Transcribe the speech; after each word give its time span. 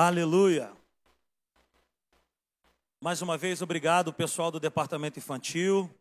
Aleluia. 0.00 0.70
Mais 3.00 3.20
uma 3.20 3.36
vez, 3.36 3.60
obrigado, 3.60 4.12
pessoal 4.12 4.48
do 4.48 4.60
departamento 4.60 5.18
infantil. 5.18 5.92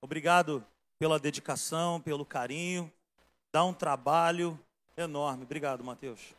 Obrigado 0.00 0.66
pela 0.98 1.16
dedicação, 1.16 2.00
pelo 2.00 2.26
carinho. 2.26 2.92
Dá 3.52 3.62
um 3.62 3.72
trabalho 3.72 4.58
enorme. 4.96 5.44
Obrigado, 5.44 5.84
Mateus. 5.84 6.34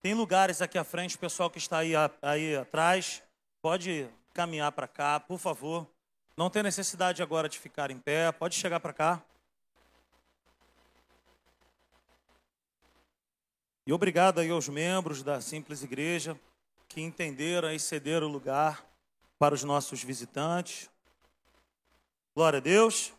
Tem 0.00 0.14
lugares 0.14 0.62
aqui 0.62 0.78
à 0.78 0.84
frente, 0.84 1.16
o 1.16 1.18
pessoal 1.18 1.50
que 1.50 1.58
está 1.58 1.78
aí, 1.78 1.94
aí 2.22 2.56
atrás, 2.56 3.20
pode 3.60 4.08
caminhar 4.32 4.70
para 4.70 4.86
cá, 4.86 5.18
por 5.18 5.40
favor. 5.40 5.88
Não 6.36 6.48
tem 6.48 6.62
necessidade 6.62 7.20
agora 7.20 7.48
de 7.48 7.58
ficar 7.58 7.90
em 7.90 7.98
pé, 7.98 8.30
pode 8.30 8.54
chegar 8.54 8.78
para 8.78 8.92
cá. 8.92 9.24
E 13.86 13.92
obrigado 13.92 14.40
aí 14.40 14.48
aos 14.48 14.66
membros 14.66 15.22
da 15.22 15.42
Simples 15.42 15.82
Igreja 15.82 16.40
que 16.88 17.02
entenderam 17.02 17.70
e 17.70 17.78
cederam 17.78 18.28
o 18.28 18.32
lugar 18.32 18.82
para 19.38 19.54
os 19.54 19.62
nossos 19.62 20.02
visitantes. 20.02 20.88
Glória 22.34 22.56
a 22.56 22.60
Deus. 22.60 23.12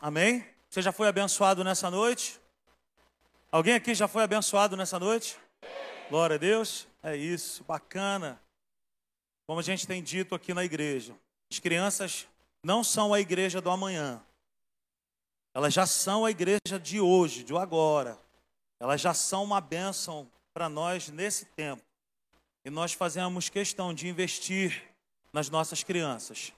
Amém? 0.00 0.46
Você 0.70 0.80
já 0.80 0.92
foi 0.92 1.08
abençoado 1.08 1.62
nessa 1.62 1.90
noite? 1.90 2.40
Alguém 3.52 3.74
aqui 3.74 3.94
já 3.94 4.08
foi 4.08 4.22
abençoado 4.22 4.78
nessa 4.78 4.98
noite? 4.98 5.36
Glória 6.08 6.36
a 6.36 6.38
Deus. 6.38 6.88
É 7.02 7.14
isso, 7.14 7.64
bacana. 7.64 8.40
Como 9.46 9.60
a 9.60 9.62
gente 9.62 9.86
tem 9.86 10.02
dito 10.02 10.34
aqui 10.34 10.54
na 10.54 10.64
igreja, 10.64 11.14
as 11.52 11.58
crianças 11.58 12.26
não 12.62 12.82
são 12.82 13.12
a 13.12 13.20
igreja 13.20 13.60
do 13.60 13.70
amanhã. 13.70 14.22
Elas 15.52 15.74
já 15.74 15.86
são 15.86 16.24
a 16.24 16.30
igreja 16.30 16.80
de 16.82 16.98
hoje, 16.98 17.44
de 17.44 17.54
agora. 17.54 18.18
Elas 18.78 19.00
já 19.00 19.14
são 19.14 19.44
uma 19.44 19.60
bênção 19.60 20.30
para 20.52 20.68
nós 20.68 21.08
nesse 21.08 21.44
tempo. 21.46 21.82
E 22.64 22.70
nós 22.70 22.92
fazemos 22.92 23.48
questão 23.48 23.94
de 23.94 24.08
investir 24.08 24.82
nas 25.32 25.48
nossas 25.48 25.82
crianças. 25.82 26.52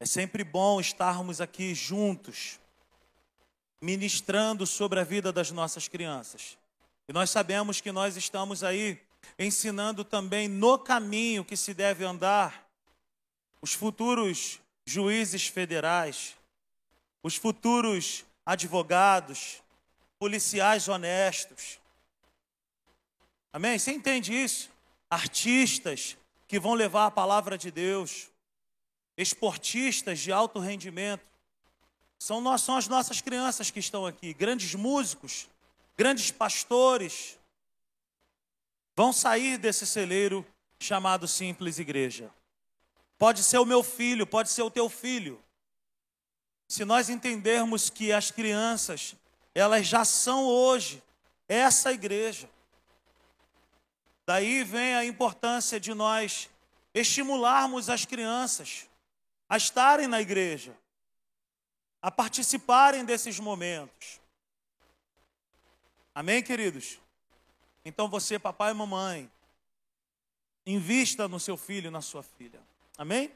É 0.00 0.06
sempre 0.06 0.42
bom 0.42 0.80
estarmos 0.80 1.40
aqui 1.40 1.74
juntos, 1.74 2.58
ministrando 3.80 4.66
sobre 4.66 5.00
a 5.00 5.04
vida 5.04 5.32
das 5.32 5.50
nossas 5.50 5.88
crianças. 5.88 6.58
E 7.08 7.12
nós 7.12 7.30
sabemos 7.30 7.80
que 7.80 7.92
nós 7.92 8.16
estamos 8.16 8.64
aí 8.64 9.00
ensinando 9.38 10.04
também 10.04 10.48
no 10.48 10.78
caminho 10.78 11.44
que 11.44 11.56
se 11.56 11.72
deve 11.72 12.04
andar 12.04 12.66
os 13.60 13.72
futuros 13.72 14.60
juízes 14.84 15.46
federais, 15.46 16.36
os 17.22 17.36
futuros 17.36 18.24
advogados, 18.44 19.62
policiais 20.24 20.88
honestos. 20.88 21.78
Amém? 23.52 23.78
Você 23.78 23.92
entende 23.92 24.32
isso? 24.32 24.70
Artistas 25.10 26.16
que 26.48 26.58
vão 26.58 26.72
levar 26.72 27.04
a 27.04 27.10
palavra 27.10 27.58
de 27.58 27.70
Deus, 27.70 28.30
esportistas 29.18 30.18
de 30.18 30.32
alto 30.32 30.58
rendimento. 30.58 31.26
São, 32.18 32.40
nós, 32.40 32.62
são 32.62 32.74
as 32.74 32.88
nossas 32.88 33.20
crianças 33.20 33.70
que 33.70 33.78
estão 33.78 34.06
aqui, 34.06 34.32
grandes 34.32 34.74
músicos, 34.74 35.46
grandes 35.94 36.30
pastores, 36.30 37.38
vão 38.96 39.12
sair 39.12 39.58
desse 39.58 39.86
celeiro 39.86 40.42
chamado 40.78 41.28
simples 41.28 41.78
igreja. 41.78 42.30
Pode 43.18 43.42
ser 43.42 43.58
o 43.58 43.66
meu 43.66 43.82
filho, 43.82 44.26
pode 44.26 44.48
ser 44.48 44.62
o 44.62 44.70
teu 44.70 44.88
filho. 44.88 45.38
Se 46.66 46.82
nós 46.82 47.10
entendermos 47.10 47.90
que 47.90 48.10
as 48.10 48.30
crianças, 48.30 49.14
elas 49.54 49.86
já 49.86 50.04
são 50.04 50.44
hoje 50.44 51.02
essa 51.48 51.92
igreja. 51.92 52.48
Daí 54.26 54.64
vem 54.64 54.94
a 54.94 55.04
importância 55.04 55.78
de 55.78 55.92
nós 55.94 56.50
estimularmos 56.92 57.90
as 57.90 58.04
crianças 58.04 58.88
a 59.48 59.56
estarem 59.56 60.08
na 60.08 60.20
igreja, 60.20 60.76
a 62.00 62.10
participarem 62.10 63.04
desses 63.04 63.38
momentos. 63.38 64.20
Amém, 66.14 66.42
queridos? 66.42 66.98
Então 67.84 68.08
você, 68.08 68.38
papai 68.38 68.70
e 68.70 68.74
mamãe, 68.74 69.30
invista 70.66 71.28
no 71.28 71.38
seu 71.38 71.56
filho 71.56 71.88
e 71.88 71.90
na 71.90 72.00
sua 72.00 72.22
filha. 72.22 72.60
Amém? 72.96 73.30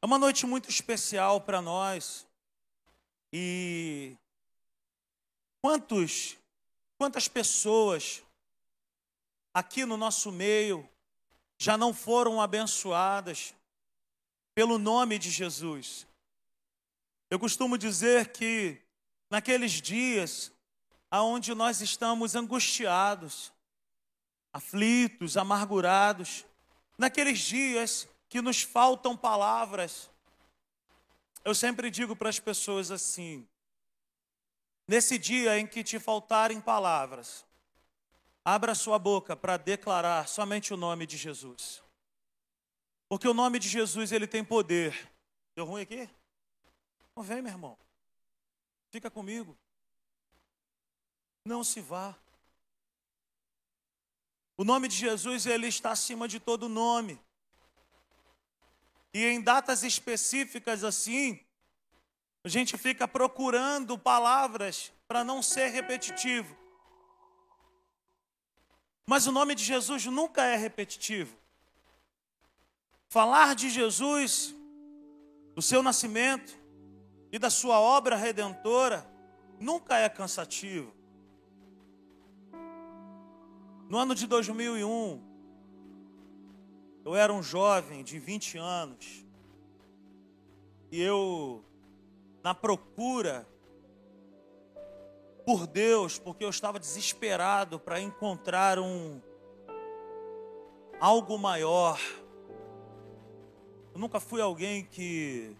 É 0.00 0.06
uma 0.06 0.18
noite 0.18 0.46
muito 0.46 0.70
especial 0.70 1.40
para 1.40 1.60
nós. 1.60 2.26
E 3.32 4.16
quantos 5.60 6.36
quantas 6.96 7.28
pessoas 7.28 8.22
aqui 9.54 9.84
no 9.84 9.96
nosso 9.96 10.30
meio 10.30 10.88
já 11.58 11.76
não 11.78 11.94
foram 11.94 12.40
abençoadas 12.40 13.54
pelo 14.54 14.78
nome 14.78 15.18
de 15.18 15.30
Jesus? 15.30 16.06
Eu 17.30 17.38
costumo 17.38 17.78
dizer 17.78 18.32
que 18.32 18.80
naqueles 19.30 19.72
dias 19.72 20.52
aonde 21.10 21.54
nós 21.54 21.80
estamos 21.80 22.36
angustiados, 22.36 23.52
aflitos, 24.52 25.36
amargurados, 25.36 26.44
naqueles 26.96 27.40
dias 27.40 28.08
que 28.28 28.40
nos 28.40 28.62
faltam 28.62 29.16
palavras. 29.16 30.08
Eu 31.44 31.54
sempre 31.54 31.90
digo 31.90 32.14
para 32.14 32.28
as 32.28 32.38
pessoas 32.38 32.90
assim: 32.90 33.46
nesse 34.90 35.16
dia 35.16 35.56
em 35.56 35.68
que 35.68 35.84
te 35.84 36.00
faltarem 36.00 36.60
palavras, 36.60 37.46
abra 38.44 38.74
sua 38.74 38.98
boca 38.98 39.36
para 39.36 39.56
declarar 39.56 40.26
somente 40.26 40.74
o 40.74 40.76
nome 40.76 41.06
de 41.06 41.16
Jesus. 41.16 41.80
Porque 43.08 43.28
o 43.28 43.32
nome 43.32 43.60
de 43.60 43.68
Jesus 43.68 44.10
ele 44.10 44.26
tem 44.26 44.44
poder. 44.44 45.08
Deu 45.54 45.64
ruim 45.64 45.82
aqui? 45.82 46.10
Não 47.14 47.22
vem, 47.22 47.40
meu 47.40 47.52
irmão. 47.52 47.78
Fica 48.90 49.08
comigo. 49.08 49.56
Não 51.44 51.62
se 51.62 51.80
vá. 51.80 52.18
O 54.56 54.64
nome 54.64 54.88
de 54.88 54.96
Jesus 54.96 55.46
ele 55.46 55.68
está 55.68 55.92
acima 55.92 56.26
de 56.26 56.40
todo 56.40 56.68
nome. 56.68 57.16
E 59.14 59.24
em 59.24 59.40
datas 59.40 59.84
específicas 59.84 60.82
assim, 60.82 61.38
a 62.42 62.48
gente 62.48 62.76
fica 62.78 63.06
procurando 63.06 63.98
palavras 63.98 64.92
para 65.06 65.22
não 65.22 65.42
ser 65.42 65.68
repetitivo. 65.68 66.56
Mas 69.06 69.26
o 69.26 69.32
nome 69.32 69.54
de 69.54 69.64
Jesus 69.64 70.06
nunca 70.06 70.44
é 70.44 70.56
repetitivo. 70.56 71.36
Falar 73.08 73.54
de 73.54 73.68
Jesus, 73.68 74.54
do 75.54 75.60
seu 75.60 75.82
nascimento 75.82 76.56
e 77.32 77.38
da 77.38 77.50
sua 77.50 77.80
obra 77.80 78.16
redentora, 78.16 79.04
nunca 79.58 79.98
é 79.98 80.08
cansativo. 80.08 80.94
No 83.88 83.98
ano 83.98 84.14
de 84.14 84.26
2001, 84.28 85.20
eu 87.04 87.14
era 87.16 87.32
um 87.32 87.42
jovem 87.42 88.04
de 88.04 88.18
20 88.18 88.56
anos 88.58 89.24
e 90.92 91.00
eu, 91.00 91.64
na 92.42 92.54
procura 92.54 93.46
por 95.44 95.66
Deus, 95.66 96.18
porque 96.18 96.44
eu 96.44 96.50
estava 96.50 96.78
desesperado 96.78 97.78
para 97.78 98.00
encontrar 98.00 98.78
um 98.78 99.20
algo 101.00 101.38
maior. 101.38 101.98
Eu 103.92 103.98
nunca 103.98 104.20
fui 104.20 104.40
alguém 104.40 104.84
que 104.84 105.56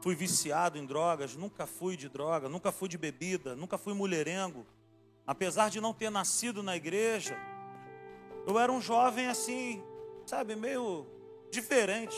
fui 0.00 0.14
viciado 0.14 0.78
em 0.78 0.86
drogas, 0.86 1.36
nunca 1.36 1.66
fui 1.66 1.96
de 1.96 2.08
droga, 2.08 2.48
nunca 2.48 2.70
fui 2.70 2.88
de 2.88 2.96
bebida, 2.96 3.56
nunca 3.56 3.76
fui 3.76 3.92
mulherengo. 3.92 4.64
Apesar 5.26 5.68
de 5.68 5.80
não 5.80 5.92
ter 5.92 6.10
nascido 6.10 6.62
na 6.62 6.76
igreja, 6.76 7.36
eu 8.46 8.58
era 8.58 8.70
um 8.70 8.80
jovem 8.80 9.26
assim, 9.26 9.82
sabe, 10.24 10.54
meio 10.54 11.06
diferente. 11.50 12.16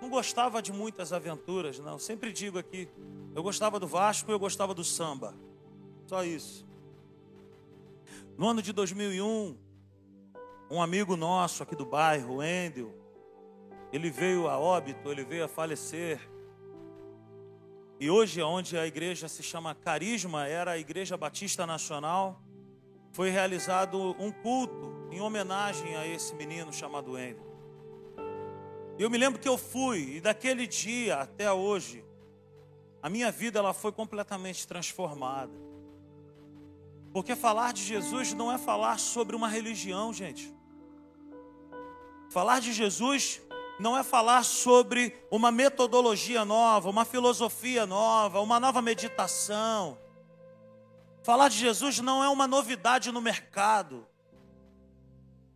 Não 0.00 0.08
gostava 0.08 0.62
de 0.62 0.72
muitas 0.72 1.12
aventuras, 1.12 1.78
não. 1.78 1.98
Sempre 1.98 2.32
digo 2.32 2.58
aqui, 2.58 2.88
eu 3.34 3.42
gostava 3.42 3.78
do 3.78 3.86
Vasco 3.86 4.30
eu 4.30 4.38
gostava 4.38 4.74
do 4.74 4.82
samba. 4.82 5.34
Só 6.06 6.24
isso. 6.24 6.66
No 8.36 8.48
ano 8.48 8.62
de 8.62 8.72
2001, 8.72 9.56
um 10.70 10.80
amigo 10.80 11.16
nosso 11.16 11.62
aqui 11.62 11.76
do 11.76 11.84
bairro, 11.84 12.36
o 12.36 12.42
Endel, 12.42 12.94
ele 13.92 14.10
veio 14.10 14.48
a 14.48 14.58
óbito, 14.58 15.10
ele 15.10 15.24
veio 15.24 15.44
a 15.44 15.48
falecer. 15.48 16.20
E 17.98 18.08
hoje, 18.08 18.40
onde 18.40 18.78
a 18.78 18.86
igreja 18.86 19.28
se 19.28 19.42
chama 19.42 19.74
Carisma, 19.74 20.46
era 20.46 20.70
a 20.70 20.78
Igreja 20.78 21.16
Batista 21.16 21.66
Nacional, 21.66 22.40
foi 23.12 23.28
realizado 23.28 24.16
um 24.18 24.32
culto 24.32 25.08
em 25.10 25.20
homenagem 25.20 25.96
a 25.96 26.06
esse 26.06 26.34
menino 26.34 26.72
chamado 26.72 27.16
Andrew. 27.16 27.49
Eu 29.00 29.08
me 29.08 29.16
lembro 29.16 29.40
que 29.40 29.48
eu 29.48 29.56
fui 29.56 30.16
e 30.16 30.20
daquele 30.20 30.66
dia 30.66 31.20
até 31.20 31.50
hoje 31.50 32.04
a 33.02 33.08
minha 33.08 33.32
vida 33.32 33.58
ela 33.58 33.72
foi 33.72 33.90
completamente 33.90 34.68
transformada. 34.68 35.54
Porque 37.10 37.34
falar 37.34 37.72
de 37.72 37.82
Jesus 37.82 38.34
não 38.34 38.52
é 38.52 38.58
falar 38.58 38.98
sobre 38.98 39.34
uma 39.34 39.48
religião, 39.48 40.12
gente. 40.12 40.54
Falar 42.28 42.60
de 42.60 42.74
Jesus 42.74 43.40
não 43.78 43.96
é 43.96 44.02
falar 44.02 44.44
sobre 44.44 45.16
uma 45.30 45.50
metodologia 45.50 46.44
nova, 46.44 46.90
uma 46.90 47.06
filosofia 47.06 47.86
nova, 47.86 48.40
uma 48.40 48.60
nova 48.60 48.82
meditação. 48.82 49.96
Falar 51.22 51.48
de 51.48 51.56
Jesus 51.56 52.00
não 52.00 52.22
é 52.22 52.28
uma 52.28 52.46
novidade 52.46 53.10
no 53.10 53.22
mercado. 53.22 54.06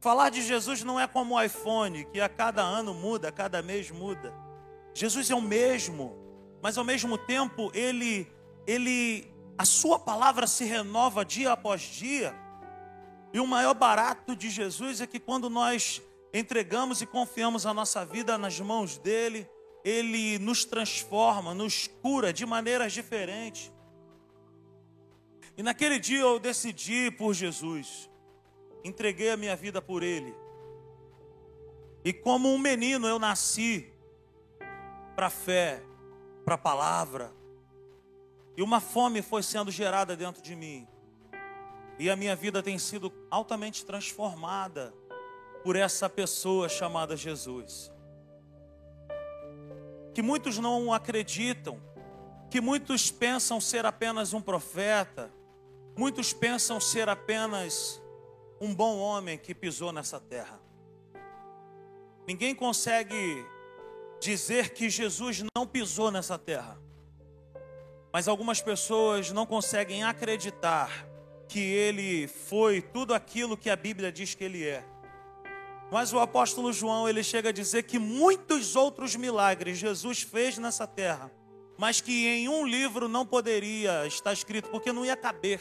Falar 0.04 0.28
de 0.28 0.42
Jesus 0.42 0.84
não 0.84 1.00
é 1.00 1.06
como 1.06 1.34
o 1.34 1.42
iPhone, 1.42 2.04
que 2.04 2.20
a 2.20 2.28
cada 2.28 2.60
ano 2.60 2.92
muda, 2.92 3.28
a 3.28 3.32
cada 3.32 3.62
mês 3.62 3.90
muda. 3.90 4.34
Jesus 4.92 5.30
é 5.30 5.34
o 5.34 5.40
mesmo, 5.40 6.14
mas 6.62 6.76
ao 6.76 6.84
mesmo 6.84 7.16
tempo 7.16 7.70
ele 7.72 8.30
ele 8.66 9.26
a 9.56 9.64
sua 9.64 9.98
palavra 9.98 10.46
se 10.46 10.62
renova 10.66 11.24
dia 11.24 11.52
após 11.52 11.80
dia. 11.80 12.34
E 13.32 13.40
o 13.40 13.46
maior 13.46 13.72
barato 13.72 14.36
de 14.36 14.50
Jesus 14.50 15.00
é 15.00 15.06
que 15.06 15.18
quando 15.18 15.48
nós 15.48 16.02
entregamos 16.34 17.00
e 17.00 17.06
confiamos 17.06 17.64
a 17.64 17.72
nossa 17.72 18.04
vida 18.04 18.36
nas 18.36 18.60
mãos 18.60 18.98
dele, 18.98 19.48
ele 19.82 20.38
nos 20.38 20.66
transforma, 20.66 21.54
nos 21.54 21.88
cura 22.02 22.30
de 22.30 22.44
maneiras 22.44 22.92
diferentes. 22.92 23.72
E 25.56 25.62
naquele 25.62 25.98
dia 25.98 26.20
eu 26.20 26.38
decidi 26.38 27.10
por 27.10 27.32
Jesus, 27.32 28.10
entreguei 28.84 29.30
a 29.30 29.36
minha 29.36 29.56
vida 29.56 29.80
por 29.80 30.02
ele. 30.02 30.34
E 32.04 32.12
como 32.12 32.52
um 32.52 32.58
menino 32.58 33.08
eu 33.08 33.18
nasci 33.18 33.90
para 35.16 35.26
a 35.28 35.30
fé, 35.30 35.82
para 36.44 36.56
a 36.56 36.58
palavra, 36.58 37.32
e 38.56 38.62
uma 38.62 38.80
fome 38.80 39.22
foi 39.22 39.42
sendo 39.42 39.70
gerada 39.70 40.14
dentro 40.14 40.42
de 40.42 40.54
mim. 40.54 40.86
E 41.98 42.10
a 42.10 42.16
minha 42.16 42.36
vida 42.36 42.62
tem 42.62 42.78
sido 42.78 43.12
altamente 43.30 43.84
transformada 43.84 44.94
por 45.62 45.76
essa 45.76 46.08
pessoa 46.08 46.68
chamada 46.68 47.16
Jesus. 47.16 47.90
Que 50.12 50.22
muitos 50.22 50.58
não 50.58 50.92
acreditam, 50.92 51.80
que 52.50 52.60
muitos 52.60 53.10
pensam 53.10 53.60
ser 53.60 53.86
apenas 53.86 54.32
um 54.32 54.40
profeta, 54.40 55.32
muitos 55.96 56.32
pensam 56.32 56.78
ser 56.78 57.08
apenas 57.08 58.00
um 58.64 58.74
bom 58.74 58.96
homem 58.98 59.36
que 59.36 59.54
pisou 59.54 59.92
nessa 59.92 60.18
terra. 60.18 60.58
Ninguém 62.26 62.54
consegue 62.54 63.46
dizer 64.18 64.70
que 64.70 64.88
Jesus 64.88 65.44
não 65.54 65.66
pisou 65.66 66.10
nessa 66.10 66.38
terra. 66.38 66.80
Mas 68.10 68.26
algumas 68.26 68.62
pessoas 68.62 69.30
não 69.30 69.44
conseguem 69.44 70.02
acreditar 70.02 71.06
que 71.46 71.60
ele 71.60 72.26
foi 72.26 72.80
tudo 72.80 73.12
aquilo 73.12 73.54
que 73.54 73.68
a 73.68 73.76
Bíblia 73.76 74.10
diz 74.10 74.34
que 74.34 74.44
ele 74.44 74.66
é. 74.66 74.82
Mas 75.92 76.14
o 76.14 76.18
apóstolo 76.18 76.72
João, 76.72 77.06
ele 77.06 77.22
chega 77.22 77.50
a 77.50 77.52
dizer 77.52 77.82
que 77.82 77.98
muitos 77.98 78.76
outros 78.76 79.14
milagres 79.14 79.76
Jesus 79.76 80.22
fez 80.22 80.56
nessa 80.56 80.86
terra, 80.86 81.30
mas 81.76 82.00
que 82.00 82.26
em 82.26 82.48
um 82.48 82.66
livro 82.66 83.08
não 83.08 83.26
poderia 83.26 84.06
estar 84.06 84.32
escrito, 84.32 84.70
porque 84.70 84.90
não 84.90 85.04
ia 85.04 85.16
caber 85.16 85.60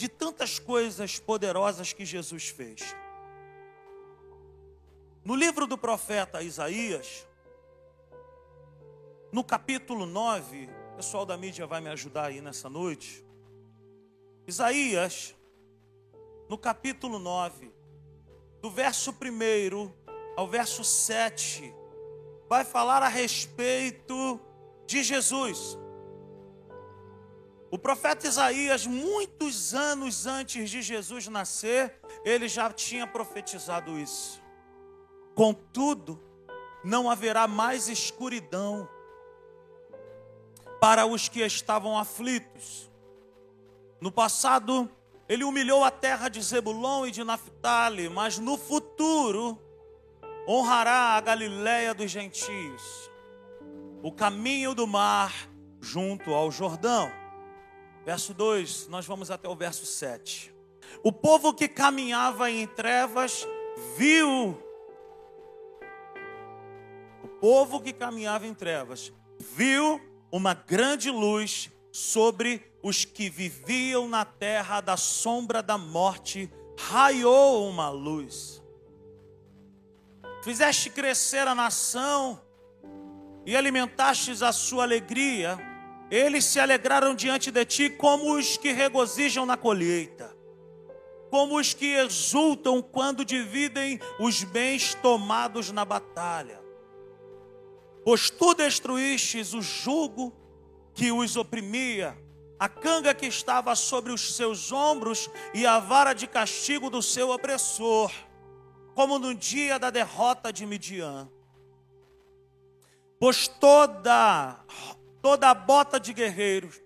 de 0.00 0.08
tantas 0.08 0.58
coisas 0.58 1.18
poderosas 1.18 1.92
que 1.92 2.06
Jesus 2.06 2.48
fez. 2.48 2.96
No 5.22 5.34
livro 5.34 5.66
do 5.66 5.76
profeta 5.76 6.40
Isaías, 6.40 7.28
no 9.30 9.44
capítulo 9.44 10.06
9, 10.06 10.70
pessoal 10.96 11.26
da 11.26 11.36
mídia 11.36 11.66
vai 11.66 11.82
me 11.82 11.90
ajudar 11.90 12.28
aí 12.28 12.40
nessa 12.40 12.70
noite. 12.70 13.22
Isaías, 14.46 15.36
no 16.48 16.56
capítulo 16.56 17.18
9, 17.18 17.70
do 18.62 18.70
verso 18.70 19.10
1 19.10 19.92
ao 20.34 20.48
verso 20.48 20.82
7, 20.82 21.74
vai 22.48 22.64
falar 22.64 23.02
a 23.02 23.08
respeito 23.08 24.40
de 24.86 25.02
Jesus. 25.02 25.78
O 27.70 27.78
profeta 27.78 28.26
Isaías, 28.26 28.84
muitos 28.84 29.74
anos 29.74 30.26
antes 30.26 30.68
de 30.68 30.82
Jesus 30.82 31.28
nascer, 31.28 31.94
ele 32.24 32.48
já 32.48 32.70
tinha 32.72 33.06
profetizado 33.06 33.96
isso. 33.96 34.42
Contudo, 35.36 36.20
não 36.82 37.08
haverá 37.08 37.46
mais 37.46 37.88
escuridão 37.88 38.88
para 40.80 41.06
os 41.06 41.28
que 41.28 41.40
estavam 41.42 41.96
aflitos. 41.96 42.90
No 44.00 44.10
passado, 44.10 44.90
ele 45.28 45.44
humilhou 45.44 45.84
a 45.84 45.92
terra 45.92 46.28
de 46.28 46.42
Zebulon 46.42 47.06
e 47.06 47.12
de 47.12 47.22
Naphtali, 47.22 48.08
mas 48.08 48.36
no 48.36 48.58
futuro 48.58 49.56
honrará 50.48 51.16
a 51.16 51.20
Galiléia 51.20 51.94
dos 51.94 52.10
gentios, 52.10 52.82
o 54.02 54.10
caminho 54.10 54.74
do 54.74 54.88
mar 54.88 55.32
junto 55.80 56.34
ao 56.34 56.50
Jordão. 56.50 57.19
Verso 58.10 58.34
2, 58.34 58.88
nós 58.88 59.06
vamos 59.06 59.30
até 59.30 59.48
o 59.48 59.54
verso 59.54 59.86
7. 59.86 60.52
O 61.00 61.12
povo 61.12 61.54
que 61.54 61.68
caminhava 61.68 62.50
em 62.50 62.66
trevas 62.66 63.46
viu. 63.96 64.60
O 67.22 67.28
povo 67.40 67.80
que 67.80 67.92
caminhava 67.92 68.48
em 68.48 68.52
trevas 68.52 69.12
viu 69.38 70.00
uma 70.28 70.54
grande 70.54 71.08
luz 71.08 71.70
sobre 71.92 72.60
os 72.82 73.04
que 73.04 73.30
viviam 73.30 74.08
na 74.08 74.24
terra 74.24 74.80
da 74.80 74.96
sombra 74.96 75.62
da 75.62 75.78
morte, 75.78 76.50
raiou 76.76 77.68
uma 77.68 77.90
luz. 77.90 78.60
Fizeste 80.42 80.90
crescer 80.90 81.46
a 81.46 81.54
nação 81.54 82.42
e 83.46 83.54
alimentastes 83.54 84.42
a 84.42 84.50
sua 84.50 84.82
alegria. 84.82 85.69
Eles 86.10 86.44
se 86.44 86.58
alegraram 86.58 87.14
diante 87.14 87.50
de 87.50 87.64
ti 87.64 87.90
como 87.90 88.34
os 88.34 88.56
que 88.56 88.72
regozijam 88.72 89.46
na 89.46 89.56
colheita, 89.56 90.36
como 91.30 91.58
os 91.58 91.72
que 91.72 91.94
exultam 91.94 92.82
quando 92.82 93.24
dividem 93.24 94.00
os 94.18 94.42
bens 94.42 94.94
tomados 94.94 95.70
na 95.70 95.84
batalha 95.84 96.60
pois 98.04 98.30
tu 98.30 98.54
destruístes 98.54 99.54
o 99.54 99.62
jugo 99.62 100.32
que 100.94 101.12
os 101.12 101.36
oprimia, 101.36 102.16
a 102.58 102.68
canga 102.68 103.14
que 103.14 103.26
estava 103.26 103.74
sobre 103.74 104.12
os 104.12 104.34
seus 104.34 104.72
ombros 104.72 105.30
e 105.54 105.66
a 105.66 105.78
vara 105.78 106.12
de 106.12 106.26
castigo 106.26 106.90
do 106.90 107.02
seu 107.02 107.30
opressor, 107.30 108.10
como 108.94 109.18
no 109.18 109.34
dia 109.34 109.78
da 109.78 109.90
derrota 109.90 110.52
de 110.52 110.66
Midian. 110.66 111.30
Pois 113.18 113.46
toda 113.46 114.58
toda 115.22 115.50
a 115.50 115.54
bota 115.54 115.98
de 115.98 116.12
guerreiros 116.12 116.80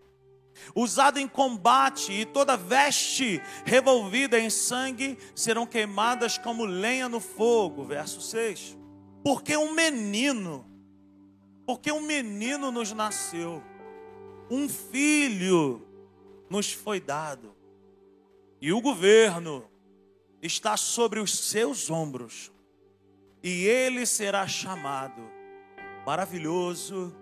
usada 0.74 1.20
em 1.20 1.26
combate 1.26 2.12
e 2.12 2.24
toda 2.24 2.56
veste 2.56 3.42
revolvida 3.64 4.38
em 4.38 4.48
sangue 4.48 5.18
serão 5.34 5.66
queimadas 5.66 6.38
como 6.38 6.64
lenha 6.64 7.08
no 7.08 7.18
fogo. 7.18 7.84
Verso 7.84 8.20
6. 8.20 8.78
Porque 9.22 9.56
um 9.56 9.74
menino 9.74 10.64
porque 11.66 11.90
um 11.90 12.00
menino 12.00 12.70
nos 12.70 12.92
nasceu, 12.92 13.62
um 14.50 14.68
filho 14.68 15.86
nos 16.50 16.72
foi 16.72 17.00
dado, 17.00 17.54
e 18.60 18.72
o 18.72 18.80
governo 18.80 19.64
está 20.42 20.76
sobre 20.76 21.20
os 21.20 21.36
seus 21.36 21.90
ombros, 21.90 22.52
e 23.42 23.64
ele 23.64 24.06
será 24.06 24.46
chamado 24.46 25.32
Maravilhoso, 26.06 27.16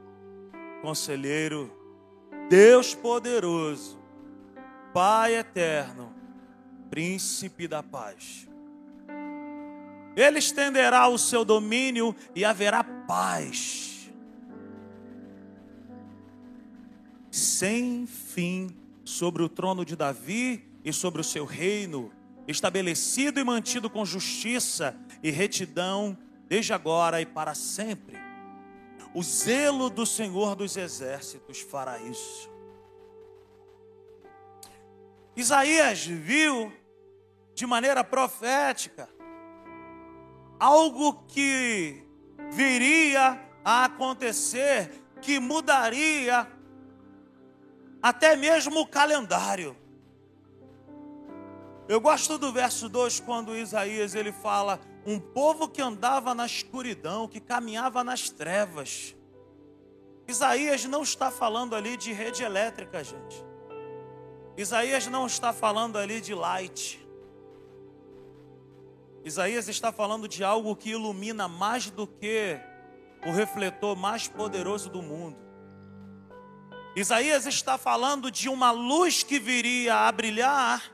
Conselheiro, 0.82 1.72
Deus 2.50 2.94
Poderoso, 2.94 3.98
Pai 4.92 5.36
Eterno, 5.36 6.12
Príncipe 6.90 7.66
da 7.66 7.82
Paz. 7.82 8.46
Ele 10.14 10.38
estenderá 10.38 11.08
o 11.08 11.16
seu 11.16 11.44
domínio 11.44 12.14
e 12.34 12.44
haverá 12.44 12.84
paz 12.84 13.92
sem 17.32 18.06
fim 18.06 18.76
sobre 19.04 19.42
o 19.42 19.48
trono 19.48 19.84
de 19.84 19.96
Davi 19.96 20.62
e 20.84 20.92
sobre 20.92 21.22
o 21.22 21.24
seu 21.24 21.46
reino, 21.46 22.12
estabelecido 22.46 23.40
e 23.40 23.44
mantido 23.44 23.88
com 23.88 24.04
justiça 24.04 24.94
e 25.22 25.30
retidão, 25.30 26.16
desde 26.46 26.74
agora 26.74 27.22
e 27.22 27.26
para 27.26 27.54
sempre. 27.54 28.31
O 29.14 29.22
zelo 29.22 29.90
do 29.90 30.06
Senhor 30.06 30.54
dos 30.54 30.76
exércitos 30.76 31.60
fará 31.60 31.98
isso. 31.98 32.50
Isaías 35.36 36.04
viu 36.06 36.72
de 37.54 37.66
maneira 37.66 38.02
profética 38.02 39.08
algo 40.58 41.24
que 41.26 42.06
viria 42.52 43.40
a 43.64 43.84
acontecer, 43.84 44.90
que 45.20 45.40
mudaria 45.40 46.46
até 48.02 48.36
mesmo 48.36 48.80
o 48.80 48.86
calendário. 48.86 49.76
Eu 51.88 52.00
gosto 52.00 52.38
do 52.38 52.52
verso 52.52 52.88
2 52.88 53.20
quando 53.20 53.56
Isaías 53.56 54.14
ele 54.14 54.32
fala: 54.32 54.80
"Um 55.06 55.18
povo 55.18 55.68
que 55.68 55.82
andava 55.82 56.34
na 56.34 56.46
escuridão, 56.46 57.28
que 57.28 57.40
caminhava 57.40 58.02
nas 58.04 58.30
trevas". 58.30 59.14
Isaías 60.28 60.84
não 60.84 61.02
está 61.02 61.30
falando 61.30 61.74
ali 61.74 61.96
de 61.96 62.12
rede 62.12 62.42
elétrica, 62.42 63.02
gente. 63.02 63.44
Isaías 64.56 65.06
não 65.06 65.26
está 65.26 65.52
falando 65.52 65.98
ali 65.98 66.20
de 66.20 66.34
light. 66.34 67.00
Isaías 69.24 69.68
está 69.68 69.92
falando 69.92 70.28
de 70.28 70.42
algo 70.42 70.74
que 70.74 70.90
ilumina 70.90 71.48
mais 71.48 71.90
do 71.90 72.06
que 72.06 72.58
o 73.24 73.30
refletor 73.30 73.96
mais 73.96 74.26
poderoso 74.26 74.90
do 74.90 75.00
mundo. 75.00 75.36
Isaías 76.94 77.46
está 77.46 77.78
falando 77.78 78.30
de 78.30 78.48
uma 78.48 78.70
luz 78.70 79.22
que 79.22 79.38
viria 79.38 79.94
a 79.94 80.12
brilhar, 80.12 80.92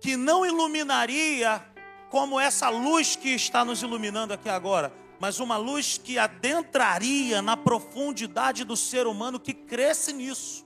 que 0.00 0.16
não 0.16 0.46
iluminaria 0.46 1.73
como 2.14 2.38
essa 2.38 2.68
luz 2.68 3.16
que 3.16 3.30
está 3.30 3.64
nos 3.64 3.82
iluminando 3.82 4.32
aqui 4.32 4.48
agora, 4.48 4.94
mas 5.18 5.40
uma 5.40 5.56
luz 5.56 5.98
que 5.98 6.16
adentraria 6.16 7.42
na 7.42 7.56
profundidade 7.56 8.62
do 8.62 8.76
ser 8.76 9.08
humano 9.08 9.40
que 9.40 9.52
cresce 9.52 10.12
nisso. 10.12 10.64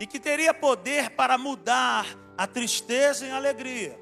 E 0.00 0.04
que 0.04 0.18
teria 0.18 0.52
poder 0.52 1.10
para 1.10 1.38
mudar 1.38 2.06
a 2.36 2.44
tristeza 2.44 3.24
em 3.24 3.30
alegria 3.30 3.96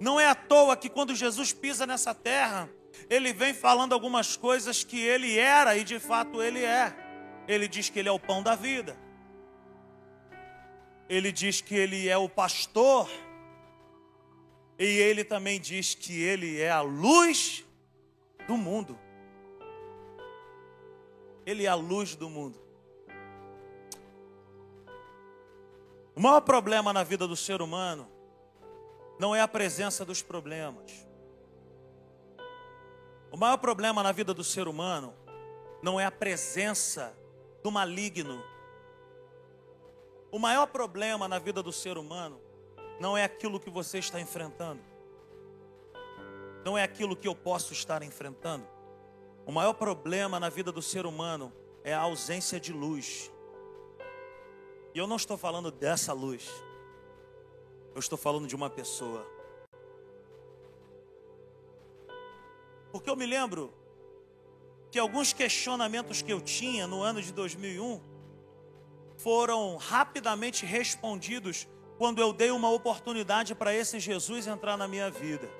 Não 0.00 0.18
é 0.18 0.26
à 0.26 0.34
toa 0.34 0.76
que 0.76 0.88
quando 0.88 1.14
Jesus 1.14 1.52
pisa 1.52 1.86
nessa 1.86 2.12
terra, 2.12 2.68
ele 3.08 3.32
vem 3.32 3.54
falando 3.54 3.92
algumas 3.92 4.36
coisas 4.36 4.82
que 4.82 4.98
ele 4.98 5.38
era 5.38 5.76
e 5.76 5.84
de 5.84 6.00
fato 6.00 6.42
ele 6.42 6.64
é. 6.64 6.92
Ele 7.46 7.68
diz 7.68 7.88
que 7.88 8.00
ele 8.00 8.08
é 8.08 8.12
o 8.12 8.18
pão 8.18 8.42
da 8.42 8.56
vida. 8.56 8.96
Ele 11.08 11.32
diz 11.32 11.60
que 11.60 11.74
ele 11.74 12.08
é 12.08 12.16
o 12.16 12.28
pastor. 12.28 13.08
E 14.78 14.84
ele 14.84 15.24
também 15.24 15.60
diz 15.60 15.94
que 15.94 16.20
ele 16.20 16.60
é 16.60 16.70
a 16.70 16.80
luz 16.80 17.64
do 18.46 18.56
mundo. 18.56 18.98
Ele 21.44 21.64
é 21.64 21.68
a 21.68 21.74
luz 21.74 22.14
do 22.14 22.28
mundo. 22.28 22.60
O 26.14 26.20
maior 26.20 26.40
problema 26.40 26.92
na 26.92 27.02
vida 27.02 27.26
do 27.26 27.36
ser 27.36 27.62
humano 27.62 28.08
não 29.18 29.34
é 29.34 29.40
a 29.40 29.48
presença 29.48 30.04
dos 30.04 30.20
problemas. 30.20 31.06
O 33.30 33.36
maior 33.36 33.56
problema 33.58 34.02
na 34.02 34.12
vida 34.12 34.32
do 34.32 34.42
ser 34.42 34.68
humano 34.68 35.14
não 35.82 35.98
é 35.98 36.04
a 36.04 36.10
presença 36.10 37.16
do 37.62 37.70
maligno. 37.70 38.42
O 40.30 40.38
maior 40.38 40.66
problema 40.66 41.26
na 41.26 41.38
vida 41.38 41.62
do 41.62 41.72
ser 41.72 41.96
humano 41.96 42.40
não 43.00 43.16
é 43.16 43.24
aquilo 43.24 43.58
que 43.58 43.70
você 43.70 43.98
está 43.98 44.20
enfrentando. 44.20 44.82
Não 46.64 46.76
é 46.76 46.82
aquilo 46.82 47.16
que 47.16 47.26
eu 47.26 47.34
posso 47.34 47.72
estar 47.72 48.02
enfrentando. 48.02 48.66
O 49.46 49.52
maior 49.52 49.72
problema 49.72 50.38
na 50.38 50.50
vida 50.50 50.70
do 50.70 50.82
ser 50.82 51.06
humano 51.06 51.50
é 51.82 51.94
a 51.94 52.00
ausência 52.00 52.60
de 52.60 52.72
luz. 52.72 53.32
E 54.94 54.98
eu 54.98 55.06
não 55.06 55.16
estou 55.16 55.38
falando 55.38 55.70
dessa 55.70 56.12
luz. 56.12 56.46
Eu 57.94 58.00
estou 58.00 58.18
falando 58.18 58.46
de 58.46 58.54
uma 58.54 58.68
pessoa. 58.68 59.26
Porque 62.92 63.08
eu 63.08 63.16
me 63.16 63.24
lembro 63.24 63.72
que 64.90 64.98
alguns 64.98 65.32
questionamentos 65.32 66.20
que 66.20 66.32
eu 66.32 66.40
tinha 66.40 66.86
no 66.86 67.02
ano 67.02 67.22
de 67.22 67.32
2001 67.32 68.00
foram 69.18 69.76
rapidamente 69.76 70.64
respondidos 70.64 71.68
quando 71.98 72.20
eu 72.20 72.32
dei 72.32 72.50
uma 72.50 72.70
oportunidade 72.70 73.54
para 73.54 73.74
esse 73.74 73.98
Jesus 73.98 74.46
entrar 74.46 74.76
na 74.76 74.86
minha 74.86 75.10
vida. 75.10 75.50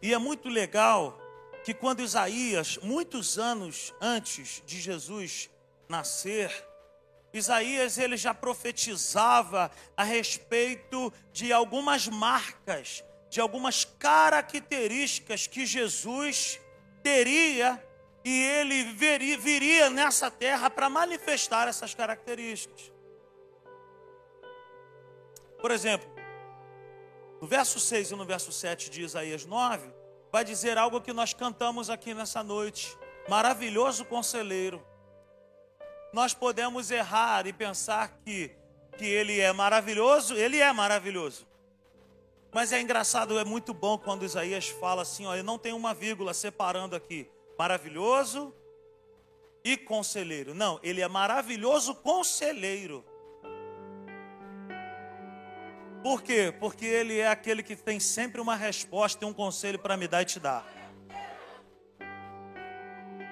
E 0.00 0.14
é 0.14 0.18
muito 0.18 0.48
legal 0.48 1.18
que 1.64 1.74
quando 1.74 2.00
Isaías, 2.00 2.78
muitos 2.78 3.38
anos 3.38 3.94
antes 4.00 4.62
de 4.64 4.80
Jesus 4.80 5.50
nascer, 5.88 6.66
Isaías 7.32 7.98
ele 7.98 8.16
já 8.16 8.32
profetizava 8.32 9.70
a 9.94 10.02
respeito 10.02 11.12
de 11.30 11.52
algumas 11.52 12.08
marcas, 12.08 13.04
de 13.28 13.40
algumas 13.40 13.84
características 13.84 15.46
que 15.46 15.66
Jesus 15.66 16.58
teria 17.02 17.82
e 18.28 18.42
ele 18.42 18.84
viria, 19.36 19.88
nessa 19.88 20.30
terra 20.30 20.68
para 20.68 20.90
manifestar 20.90 21.68
essas 21.68 21.94
características. 21.94 22.92
Por 25.60 25.70
exemplo, 25.70 26.08
no 27.40 27.46
verso 27.46 27.80
6 27.80 28.10
e 28.10 28.14
no 28.14 28.24
verso 28.24 28.52
7 28.52 28.90
de 28.90 29.02
Isaías 29.02 29.44
9, 29.44 29.92
vai 30.30 30.44
dizer 30.44 30.76
algo 30.76 31.00
que 31.00 31.12
nós 31.12 31.32
cantamos 31.32 31.88
aqui 31.88 32.12
nessa 32.14 32.42
noite: 32.42 32.96
maravilhoso 33.28 34.04
conselheiro 34.04 34.84
nós 36.12 36.32
podemos 36.32 36.90
errar 36.90 37.46
e 37.46 37.52
pensar 37.52 38.18
que, 38.24 38.50
que 38.96 39.04
ele 39.04 39.40
é 39.40 39.52
maravilhoso, 39.52 40.34
ele 40.34 40.58
é 40.58 40.72
maravilhoso. 40.72 41.46
Mas 42.52 42.72
é 42.72 42.80
engraçado, 42.80 43.38
é 43.38 43.44
muito 43.44 43.74
bom 43.74 43.98
quando 43.98 44.24
Isaías 44.24 44.68
fala 44.68 45.02
assim, 45.02 45.26
ó, 45.26 45.36
não 45.42 45.58
tem 45.58 45.72
uma 45.72 45.92
vírgula 45.92 46.32
separando 46.32 46.96
aqui, 46.96 47.30
maravilhoso 47.58 48.54
e 49.64 49.76
conselheiro. 49.76 50.54
Não, 50.54 50.78
ele 50.82 51.00
é 51.00 51.08
maravilhoso 51.08 51.94
conselheiro. 51.96 53.04
Por 56.02 56.22
quê? 56.22 56.54
Porque 56.60 56.86
ele 56.86 57.18
é 57.18 57.28
aquele 57.28 57.62
que 57.62 57.74
tem 57.74 57.98
sempre 57.98 58.40
uma 58.40 58.54
resposta 58.54 59.24
e 59.24 59.28
um 59.28 59.32
conselho 59.34 59.78
para 59.78 59.96
me 59.96 60.06
dar 60.06 60.22
e 60.22 60.24
te 60.24 60.38
dar. 60.38 60.64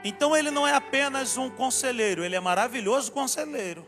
Então 0.03 0.37
ele 0.37 0.51
não 0.51 0.67
é 0.67 0.75
apenas 0.75 1.37
um 1.37 1.49
conselheiro, 1.49 2.25
ele 2.25 2.35
é 2.35 2.41
maravilhoso 2.41 3.13
conselheiro. 3.13 3.87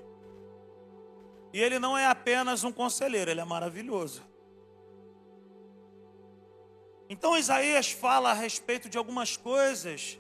E 1.52 1.61
ele 1.61 1.78
não 1.78 1.99
é 1.99 2.07
apenas 2.07 2.62
um 2.62 2.71
conselheiro, 2.71 3.30
ele 3.30 3.40
é 3.40 3.45
maravilhoso. 3.45 4.23
Então 7.09 7.37
Isaías 7.37 7.90
fala 7.90 8.30
a 8.30 8.35
respeito 8.35 8.88
de 8.88 8.99
algumas 8.99 9.37
coisas 9.37 10.18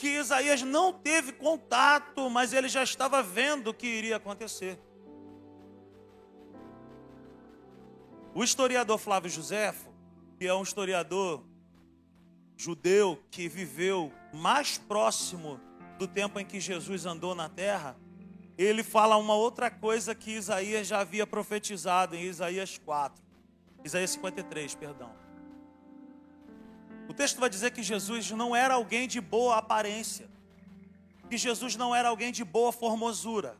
que 0.00 0.08
Isaías 0.08 0.62
não 0.62 0.94
teve 0.94 1.30
contato, 1.30 2.30
mas 2.30 2.54
ele 2.54 2.70
já 2.70 2.82
estava 2.82 3.22
vendo 3.22 3.74
que 3.74 3.86
iria 3.86 4.16
acontecer. 4.16 4.78
O 8.34 8.42
historiador 8.42 8.98
Flávio 8.98 9.28
Josefo, 9.28 9.92
que 10.38 10.46
é 10.46 10.54
um 10.54 10.62
historiador 10.62 11.44
judeu 12.56 13.22
que 13.30 13.46
viveu 13.46 14.10
mais 14.32 14.78
próximo 14.78 15.60
do 15.98 16.08
tempo 16.08 16.40
em 16.40 16.46
que 16.46 16.60
Jesus 16.60 17.04
andou 17.04 17.34
na 17.34 17.50
terra, 17.50 17.94
ele 18.56 18.82
fala 18.82 19.18
uma 19.18 19.34
outra 19.34 19.70
coisa 19.70 20.14
que 20.14 20.30
Isaías 20.30 20.86
já 20.86 21.00
havia 21.00 21.26
profetizado 21.26 22.16
em 22.16 22.22
Isaías 22.22 22.78
4, 22.78 23.22
Isaías 23.84 24.12
53, 24.12 24.74
perdão. 24.76 25.19
O 27.10 27.12
texto 27.12 27.40
vai 27.40 27.50
dizer 27.50 27.72
que 27.72 27.82
Jesus 27.82 28.30
não 28.30 28.54
era 28.54 28.74
alguém 28.74 29.08
de 29.08 29.20
boa 29.20 29.56
aparência, 29.56 30.30
que 31.28 31.36
Jesus 31.36 31.74
não 31.74 31.92
era 31.92 32.08
alguém 32.08 32.30
de 32.30 32.44
boa 32.44 32.70
formosura. 32.70 33.58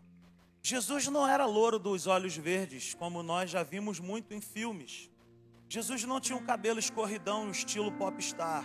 Jesus 0.63 1.09
não 1.09 1.27
era 1.27 1.45
louro 1.47 1.77
dos 1.77 2.07
olhos 2.07 2.37
verdes, 2.37 2.95
como 2.95 3.25
nós 3.25 3.51
já 3.51 3.65
vimos 3.65 3.99
muito 3.99 4.33
em 4.33 4.41
filmes. 4.41 5.11
Jesus 5.69 6.05
não 6.05 6.21
tinha 6.21 6.39
um 6.39 6.45
cabelo 6.45 6.79
escorridão 6.79 7.45
no 7.45 7.51
estilo 7.51 7.91
popstar. 7.91 8.65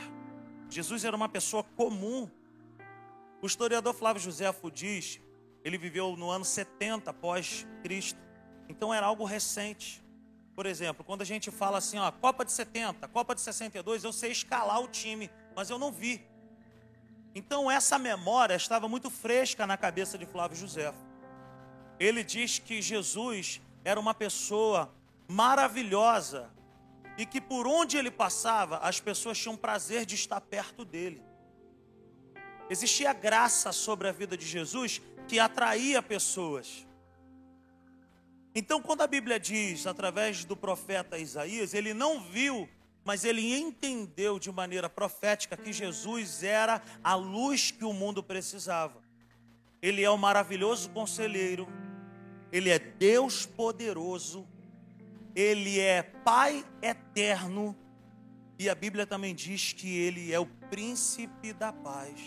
Jesus 0.69 1.03
era 1.03 1.15
uma 1.15 1.27
pessoa 1.27 1.63
comum. 1.63 2.29
O 3.41 3.47
historiador 3.47 3.95
Flávio 3.95 4.21
Josefo 4.21 4.69
diz, 4.69 5.19
ele 5.63 5.79
viveu 5.79 6.15
no 6.15 6.29
ano 6.29 6.45
70 6.45 7.09
após 7.09 7.65
Cristo. 7.81 8.19
Então 8.69 8.93
era 8.93 9.07
algo 9.07 9.25
recente. 9.25 10.04
Por 10.55 10.65
exemplo, 10.65 11.03
quando 11.03 11.21
a 11.21 11.25
gente 11.25 11.51
fala 11.51 11.77
assim, 11.79 11.97
ó, 11.97 12.09
Copa 12.11 12.45
de 12.45 12.51
70, 12.51 13.07
Copa 13.09 13.35
de 13.35 13.41
62, 13.41 14.03
eu 14.03 14.13
sei 14.13 14.31
escalar 14.31 14.79
o 14.81 14.87
time, 14.87 15.29
mas 15.55 15.69
eu 15.69 15.77
não 15.77 15.91
vi. 15.91 16.25
Então 17.33 17.69
essa 17.69 17.99
memória 17.99 18.55
estava 18.55 18.87
muito 18.87 19.09
fresca 19.09 19.67
na 19.67 19.75
cabeça 19.75 20.17
de 20.17 20.25
Flávio 20.25 20.57
Josefo. 20.57 20.97
Ele 21.99 22.23
diz 22.23 22.59
que 22.59 22.81
Jesus 22.81 23.61
era 23.83 23.99
uma 23.99 24.13
pessoa 24.13 24.93
maravilhosa, 25.27 26.49
e 27.17 27.25
que 27.25 27.39
por 27.39 27.65
onde 27.67 27.97
ele 27.97 28.11
passava, 28.11 28.77
as 28.77 28.99
pessoas 28.99 29.37
tinham 29.37 29.55
prazer 29.55 30.05
de 30.05 30.15
estar 30.15 30.41
perto 30.41 30.83
dele. 30.83 31.23
Existia 32.69 33.13
graça 33.13 33.71
sobre 33.71 34.07
a 34.07 34.11
vida 34.11 34.35
de 34.35 34.45
Jesus 34.45 35.01
que 35.27 35.39
atraía 35.39 36.01
pessoas. 36.01 36.85
Então, 38.57 38.81
quando 38.81 39.01
a 39.01 39.07
Bíblia 39.07 39.37
diz, 39.37 39.85
através 39.85 40.45
do 40.45 40.55
profeta 40.55 41.17
Isaías, 41.17 41.73
ele 41.73 41.93
não 41.93 42.21
viu, 42.21 42.69
mas 43.03 43.25
ele 43.25 43.53
entendeu 43.53 44.39
de 44.39 44.49
maneira 44.49 44.89
profética 44.89 45.57
que 45.57 45.73
Jesus 45.73 46.41
era 46.41 46.81
a 47.03 47.15
luz 47.15 47.69
que 47.69 47.83
o 47.83 47.91
mundo 47.91 48.23
precisava. 48.23 49.03
Ele 49.81 50.01
é 50.01 50.09
o 50.09 50.17
maravilhoso 50.17 50.89
conselheiro, 50.91 51.67
Ele 52.49 52.69
é 52.69 52.79
Deus 52.79 53.45
poderoso, 53.45 54.47
Ele 55.35 55.77
é 55.79 56.01
Pai 56.01 56.65
eterno, 56.81 57.77
e 58.57 58.69
a 58.69 58.73
Bíblia 58.73 59.05
também 59.05 59.35
diz 59.35 59.73
que 59.73 59.97
Ele 59.97 60.31
é 60.31 60.39
o 60.39 60.45
príncipe 60.45 61.51
da 61.51 61.73
paz. 61.73 62.19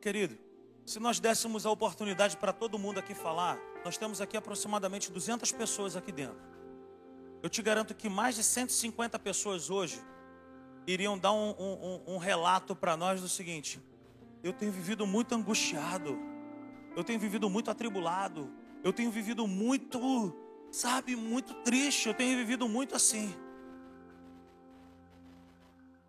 Querido, 0.00 0.43
se 0.84 1.00
nós 1.00 1.18
dessemos 1.18 1.64
a 1.64 1.70
oportunidade 1.70 2.36
para 2.36 2.52
todo 2.52 2.78
mundo 2.78 2.98
aqui 2.98 3.14
falar, 3.14 3.58
nós 3.84 3.96
temos 3.96 4.20
aqui 4.20 4.36
aproximadamente 4.36 5.10
200 5.10 5.50
pessoas 5.52 5.96
aqui 5.96 6.12
dentro. 6.12 6.42
Eu 7.42 7.48
te 7.48 7.62
garanto 7.62 7.94
que 7.94 8.08
mais 8.08 8.34
de 8.34 8.42
150 8.42 9.18
pessoas 9.18 9.70
hoje 9.70 10.00
iriam 10.86 11.18
dar 11.18 11.32
um, 11.32 11.50
um, 11.58 12.14
um 12.14 12.18
relato 12.18 12.76
para 12.76 12.96
nós 12.96 13.20
do 13.20 13.28
seguinte: 13.28 13.80
eu 14.42 14.52
tenho 14.52 14.72
vivido 14.72 15.06
muito 15.06 15.34
angustiado, 15.34 16.18
eu 16.94 17.02
tenho 17.02 17.18
vivido 17.18 17.48
muito 17.48 17.70
atribulado, 17.70 18.50
eu 18.82 18.92
tenho 18.92 19.10
vivido 19.10 19.46
muito, 19.46 20.34
sabe, 20.70 21.16
muito 21.16 21.54
triste, 21.62 22.08
eu 22.08 22.14
tenho 22.14 22.36
vivido 22.36 22.68
muito 22.68 22.94
assim. 22.94 23.34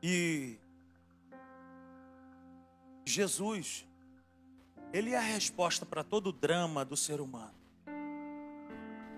E 0.03 0.59
Jesus, 3.05 3.85
Ele 4.93 5.11
é 5.11 5.17
a 5.17 5.21
resposta 5.21 5.85
para 5.85 6.03
todo 6.03 6.27
o 6.27 6.31
drama 6.31 6.85
do 6.85 6.95
ser 6.95 7.19
humano. 7.19 7.53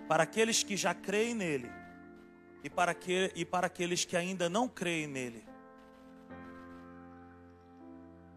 Para 0.08 0.24
aqueles 0.24 0.64
que 0.64 0.76
já 0.76 0.94
creem 0.94 1.36
nele 1.36 1.70
e 2.64 2.70
para, 2.70 2.94
que, 2.94 3.32
e 3.36 3.46
para 3.46 3.68
aqueles 3.68 4.06
que 4.06 4.16
ainda 4.16 4.50
não 4.50 4.68
creem 4.68 5.08
nele. 5.08 5.46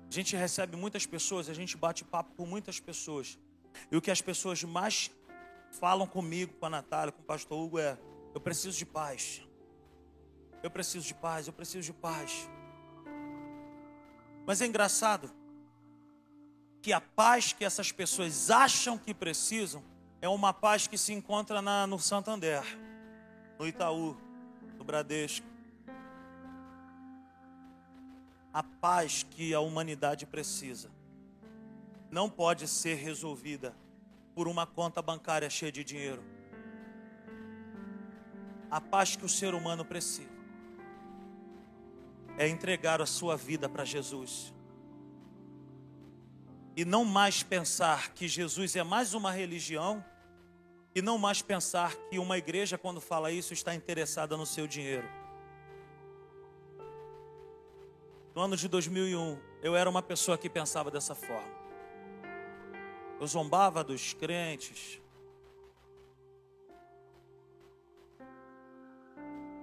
A 0.08 0.12
gente 0.12 0.34
recebe 0.34 0.76
muitas 0.76 1.06
pessoas, 1.06 1.48
a 1.48 1.54
gente 1.54 1.76
bate 1.76 2.04
papo 2.04 2.34
com 2.36 2.44
muitas 2.44 2.80
pessoas. 2.80 3.38
E 3.90 3.96
o 3.96 4.02
que 4.02 4.10
as 4.10 4.20
pessoas 4.20 4.62
mais 4.64 5.10
falam 5.70 6.06
comigo, 6.06 6.52
com 6.54 6.66
a 6.66 6.70
Natália, 6.70 7.12
com 7.12 7.22
o 7.22 7.24
pastor 7.24 7.58
Hugo 7.58 7.78
é: 7.78 7.96
eu 8.34 8.40
preciso 8.40 8.76
de 8.76 8.84
paz. 8.84 9.42
Eu 10.62 10.70
preciso 10.70 11.06
de 11.06 11.14
paz, 11.14 11.46
eu 11.46 11.52
preciso 11.52 11.86
de 11.86 11.92
paz. 11.92 12.48
Mas 14.46 14.60
é 14.60 14.66
engraçado 14.66 15.30
que 16.90 16.92
a 16.92 17.00
paz 17.00 17.52
que 17.52 17.64
essas 17.64 17.92
pessoas 17.92 18.50
acham 18.50 18.98
que 18.98 19.14
precisam 19.14 19.80
é 20.20 20.28
uma 20.28 20.52
paz 20.52 20.88
que 20.88 20.98
se 20.98 21.12
encontra 21.12 21.62
na, 21.62 21.86
no 21.86 22.00
Santander, 22.00 22.64
no 23.56 23.64
Itaú, 23.64 24.16
no 24.76 24.82
Bradesco. 24.82 25.46
A 28.52 28.64
paz 28.64 29.22
que 29.22 29.54
a 29.54 29.60
humanidade 29.60 30.26
precisa 30.26 30.90
não 32.10 32.28
pode 32.28 32.66
ser 32.66 32.96
resolvida 32.96 33.72
por 34.34 34.48
uma 34.48 34.66
conta 34.66 35.00
bancária 35.00 35.48
cheia 35.48 35.70
de 35.70 35.84
dinheiro. 35.84 36.24
A 38.68 38.80
paz 38.80 39.14
que 39.14 39.24
o 39.24 39.28
ser 39.28 39.54
humano 39.54 39.84
precisa 39.84 40.28
é 42.36 42.48
entregar 42.48 43.00
a 43.00 43.06
sua 43.06 43.36
vida 43.36 43.68
para 43.68 43.84
Jesus 43.84 44.52
e 46.76 46.84
não 46.84 47.04
mais 47.04 47.42
pensar 47.42 48.12
que 48.12 48.28
Jesus 48.28 48.76
é 48.76 48.82
mais 48.82 49.14
uma 49.14 49.30
religião 49.30 50.04
e 50.94 51.02
não 51.02 51.18
mais 51.18 51.42
pensar 51.42 51.94
que 52.08 52.18
uma 52.18 52.36
igreja, 52.38 52.76
quando 52.76 53.00
fala 53.00 53.30
isso, 53.30 53.52
está 53.52 53.74
interessada 53.74 54.36
no 54.36 54.46
seu 54.46 54.66
dinheiro. 54.66 55.08
No 58.34 58.42
ano 58.42 58.56
de 58.56 58.68
2001, 58.68 59.38
eu 59.62 59.76
era 59.76 59.88
uma 59.88 60.02
pessoa 60.02 60.38
que 60.38 60.48
pensava 60.48 60.90
dessa 60.90 61.14
forma. 61.14 61.60
Eu 63.20 63.26
zombava 63.26 63.84
dos 63.84 64.14
crentes. 64.14 65.00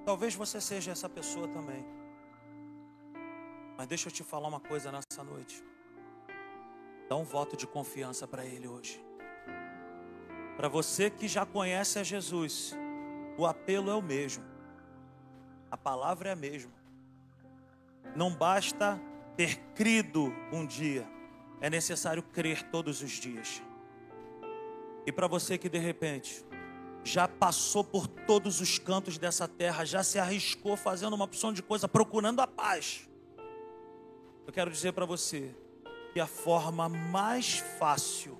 Talvez 0.05 0.35
você 0.35 0.61
seja 0.61 0.91
essa 0.91 1.09
pessoa 1.09 1.47
também. 1.47 1.83
Mas 3.77 3.87
deixa 3.87 4.07
eu 4.07 4.11
te 4.11 4.23
falar 4.23 4.47
uma 4.47 4.59
coisa 4.59 4.91
nessa 4.91 5.23
noite. 5.23 5.63
Dá 7.09 7.15
um 7.15 7.23
voto 7.23 7.55
de 7.55 7.65
confiança 7.65 8.27
para 8.27 8.45
Ele 8.45 8.67
hoje. 8.67 9.03
Para 10.57 10.67
você 10.67 11.09
que 11.09 11.27
já 11.27 11.45
conhece 11.45 11.99
a 11.99 12.03
Jesus, 12.03 12.75
o 13.37 13.45
apelo 13.45 13.91
é 13.91 13.93
o 13.93 14.01
mesmo, 14.01 14.43
a 15.69 15.77
palavra 15.77 16.29
é 16.29 16.31
a 16.33 16.35
mesma. 16.35 16.71
Não 18.15 18.33
basta 18.33 18.99
ter 19.35 19.57
crido 19.75 20.33
um 20.51 20.65
dia, 20.65 21.07
é 21.61 21.69
necessário 21.69 22.23
crer 22.23 22.63
todos 22.71 23.01
os 23.01 23.11
dias. 23.11 23.61
E 25.05 25.11
para 25.11 25.27
você 25.27 25.57
que 25.57 25.69
de 25.69 25.77
repente 25.77 26.43
já 27.03 27.27
passou 27.27 27.83
por 27.83 28.07
todos 28.07 28.59
os 28.59 28.77
cantos 28.77 29.17
dessa 29.17 29.47
terra, 29.47 29.85
já 29.85 30.03
se 30.03 30.19
arriscou 30.19 30.75
fazendo 30.75 31.13
uma 31.13 31.25
opção 31.25 31.53
de 31.53 31.63
coisa, 31.63 31.87
procurando 31.87 32.41
a 32.41 32.47
paz. 32.47 33.07
Eu 34.45 34.51
quero 34.51 34.69
dizer 34.69 34.91
para 34.91 35.05
você 35.05 35.55
a 36.19 36.27
forma 36.27 36.87
mais 36.87 37.59
fácil 37.79 38.37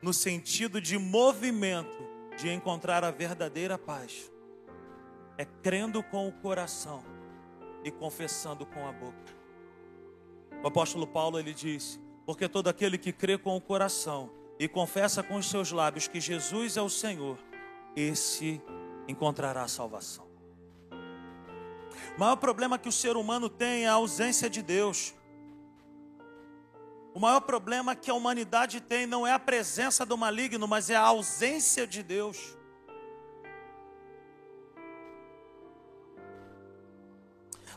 no 0.00 0.12
sentido 0.12 0.80
de 0.80 0.98
movimento 0.98 2.06
de 2.36 2.50
encontrar 2.50 3.02
a 3.02 3.10
verdadeira 3.10 3.78
paz 3.78 4.30
é 5.38 5.44
crendo 5.44 6.02
com 6.02 6.28
o 6.28 6.32
coração 6.32 7.02
e 7.84 7.90
confessando 7.90 8.64
com 8.66 8.86
a 8.86 8.92
boca. 8.92 9.36
O 10.62 10.66
apóstolo 10.66 11.06
Paulo 11.06 11.38
ele 11.38 11.52
disse: 11.52 12.00
"Porque 12.24 12.48
todo 12.48 12.68
aquele 12.68 12.98
que 12.98 13.12
crê 13.12 13.36
com 13.38 13.56
o 13.56 13.60
coração 13.60 14.30
e 14.58 14.68
confessa 14.68 15.22
com 15.22 15.36
os 15.36 15.48
seus 15.48 15.70
lábios 15.70 16.08
que 16.08 16.20
Jesus 16.20 16.76
é 16.76 16.82
o 16.82 16.88
Senhor, 16.88 17.38
esse 17.94 18.60
encontrará 19.08 19.62
a 19.62 19.68
salvação." 19.68 20.26
O 22.16 22.20
maior 22.20 22.36
problema 22.36 22.78
que 22.78 22.88
o 22.88 22.92
ser 22.92 23.16
humano 23.16 23.48
tem 23.48 23.84
é 23.84 23.88
a 23.88 23.94
ausência 23.94 24.48
de 24.48 24.62
Deus. 24.62 25.14
O 27.16 27.18
maior 27.18 27.40
problema 27.40 27.96
que 27.96 28.10
a 28.10 28.14
humanidade 28.14 28.78
tem 28.78 29.06
não 29.06 29.26
é 29.26 29.32
a 29.32 29.38
presença 29.38 30.04
do 30.04 30.18
maligno, 30.18 30.68
mas 30.68 30.90
é 30.90 30.96
a 30.96 31.00
ausência 31.00 31.86
de 31.86 32.02
Deus. 32.02 32.54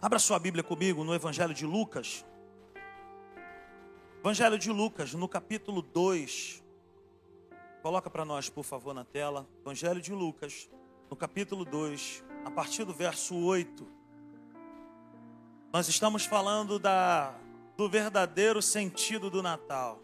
Abra 0.02 0.19
sua 0.19 0.38
Bíblia 0.39 0.62
comigo 0.62 1.06
no 1.06 1.15
Evangelho 1.15 1.54
de 1.54 1.65
Lucas. 1.65 2.25
Evangelho 4.19 4.60
de 4.60 4.73
Lucas, 4.73 5.13
no 5.13 5.25
capítulo 5.25 5.82
2. 5.82 6.62
Coloca 7.82 8.10
para 8.10 8.25
nós, 8.25 8.49
por 8.49 8.65
favor, 8.65 8.93
na 8.93 9.06
tela. 9.06 9.47
Evangelho 9.62 10.02
de 10.02 10.12
Lucas, 10.12 10.69
no 11.10 11.15
capítulo 11.15 11.63
2, 11.63 12.25
a 12.43 12.52
partir 12.52 12.84
do 12.84 12.93
verso 12.93 13.38
8. 13.38 13.88
Nós 15.71 15.88
estamos 15.88 16.25
falando 16.25 16.78
da 16.78 17.39
do 17.80 17.88
verdadeiro 17.88 18.62
sentido 18.62 19.30
do 19.30 19.42
Natal. 19.42 20.02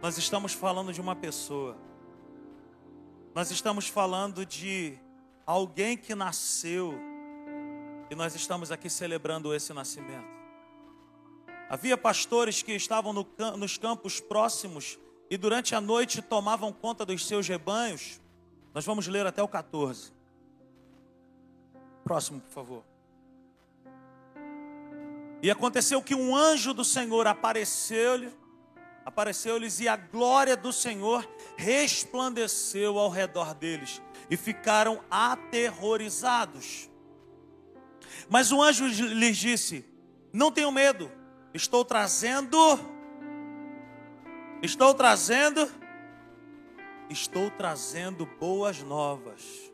Nós 0.00 0.16
estamos 0.16 0.52
falando 0.52 0.92
de 0.92 1.00
uma 1.00 1.16
pessoa. 1.16 1.76
Nós 3.34 3.50
estamos 3.50 3.88
falando 3.88 4.46
de 4.46 4.96
alguém 5.44 5.96
que 5.96 6.14
nasceu. 6.14 6.94
E 8.08 8.14
nós 8.14 8.32
estamos 8.36 8.70
aqui 8.70 8.88
celebrando 8.88 9.52
esse 9.52 9.72
nascimento. 9.72 10.30
Havia 11.68 11.98
pastores 11.98 12.62
que 12.62 12.70
estavam 12.76 13.12
no, 13.12 13.26
nos 13.58 13.76
campos 13.76 14.20
próximos 14.20 15.00
e 15.28 15.36
durante 15.36 15.74
a 15.74 15.80
noite 15.80 16.22
tomavam 16.22 16.72
conta 16.72 17.04
dos 17.04 17.26
seus 17.26 17.48
rebanhos. 17.48 18.20
Nós 18.72 18.84
vamos 18.84 19.08
ler 19.08 19.26
até 19.26 19.42
o 19.42 19.48
14. 19.48 20.12
Próximo, 22.04 22.40
por 22.40 22.52
favor. 22.52 22.91
E 25.42 25.50
aconteceu 25.50 26.00
que 26.00 26.14
um 26.14 26.34
anjo 26.36 26.72
do 26.72 26.84
Senhor 26.84 27.26
apareceu-lhe, 27.26 28.32
apareceu-lhes 29.04 29.80
e 29.80 29.88
a 29.88 29.96
glória 29.96 30.56
do 30.56 30.72
Senhor 30.72 31.28
resplandeceu 31.56 32.98
ao 32.98 33.10
redor 33.10 33.52
deles 33.52 34.00
e 34.30 34.36
ficaram 34.36 35.02
aterrorizados. 35.10 36.88
Mas 38.30 38.52
o 38.52 38.62
anjo 38.62 38.86
lhes 38.86 39.36
disse: 39.36 39.84
Não 40.32 40.52
tenham 40.52 40.70
medo, 40.70 41.10
estou 41.52 41.84
trazendo 41.84 42.56
Estou 44.62 44.94
trazendo 44.94 45.68
estou 47.10 47.50
trazendo 47.50 48.24
boas 48.24 48.80
novas 48.80 49.71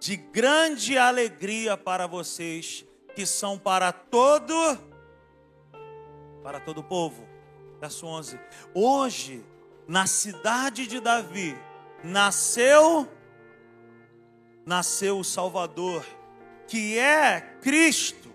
de 0.00 0.16
grande 0.16 0.96
alegria 0.96 1.76
para 1.76 2.06
vocês, 2.06 2.84
que 3.14 3.26
são 3.26 3.58
para 3.58 3.92
todo 3.92 4.54
para 6.42 6.60
todo 6.60 6.78
o 6.78 6.84
povo. 6.84 7.28
Verso 7.80 8.06
11. 8.06 8.38
Hoje, 8.74 9.44
na 9.86 10.06
cidade 10.06 10.86
de 10.86 11.00
Davi, 11.00 11.56
nasceu 12.02 13.08
nasceu 14.64 15.18
o 15.18 15.24
Salvador, 15.24 16.04
que 16.66 16.98
é 16.98 17.40
Cristo, 17.62 18.28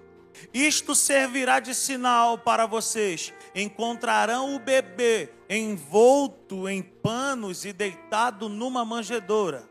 Isto 0.51 0.95
servirá 0.95 1.59
de 1.59 1.73
sinal 1.75 2.37
para 2.37 2.65
vocês. 2.65 3.31
Encontrarão 3.55 4.55
o 4.55 4.59
bebê 4.59 5.29
envolto 5.49 6.67
em 6.67 6.81
panos 6.81 7.65
e 7.65 7.71
deitado 7.71 8.49
numa 8.49 8.83
manjedoura. 8.83 9.69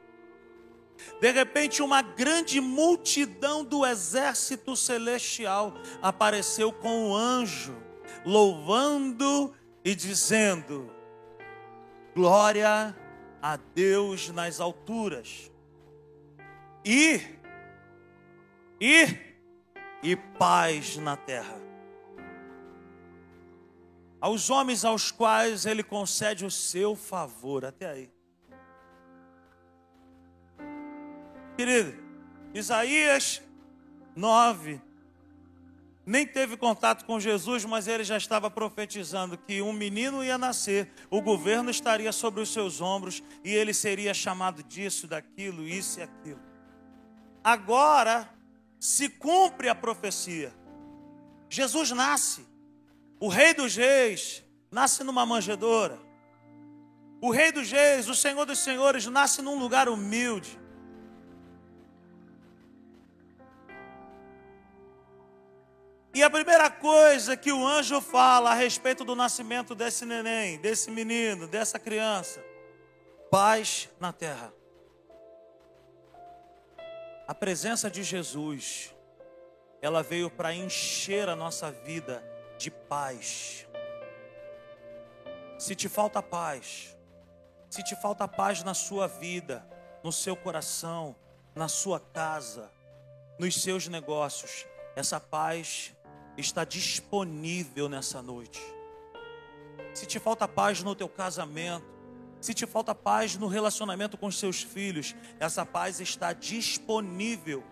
De 1.21 1.31
repente, 1.31 1.83
uma 1.83 2.03
grande 2.03 2.61
multidão 2.61 3.65
do 3.65 3.87
exército 3.87 4.77
celestial 4.77 5.75
apareceu 6.01 6.73
com 6.73 7.11
o 7.11 7.17
anjo, 7.17 7.77
louvando 8.25 9.55
e 9.85 9.95
dizendo: 9.95 10.91
Glória 12.15 12.97
a 13.41 13.57
Deus 13.57 14.29
nas 14.31 14.61
alturas. 14.61 15.51
E, 16.85 17.21
e, 18.81 19.07
e 20.03 20.17
paz 20.17 20.97
na 20.97 21.17
terra. 21.17 21.61
Aos 24.21 24.51
homens 24.51 24.85
aos 24.85 25.11
quais 25.11 25.67
ele 25.67 25.83
concede 25.83 26.45
o 26.45 26.51
seu 26.51 26.95
favor. 26.95 27.65
Até 27.65 27.91
aí. 27.91 28.12
Querido, 31.57 31.95
Isaías 32.55 33.43
9, 34.17 34.81
nem 36.05 36.27
teve 36.27 36.57
contato 36.57 37.05
com 37.05 37.21
Jesus, 37.21 37.65
mas 37.65 37.87
ele 37.87 38.03
já 38.03 38.17
estava 38.17 38.51
profetizando 38.51 39.39
que 39.39 39.63
um 39.63 39.73
menino 39.73 40.25
ia 40.25 40.37
nascer, 40.37 40.91
o 41.09 41.21
governo 41.21 41.71
estaria 41.71 42.11
sobre 42.11 42.41
os 42.41 42.53
seus 42.53 42.81
ombros 42.81 43.23
e 43.45 43.51
ele 43.51 43.73
seria 43.73 44.13
chamado 44.13 44.63
disso, 44.63 45.07
daquilo, 45.07 45.67
isso 45.67 46.01
e 46.01 46.03
aquilo. 46.03 46.41
Agora 47.45 48.29
se 48.81 49.09
cumpre 49.09 49.69
a 49.69 49.75
profecia. 49.75 50.53
Jesus 51.49 51.93
nasce, 51.93 52.45
o 53.21 53.29
Rei 53.29 53.55
dos 53.55 53.77
Reis 53.77 54.43
nasce 54.71 55.05
numa 55.05 55.25
manjedoura. 55.25 56.01
O 57.21 57.31
Rei 57.31 57.53
dos 57.53 57.71
Reis, 57.71 58.09
o 58.09 58.15
Senhor 58.15 58.45
dos 58.45 58.59
Senhores, 58.59 59.07
nasce 59.07 59.41
num 59.41 59.57
lugar 59.57 59.89
humilde. 59.89 60.59
E 66.15 66.23
a 66.23 66.29
primeira 66.29 66.71
coisa 66.71 67.37
que 67.37 67.51
o 67.51 67.67
anjo 67.67 68.01
fala 68.01 68.51
a 68.51 68.55
respeito 68.55 69.03
do 69.03 69.17
nascimento 69.17 69.75
desse 69.75 70.05
neném, 70.05 70.59
desse 70.59 70.91
menino, 70.91 71.49
dessa 71.49 71.79
criança: 71.79 72.45
paz 73.31 73.89
na 73.99 74.13
terra. 74.13 74.53
A 77.27 77.35
presença 77.35 77.91
de 77.91 78.03
Jesus, 78.03 78.95
ela 79.81 80.03
veio 80.03 80.31
para 80.31 80.53
encher 80.53 81.31
a 81.31 81.37
nossa 81.37 81.71
vida 81.71 82.23
de 82.59 82.71
paz. 82.71 83.67
Se 85.59 85.75
te 85.75 85.89
falta 85.89 86.23
paz, 86.23 86.95
se 87.71 87.83
te 87.83 87.97
falta 87.97 88.29
paz 88.29 88.63
na 88.63 88.75
sua 88.75 89.09
vida, 89.09 89.67
no 90.03 90.13
seu 90.13 90.37
coração, 90.37 91.17
na 91.55 91.69
sua 91.69 91.99
casa, 91.99 92.71
nos 93.39 93.63
seus 93.63 93.89
negócios, 93.89 94.67
essa 94.95 95.19
paz 95.19 95.95
está 96.37 96.65
disponível 96.65 97.89
nessa 97.89 98.23
noite. 98.23 98.61
Se 99.95 100.07
te 100.07 100.19
falta 100.19 100.49
paz 100.49 100.83
no 100.83 100.95
teu 100.95 101.09
casamento, 101.09 101.87
se 102.41 102.53
te 102.53 102.67
falta 102.67 102.95
paz 102.95 103.37
no 103.37 103.47
relacionamento 103.47 104.19
com 104.19 104.27
os 104.27 104.39
seus 104.39 104.63
filhos, 104.63 105.15
essa 105.39 105.65
paz 105.65 106.01
está 106.01 106.33
disponível. 106.33 107.63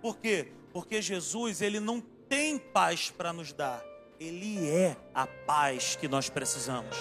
Por 0.00 0.18
quê? 0.18 0.52
Porque 0.72 1.02
Jesus, 1.02 1.60
ele 1.60 1.80
não 1.80 2.00
tem 2.00 2.58
paz 2.58 3.10
para 3.10 3.32
nos 3.32 3.52
dar. 3.52 3.82
Ele 4.20 4.68
é 4.68 4.96
a 5.12 5.26
paz 5.26 5.96
que 5.96 6.06
nós 6.06 6.30
precisamos. 6.30 6.96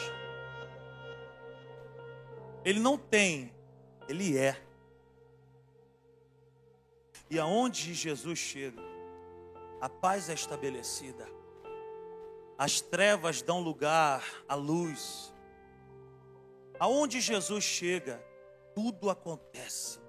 Ele 2.66 2.80
não 2.80 2.98
tem, 2.98 3.54
ele 4.08 4.38
é. 4.38 4.62
E 7.30 7.40
aonde 7.40 7.94
Jesus 7.94 8.40
chega, 8.40 8.82
a 9.84 9.90
paz 9.90 10.30
é 10.30 10.34
estabelecida. 10.34 11.28
As 12.58 12.80
trevas 12.80 13.42
dão 13.42 13.60
lugar 13.60 14.24
à 14.48 14.56
luz. 14.56 15.34
Aonde 16.80 17.20
Jesus 17.20 17.66
chega, 17.66 18.24
tudo 18.74 19.10
acontece. 19.10 20.00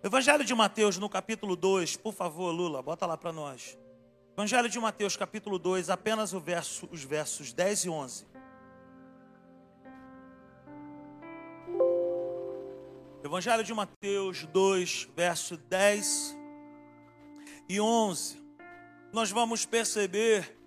Evangelho 0.00 0.44
de 0.44 0.54
Mateus, 0.54 0.96
no 0.96 1.10
capítulo 1.10 1.56
2, 1.56 1.96
por 1.96 2.14
favor, 2.14 2.52
Lula, 2.52 2.80
bota 2.80 3.04
lá 3.04 3.16
para 3.16 3.32
nós. 3.32 3.76
Evangelho 4.34 4.68
de 4.68 4.78
Mateus, 4.78 5.16
capítulo 5.16 5.58
2, 5.58 5.90
apenas 5.90 6.30
verso, 6.30 6.88
os 6.92 7.02
versos 7.02 7.52
10 7.52 7.84
e 7.86 7.90
11. 7.90 8.26
Evangelho 13.28 13.62
de 13.62 13.74
Mateus 13.74 14.46
2, 14.46 15.10
verso 15.14 15.58
10 15.58 16.34
e 17.68 17.78
11. 17.78 18.42
Nós 19.12 19.30
vamos 19.30 19.66
perceber 19.66 20.58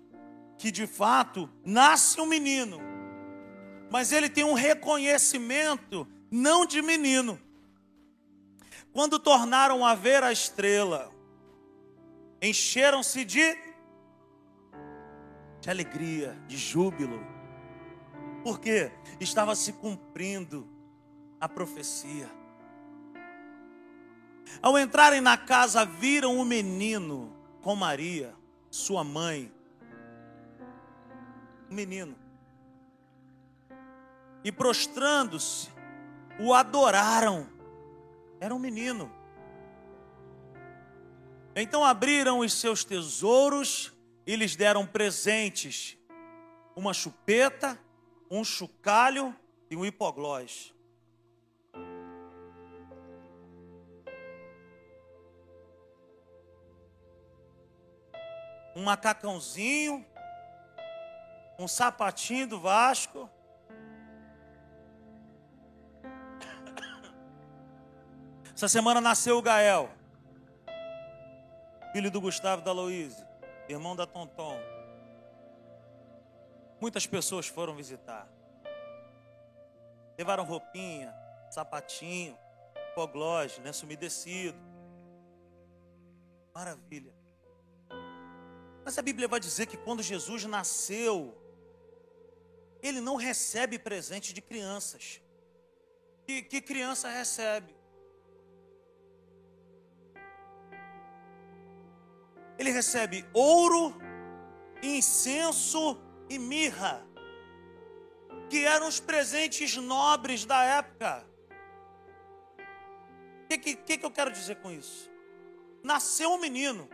que 0.56 0.70
de 0.70 0.86
fato 0.86 1.50
nasce 1.64 2.20
um 2.20 2.26
menino, 2.26 2.78
mas 3.90 4.12
ele 4.12 4.30
tem 4.30 4.44
um 4.44 4.52
reconhecimento 4.52 6.06
não 6.30 6.64
de 6.64 6.80
menino. 6.80 7.36
Quando 8.92 9.18
tornaram 9.18 9.84
a 9.84 9.96
ver 9.96 10.22
a 10.22 10.30
estrela, 10.30 11.12
encheram-se 12.40 13.24
de, 13.24 13.58
de 15.60 15.68
alegria, 15.68 16.40
de 16.46 16.56
júbilo, 16.56 17.26
porque 18.44 18.92
estava 19.18 19.56
se 19.56 19.72
cumprindo 19.72 20.64
a 21.40 21.48
profecia. 21.48 22.41
Ao 24.60 24.78
entrarem 24.78 25.20
na 25.20 25.36
casa, 25.36 25.84
viram 25.84 26.38
o 26.38 26.44
menino 26.44 27.34
com 27.62 27.74
Maria, 27.74 28.34
sua 28.70 29.02
mãe. 29.04 29.52
Um 31.70 31.74
menino. 31.74 32.16
E 34.44 34.50
prostrando-se, 34.50 35.70
o 36.38 36.52
adoraram. 36.52 37.48
Era 38.40 38.54
um 38.54 38.58
menino. 38.58 39.10
Então 41.54 41.84
abriram 41.84 42.40
os 42.40 42.52
seus 42.54 42.82
tesouros 42.82 43.92
e 44.26 44.34
lhes 44.36 44.56
deram 44.56 44.86
presentes: 44.86 45.96
uma 46.74 46.92
chupeta, 46.92 47.78
um 48.30 48.42
chocalho 48.42 49.34
e 49.70 49.76
um 49.76 49.84
hipoglós. 49.84 50.74
Um 58.74 58.82
macacãozinho, 58.82 60.04
um 61.58 61.68
sapatinho 61.68 62.46
do 62.46 62.60
Vasco. 62.60 63.28
Essa 68.54 68.68
semana 68.68 69.00
nasceu 69.00 69.38
o 69.38 69.42
Gael, 69.42 69.90
filho 71.92 72.10
do 72.10 72.20
Gustavo 72.20 72.62
da 72.62 72.72
Louise, 72.72 73.26
irmão 73.68 73.96
da 73.96 74.06
Tonton. 74.06 74.56
Muitas 76.80 77.06
pessoas 77.06 77.46
foram 77.46 77.74
visitar. 77.74 78.28
Levaram 80.18 80.44
roupinha, 80.44 81.14
sapatinho, 81.50 82.36
foglose, 82.94 83.60
lenço 83.60 83.84
umedecido. 83.84 84.58
Maravilha. 86.54 87.11
Mas 88.84 88.98
a 88.98 89.02
Bíblia 89.02 89.28
vai 89.28 89.38
dizer 89.38 89.66
que 89.66 89.76
quando 89.76 90.02
Jesus 90.02 90.44
nasceu, 90.44 91.36
ele 92.82 93.00
não 93.00 93.14
recebe 93.16 93.78
presente 93.78 94.34
de 94.34 94.42
crianças. 94.42 95.20
Que, 96.26 96.42
que 96.42 96.60
criança 96.60 97.08
recebe? 97.08 97.74
Ele 102.58 102.70
recebe 102.70 103.24
ouro, 103.32 103.94
incenso 104.82 106.00
e 106.28 106.38
mirra, 106.38 107.06
que 108.50 108.64
eram 108.64 108.88
os 108.88 108.98
presentes 109.00 109.76
nobres 109.76 110.44
da 110.44 110.62
época. 110.64 111.26
O 113.44 113.48
que, 113.48 113.76
que, 113.76 113.98
que 113.98 114.06
eu 114.06 114.10
quero 114.10 114.32
dizer 114.32 114.56
com 114.56 114.70
isso? 114.70 115.10
Nasceu 115.82 116.30
um 116.30 116.38
menino 116.38 116.88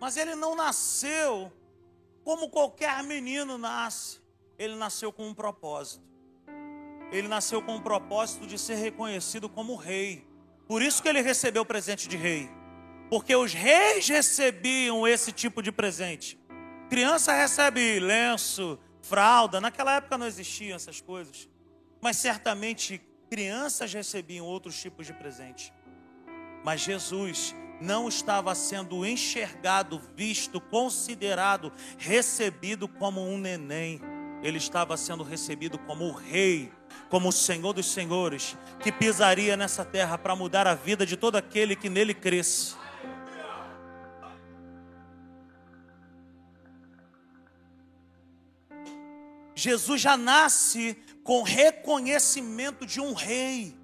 mas 0.00 0.16
ele 0.16 0.34
não 0.34 0.54
nasceu 0.54 1.52
como 2.24 2.48
qualquer 2.48 3.02
menino 3.02 3.58
nasce. 3.58 4.20
Ele 4.58 4.74
nasceu 4.74 5.12
com 5.12 5.28
um 5.28 5.34
propósito. 5.34 6.04
Ele 7.12 7.28
nasceu 7.28 7.62
com 7.62 7.76
o 7.76 7.82
propósito 7.82 8.46
de 8.46 8.58
ser 8.58 8.76
reconhecido 8.76 9.48
como 9.48 9.76
rei. 9.76 10.26
Por 10.66 10.82
isso 10.82 11.02
que 11.02 11.08
ele 11.08 11.20
recebeu 11.20 11.62
o 11.62 11.66
presente 11.66 12.08
de 12.08 12.16
rei. 12.16 12.50
Porque 13.10 13.36
os 13.36 13.52
reis 13.52 14.08
recebiam 14.08 15.06
esse 15.06 15.30
tipo 15.30 15.62
de 15.62 15.70
presente. 15.70 16.38
Criança 16.88 17.32
recebe 17.32 18.00
lenço, 18.00 18.78
fralda. 19.02 19.60
Naquela 19.60 19.96
época 19.96 20.16
não 20.16 20.26
existiam 20.26 20.74
essas 20.74 21.00
coisas. 21.00 21.48
Mas 22.00 22.16
certamente 22.16 23.00
crianças 23.30 23.92
recebiam 23.92 24.46
outros 24.46 24.80
tipos 24.80 25.06
de 25.06 25.12
presente. 25.12 25.72
Mas 26.64 26.80
Jesus 26.80 27.54
não 27.80 28.08
estava 28.08 28.54
sendo 28.54 29.04
enxergado, 29.04 30.00
visto, 30.16 30.60
considerado, 30.60 31.72
recebido 31.98 32.86
como 32.88 33.26
um 33.26 33.38
neném. 33.38 34.00
Ele 34.42 34.58
estava 34.58 34.96
sendo 34.96 35.22
recebido 35.22 35.78
como 35.78 36.04
o 36.04 36.12
rei, 36.12 36.70
como 37.08 37.28
o 37.28 37.32
Senhor 37.32 37.72
dos 37.72 37.86
senhores, 37.86 38.56
que 38.80 38.92
pisaria 38.92 39.56
nessa 39.56 39.84
terra 39.84 40.18
para 40.18 40.36
mudar 40.36 40.66
a 40.66 40.74
vida 40.74 41.06
de 41.06 41.16
todo 41.16 41.36
aquele 41.36 41.74
que 41.74 41.88
nele 41.88 42.12
cresce. 42.12 42.74
Jesus 49.54 50.00
já 50.00 50.16
nasce 50.16 50.96
com 51.22 51.42
reconhecimento 51.42 52.84
de 52.84 53.00
um 53.00 53.14
rei. 53.14 53.74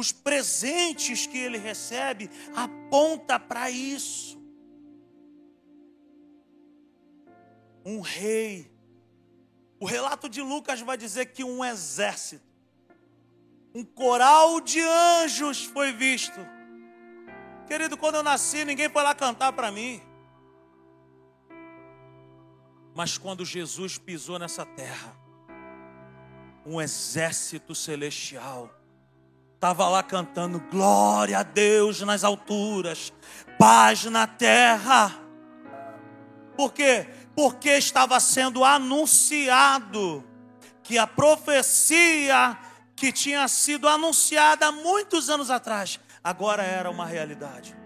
Os 0.00 0.12
presentes 0.12 1.26
que 1.26 1.36
ele 1.36 1.58
recebe 1.58 2.30
aponta 2.56 3.38
para 3.38 3.70
isso. 3.70 4.42
Um 7.84 8.00
rei. 8.00 8.72
O 9.78 9.84
relato 9.84 10.26
de 10.26 10.40
Lucas 10.40 10.80
vai 10.80 10.96
dizer 10.96 11.26
que 11.26 11.44
um 11.44 11.62
exército, 11.62 12.42
um 13.74 13.84
coral 13.84 14.58
de 14.62 14.80
anjos 14.80 15.64
foi 15.66 15.92
visto. 15.92 16.40
Querido, 17.66 17.94
quando 17.98 18.14
eu 18.14 18.22
nasci, 18.22 18.64
ninguém 18.64 18.88
foi 18.88 19.02
lá 19.02 19.14
cantar 19.14 19.52
para 19.52 19.70
mim. 19.70 20.00
Mas 22.94 23.18
quando 23.18 23.44
Jesus 23.44 23.98
pisou 23.98 24.38
nessa 24.38 24.64
terra, 24.64 25.14
um 26.64 26.80
exército 26.80 27.74
celestial 27.74 28.79
estava 29.60 29.90
lá 29.90 30.02
cantando 30.02 30.58
glória 30.58 31.38
a 31.38 31.42
Deus 31.42 32.00
nas 32.00 32.24
alturas, 32.24 33.12
paz 33.58 34.06
na 34.06 34.26
terra. 34.26 35.14
Por 36.56 36.72
quê? 36.72 37.06
Porque 37.36 37.68
estava 37.76 38.18
sendo 38.20 38.64
anunciado 38.64 40.24
que 40.82 40.96
a 40.96 41.06
profecia 41.06 42.58
que 42.96 43.12
tinha 43.12 43.46
sido 43.48 43.86
anunciada 43.86 44.68
há 44.68 44.72
muitos 44.72 45.28
anos 45.28 45.50
atrás, 45.50 46.00
agora 46.24 46.62
era 46.62 46.90
uma 46.90 47.04
realidade. 47.04 47.76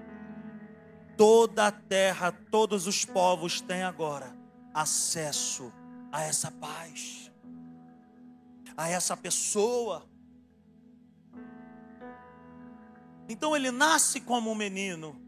Toda 1.16 1.66
a 1.66 1.72
terra, 1.72 2.30
todos 2.52 2.86
os 2.86 3.04
povos 3.04 3.60
têm 3.60 3.82
agora 3.82 4.32
acesso 4.72 5.72
a 6.12 6.22
essa 6.22 6.52
paz, 6.52 7.32
a 8.76 8.88
essa 8.88 9.16
pessoa. 9.16 10.13
Então 13.28 13.56
ele 13.56 13.70
nasce 13.70 14.20
como 14.20 14.50
um 14.50 14.54
menino, 14.54 15.20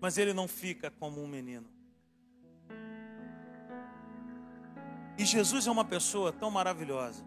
mas 0.00 0.16
ele 0.18 0.32
não 0.32 0.46
fica 0.46 0.90
como 0.90 1.22
um 1.22 1.26
menino. 1.26 1.68
E 5.18 5.24
Jesus 5.24 5.66
é 5.66 5.70
uma 5.70 5.84
pessoa 5.84 6.32
tão 6.32 6.50
maravilhosa, 6.50 7.24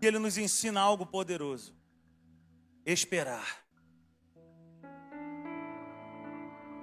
que 0.00 0.06
ele 0.06 0.18
nos 0.18 0.38
ensina 0.38 0.80
algo 0.80 1.04
poderoso: 1.04 1.74
esperar. 2.86 3.64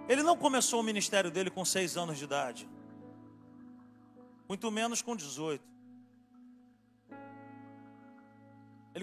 Ele 0.07 0.21
não 0.21 0.37
começou 0.37 0.81
o 0.81 0.83
ministério 0.83 1.31
dele 1.31 1.49
com 1.49 1.65
seis 1.65 1.97
anos 1.97 2.17
de 2.17 2.25
idade, 2.25 2.69
muito 4.47 4.69
menos 4.69 5.01
com 5.01 5.15
18. 5.15 5.74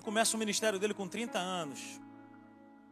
Ele 0.02 0.06
começa 0.06 0.36
o 0.36 0.38
ministério 0.38 0.80
dele 0.80 0.92
com 0.92 1.06
30 1.06 1.38
anos, 1.38 1.78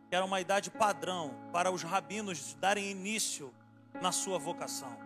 que 0.08 0.14
era 0.14 0.24
uma 0.24 0.40
idade 0.40 0.70
padrão 0.70 1.34
para 1.52 1.68
os 1.68 1.82
rabinos 1.82 2.54
darem 2.60 2.88
início 2.88 3.52
na 4.00 4.12
sua 4.12 4.38
vocação. 4.38 4.96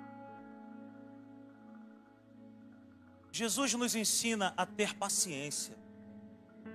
Jesus 3.32 3.72
nos 3.72 3.94
ensina 3.94 4.52
a 4.54 4.66
ter 4.66 4.94
paciência. 4.94 5.78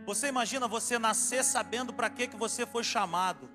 Você 0.03 0.27
imagina 0.27 0.67
você 0.67 0.97
nascer 0.97 1.43
sabendo 1.43 1.93
para 1.93 2.09
que, 2.09 2.27
que 2.27 2.35
você 2.35 2.65
foi 2.65 2.83
chamado 2.83 3.47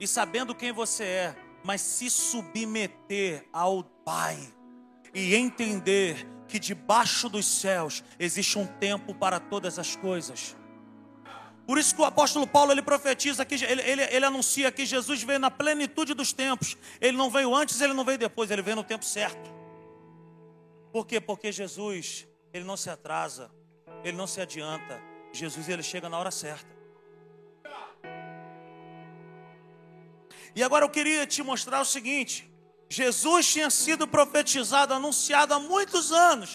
e 0.00 0.08
sabendo 0.08 0.56
quem 0.56 0.72
você 0.72 1.04
é, 1.04 1.36
mas 1.62 1.80
se 1.82 2.10
submeter 2.10 3.48
ao 3.52 3.84
Pai 3.84 4.52
e 5.14 5.36
entender 5.36 6.26
que 6.48 6.58
debaixo 6.58 7.28
dos 7.28 7.46
céus 7.46 8.02
existe 8.18 8.58
um 8.58 8.66
tempo 8.66 9.14
para 9.14 9.38
todas 9.38 9.78
as 9.78 9.94
coisas. 9.94 10.56
Por 11.70 11.78
isso 11.78 11.94
que 11.94 12.00
o 12.00 12.04
apóstolo 12.04 12.48
Paulo 12.48 12.72
ele 12.72 12.82
profetiza 12.82 13.44
que 13.44 13.54
ele, 13.54 13.80
ele, 13.82 14.02
ele 14.02 14.24
anuncia 14.24 14.72
que 14.72 14.84
Jesus 14.84 15.22
veio 15.22 15.38
na 15.38 15.52
plenitude 15.52 16.14
dos 16.14 16.32
tempos. 16.32 16.76
Ele 17.00 17.16
não 17.16 17.30
veio 17.30 17.54
antes, 17.54 17.80
ele 17.80 17.92
não 17.92 18.04
veio 18.04 18.18
depois, 18.18 18.50
ele 18.50 18.60
veio 18.60 18.74
no 18.74 18.82
tempo 18.82 19.04
certo. 19.04 19.48
Por 20.92 21.06
quê? 21.06 21.20
Porque 21.20 21.52
Jesus, 21.52 22.26
ele 22.52 22.64
não 22.64 22.76
se 22.76 22.90
atrasa, 22.90 23.52
ele 24.02 24.16
não 24.16 24.26
se 24.26 24.40
adianta. 24.40 25.00
Jesus 25.32 25.68
ele 25.68 25.80
chega 25.80 26.08
na 26.08 26.18
hora 26.18 26.32
certa. 26.32 26.66
E 30.56 30.64
agora 30.64 30.84
eu 30.84 30.90
queria 30.90 31.24
te 31.24 31.40
mostrar 31.40 31.80
o 31.80 31.84
seguinte: 31.84 32.52
Jesus 32.88 33.46
tinha 33.46 33.70
sido 33.70 34.08
profetizado, 34.08 34.92
anunciado 34.92 35.54
há 35.54 35.60
muitos 35.60 36.10
anos. 36.10 36.50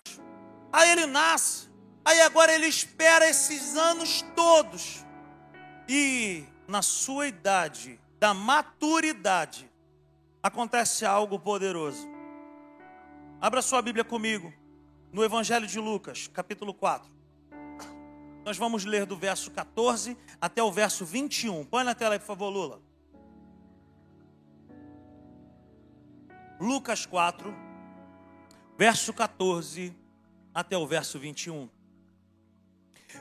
Aí 0.74 0.90
ele 0.90 1.06
nasce, 1.06 1.70
aí 2.04 2.20
agora 2.20 2.54
ele 2.54 2.68
espera 2.68 3.30
esses 3.30 3.78
anos 3.78 4.22
todos. 4.36 5.05
E 5.88 6.46
na 6.68 6.82
sua 6.82 7.28
idade, 7.28 8.00
da 8.20 8.34
maturidade, 8.34 9.70
acontece 10.42 11.06
algo 11.06 11.40
poderoso. 11.40 12.08
Abra 13.40 13.62
sua 13.62 13.82
Bíblia 13.82 14.04
comigo, 14.04 14.52
no 15.12 15.24
Evangelho 15.24 15.68
de 15.68 15.80
Lucas, 15.80 16.28
capítulo 16.28 16.74
4. 16.74 17.14
Nós 18.44 18.58
vamos 18.58 18.86
ler 18.86 19.06
do 19.06 19.16
verso 19.16 19.52
14 19.52 20.18
até 20.42 20.64
o 20.64 20.72
verso 20.72 21.06
21. 21.06 21.66
Põe 21.66 21.84
na 21.84 21.94
tela 21.94 22.16
aí, 22.16 22.20
por 22.20 22.26
favor, 22.26 22.50
Lula. 22.50 22.82
Lucas 26.60 27.06
4, 27.06 27.54
verso 28.78 29.14
14 29.14 29.96
até 30.54 30.78
o 30.78 30.88
verso 30.88 31.20
21. 31.20 31.70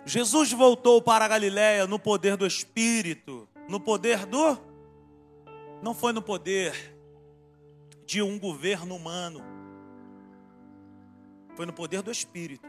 Jesus 0.04 0.52
voltou 0.52 1.00
para 1.00 1.24
a 1.24 1.28
Galiléia 1.28 1.86
no 1.86 1.98
poder 1.98 2.36
do 2.36 2.46
Espírito, 2.46 3.48
no 3.68 3.80
poder 3.80 4.26
do 4.26 4.58
não 5.84 5.92
foi 5.92 6.14
no 6.14 6.22
poder 6.22 6.96
de 8.06 8.22
um 8.22 8.38
governo 8.38 8.96
humano. 8.96 9.42
Foi 11.54 11.66
no 11.66 11.74
poder 11.74 12.00
do 12.00 12.10
Espírito. 12.10 12.66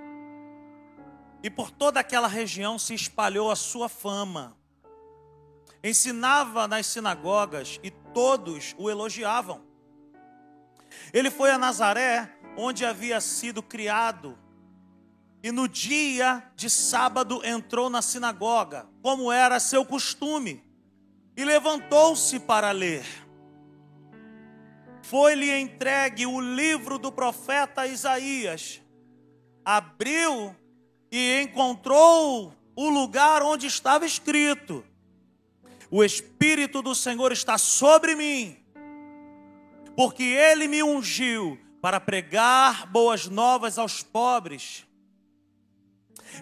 E 1.42 1.50
por 1.50 1.72
toda 1.72 2.02
aquela 2.02 2.28
região 2.28 2.78
se 2.78 2.94
espalhou 2.94 3.50
a 3.50 3.56
sua 3.56 3.88
fama. 3.88 4.58
Ensinava 5.82 6.68
nas 6.68 6.88
sinagogas 6.88 7.80
e 7.82 7.90
todos 7.90 8.76
o 8.78 8.90
elogiavam. 8.90 9.62
Ele 11.14 11.32
foi 11.32 11.52
a 11.52 11.58
Nazaré, 11.58 12.30
onde 12.58 12.86
havia 12.86 13.22
sido 13.22 13.64
criado, 13.64 14.38
e 15.46 15.52
no 15.52 15.68
dia 15.68 16.44
de 16.56 16.72
sábado 16.72 17.40
entrou 17.46 17.88
na 17.88 18.02
sinagoga, 18.02 18.90
como 19.04 19.32
era 19.32 19.60
seu 19.60 19.86
costume, 19.86 20.64
e 21.38 21.46
levantou-se 21.46 22.40
para 22.40 22.72
ler. 22.72 23.06
Foi-lhe 25.04 25.56
entregue 25.56 26.26
o 26.26 26.42
livro 26.42 26.98
do 26.98 27.12
profeta 27.12 27.86
Isaías. 27.86 28.82
Abriu 29.64 30.56
e 31.12 31.42
encontrou 31.44 32.52
o 32.76 32.90
lugar 32.90 33.44
onde 33.44 33.68
estava 33.68 34.04
escrito: 34.04 34.84
O 35.92 36.04
Espírito 36.04 36.82
do 36.82 36.96
Senhor 36.96 37.32
está 37.32 37.56
sobre 37.60 38.16
mim 38.16 38.58
porque 39.96 40.24
ele 40.24 40.68
me 40.68 40.82
ungiu 40.82 41.60
para 41.80 42.00
pregar 42.00 42.88
boas 42.88 43.28
novas 43.28 43.78
aos 43.78 44.02
pobres. 44.02 44.88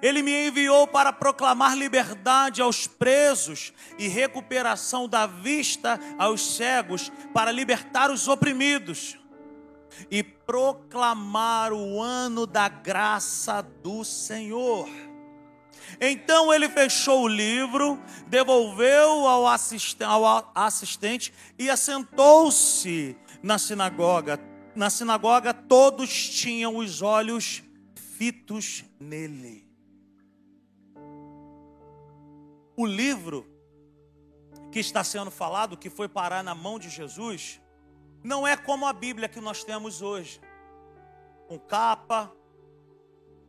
Ele 0.02 0.22
me 0.22 0.48
enviou 0.48 0.88
para 0.88 1.14
proclamar 1.14 1.78
liberdade 1.78 2.62
aos 2.62 2.88
presos 2.88 3.74
e 3.98 4.08
recuperação 4.08 5.08
da 5.08 5.26
vista 5.26 6.00
aos 6.18 6.56
cegos, 6.56 7.12
para 7.34 7.52
libertar 7.52 8.12
os 8.12 8.28
oprimidos 8.28 9.18
e 10.10 10.24
proclamar 10.24 11.72
o 11.72 12.02
ano 12.02 12.46
da 12.46 12.68
graça 12.68 13.62
do 13.62 14.04
Senhor. 14.04 14.90
Então 16.00 16.54
ele 16.54 16.70
fechou 16.70 17.24
o 17.24 17.28
livro, 17.28 18.00
devolveu 18.28 19.28
ao, 19.28 19.46
assistente 20.56 21.34
e 21.58 21.70
assentou-se 21.70 23.16
na 23.42 23.58
sinagoga. 23.58 24.40
Na 24.76 24.90
sinagoga, 24.90 25.54
todos 25.54 26.30
tinham 26.30 26.78
os 26.78 27.02
olhos 27.02 27.62
fitos 28.18 28.84
nele. 29.00 29.63
O 32.76 32.86
livro 32.86 33.46
que 34.72 34.80
está 34.80 35.04
sendo 35.04 35.30
falado, 35.30 35.78
que 35.78 35.90
foi 35.90 36.10
parar 36.10 36.44
na 36.44 36.56
mão 36.56 36.80
de 36.80 36.90
Jesus, 36.90 37.62
não 38.24 38.48
é 38.48 38.58
como 38.58 38.88
a 38.88 38.94
Bíblia 38.94 39.30
que 39.30 39.40
nós 39.40 39.64
temos 39.64 40.02
hoje, 40.02 40.42
com 41.48 41.60
capa, 41.60 42.36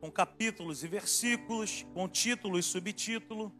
com 0.00 0.10
capítulos 0.10 0.84
e 0.84 0.88
versículos, 0.88 1.86
com 1.94 2.06
título 2.06 2.58
e 2.58 2.62
subtítulo. 2.62 3.50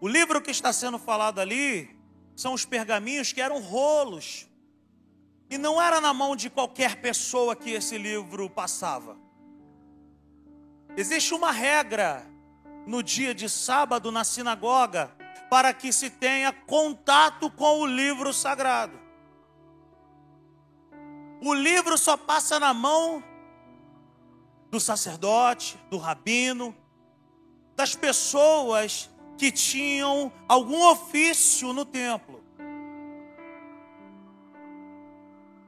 O 0.00 0.08
livro 0.08 0.40
que 0.40 0.50
está 0.50 0.72
sendo 0.72 0.98
falado 0.98 1.40
ali 1.40 1.94
são 2.34 2.54
os 2.54 2.64
pergaminhos 2.64 3.30
que 3.32 3.42
eram 3.42 3.60
rolos. 3.60 4.48
E 5.50 5.58
não 5.58 5.80
era 5.80 6.00
na 6.00 6.14
mão 6.14 6.34
de 6.34 6.48
qualquer 6.48 7.02
pessoa 7.02 7.54
que 7.54 7.70
esse 7.70 7.98
livro 7.98 8.48
passava. 8.48 9.18
Existe 10.96 11.34
uma 11.34 11.50
regra 11.50 12.26
no 12.88 13.02
dia 13.02 13.34
de 13.34 13.50
sábado 13.50 14.10
na 14.10 14.24
sinagoga 14.24 15.14
para 15.50 15.74
que 15.74 15.92
se 15.92 16.08
tenha 16.08 16.50
contato 16.50 17.50
com 17.50 17.80
o 17.80 17.86
livro 17.86 18.32
sagrado. 18.32 18.98
O 21.42 21.52
livro 21.52 21.98
só 21.98 22.16
passa 22.16 22.58
na 22.58 22.72
mão 22.72 23.22
do 24.70 24.80
sacerdote, 24.80 25.78
do 25.90 25.98
rabino, 25.98 26.74
das 27.76 27.94
pessoas 27.94 29.10
que 29.36 29.52
tinham 29.52 30.32
algum 30.48 30.82
ofício 30.90 31.74
no 31.74 31.84
templo. 31.84 32.42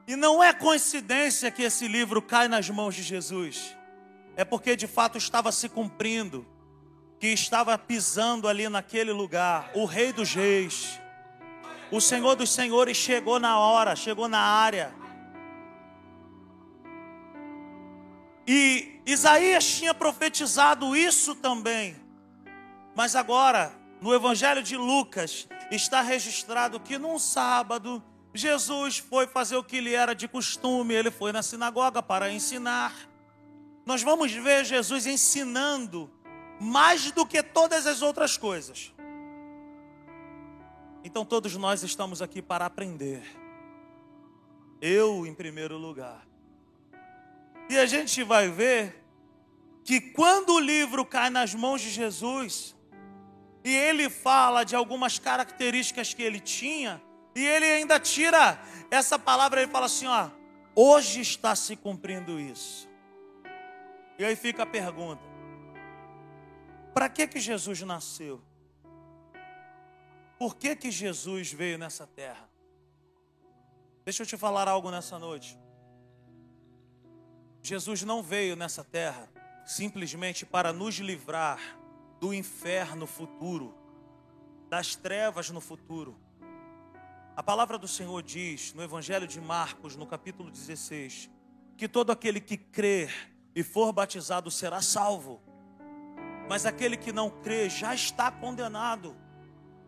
E 0.07 0.15
não 0.15 0.43
é 0.43 0.51
coincidência 0.51 1.51
que 1.51 1.61
esse 1.61 1.87
livro 1.87 2.19
cai 2.19 2.47
nas 2.47 2.67
mãos 2.67 2.95
de 2.95 3.03
Jesus. 3.03 3.77
É 4.35 4.43
porque 4.43 4.75
de 4.75 4.87
fato 4.87 5.19
estava 5.19 5.51
se 5.51 5.69
cumprindo 5.69 6.50
que 7.21 7.27
estava 7.27 7.77
pisando 7.77 8.47
ali 8.47 8.67
naquele 8.67 9.11
lugar, 9.11 9.69
o 9.75 9.85
Rei 9.85 10.11
dos 10.11 10.33
Reis, 10.33 10.99
o 11.91 12.01
Senhor 12.01 12.35
dos 12.35 12.51
Senhores 12.51 12.97
chegou 12.97 13.39
na 13.39 13.59
hora, 13.59 13.95
chegou 13.95 14.27
na 14.27 14.39
área. 14.39 14.91
E 18.47 18.99
Isaías 19.05 19.63
tinha 19.63 19.93
profetizado 19.93 20.95
isso 20.95 21.35
também. 21.35 21.95
Mas 22.95 23.15
agora, 23.15 23.71
no 24.01 24.11
Evangelho 24.15 24.63
de 24.63 24.75
Lucas, 24.75 25.47
está 25.69 26.01
registrado 26.01 26.79
que 26.79 26.97
num 26.97 27.19
sábado, 27.19 28.03
Jesus 28.33 28.97
foi 28.97 29.27
fazer 29.27 29.57
o 29.57 29.63
que 29.63 29.79
lhe 29.79 29.93
era 29.93 30.15
de 30.15 30.27
costume, 30.27 30.95
ele 30.95 31.11
foi 31.11 31.31
na 31.31 31.43
sinagoga 31.43 32.01
para 32.01 32.31
ensinar. 32.31 32.95
Nós 33.85 34.01
vamos 34.01 34.31
ver 34.31 34.65
Jesus 34.65 35.05
ensinando 35.05 36.11
mais 36.61 37.09
do 37.09 37.25
que 37.25 37.41
todas 37.41 37.87
as 37.87 38.03
outras 38.03 38.37
coisas. 38.37 38.93
Então 41.03 41.25
todos 41.25 41.57
nós 41.57 41.81
estamos 41.81 42.21
aqui 42.21 42.39
para 42.39 42.67
aprender. 42.67 43.23
Eu 44.79 45.25
em 45.25 45.33
primeiro 45.33 45.75
lugar. 45.75 46.23
E 47.67 47.79
a 47.79 47.87
gente 47.87 48.21
vai 48.21 48.47
ver 48.47 49.03
que 49.83 49.99
quando 49.99 50.53
o 50.53 50.59
livro 50.59 51.03
cai 51.03 51.31
nas 51.31 51.55
mãos 51.55 51.81
de 51.81 51.89
Jesus, 51.89 52.75
e 53.63 53.75
ele 53.75 54.07
fala 54.07 54.63
de 54.63 54.75
algumas 54.75 55.17
características 55.17 56.13
que 56.13 56.21
ele 56.21 56.39
tinha, 56.39 57.01
e 57.35 57.43
ele 57.43 57.65
ainda 57.65 57.99
tira 57.99 58.61
essa 58.91 59.17
palavra, 59.17 59.63
ele 59.63 59.71
fala 59.71 59.87
assim: 59.87 60.05
ó, 60.05 60.29
hoje 60.75 61.21
está 61.21 61.55
se 61.55 61.75
cumprindo 61.75 62.39
isso. 62.39 62.87
E 64.19 64.23
aí 64.23 64.35
fica 64.35 64.61
a 64.61 64.67
pergunta: 64.67 65.30
para 66.93 67.09
que 67.09 67.27
que 67.27 67.39
Jesus 67.39 67.81
nasceu? 67.81 68.41
Por 70.37 70.55
que 70.55 70.75
que 70.75 70.89
Jesus 70.91 71.51
veio 71.51 71.77
nessa 71.77 72.07
terra? 72.07 72.49
Deixa 74.03 74.23
eu 74.23 74.27
te 74.27 74.35
falar 74.35 74.67
algo 74.67 74.89
nessa 74.89 75.19
noite. 75.19 75.57
Jesus 77.61 78.01
não 78.01 78.23
veio 78.23 78.55
nessa 78.55 78.83
terra 78.83 79.29
simplesmente 79.63 80.45
para 80.45 80.73
nos 80.73 80.95
livrar 80.95 81.59
do 82.19 82.33
inferno 82.33 83.05
futuro, 83.05 83.73
das 84.69 84.95
trevas 84.95 85.49
no 85.49 85.61
futuro. 85.61 86.17
A 87.35 87.43
palavra 87.43 87.77
do 87.77 87.87
Senhor 87.87 88.21
diz 88.21 88.73
no 88.73 88.83
Evangelho 88.83 89.27
de 89.27 89.39
Marcos, 89.39 89.95
no 89.95 90.05
capítulo 90.05 90.49
16, 90.51 91.29
que 91.77 91.87
todo 91.87 92.11
aquele 92.11 92.41
que 92.41 92.57
crer 92.57 93.31
e 93.55 93.63
for 93.63 93.93
batizado 93.93 94.49
será 94.49 94.81
salvo, 94.81 95.41
mas 96.47 96.65
aquele 96.65 96.97
que 96.97 97.11
não 97.11 97.29
crê 97.29 97.69
já 97.69 97.93
está 97.93 98.31
condenado. 98.31 99.15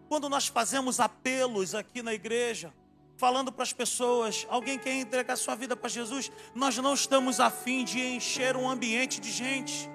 Quando 0.08 0.30
nós 0.30 0.48
fazemos 0.48 1.00
apelos 1.00 1.74
aqui 1.74 2.02
na 2.02 2.13
igreja, 2.13 2.74
falando 3.18 3.52
para 3.52 3.63
as 3.63 3.74
pessoas, 3.74 4.46
alguém 4.50 4.78
quer 4.78 4.94
entregar 4.94 5.36
sua 5.36 5.56
vida 5.56 5.76
para 5.76 5.89
Jesus, 5.89 6.32
nós 6.54 6.78
não 6.78 6.94
estamos 6.94 7.39
afim 7.39 7.84
de 7.84 8.00
encher 8.00 8.56
um 8.56 8.70
ambiente 8.70 9.20
de 9.20 9.32
gente. 9.32 9.89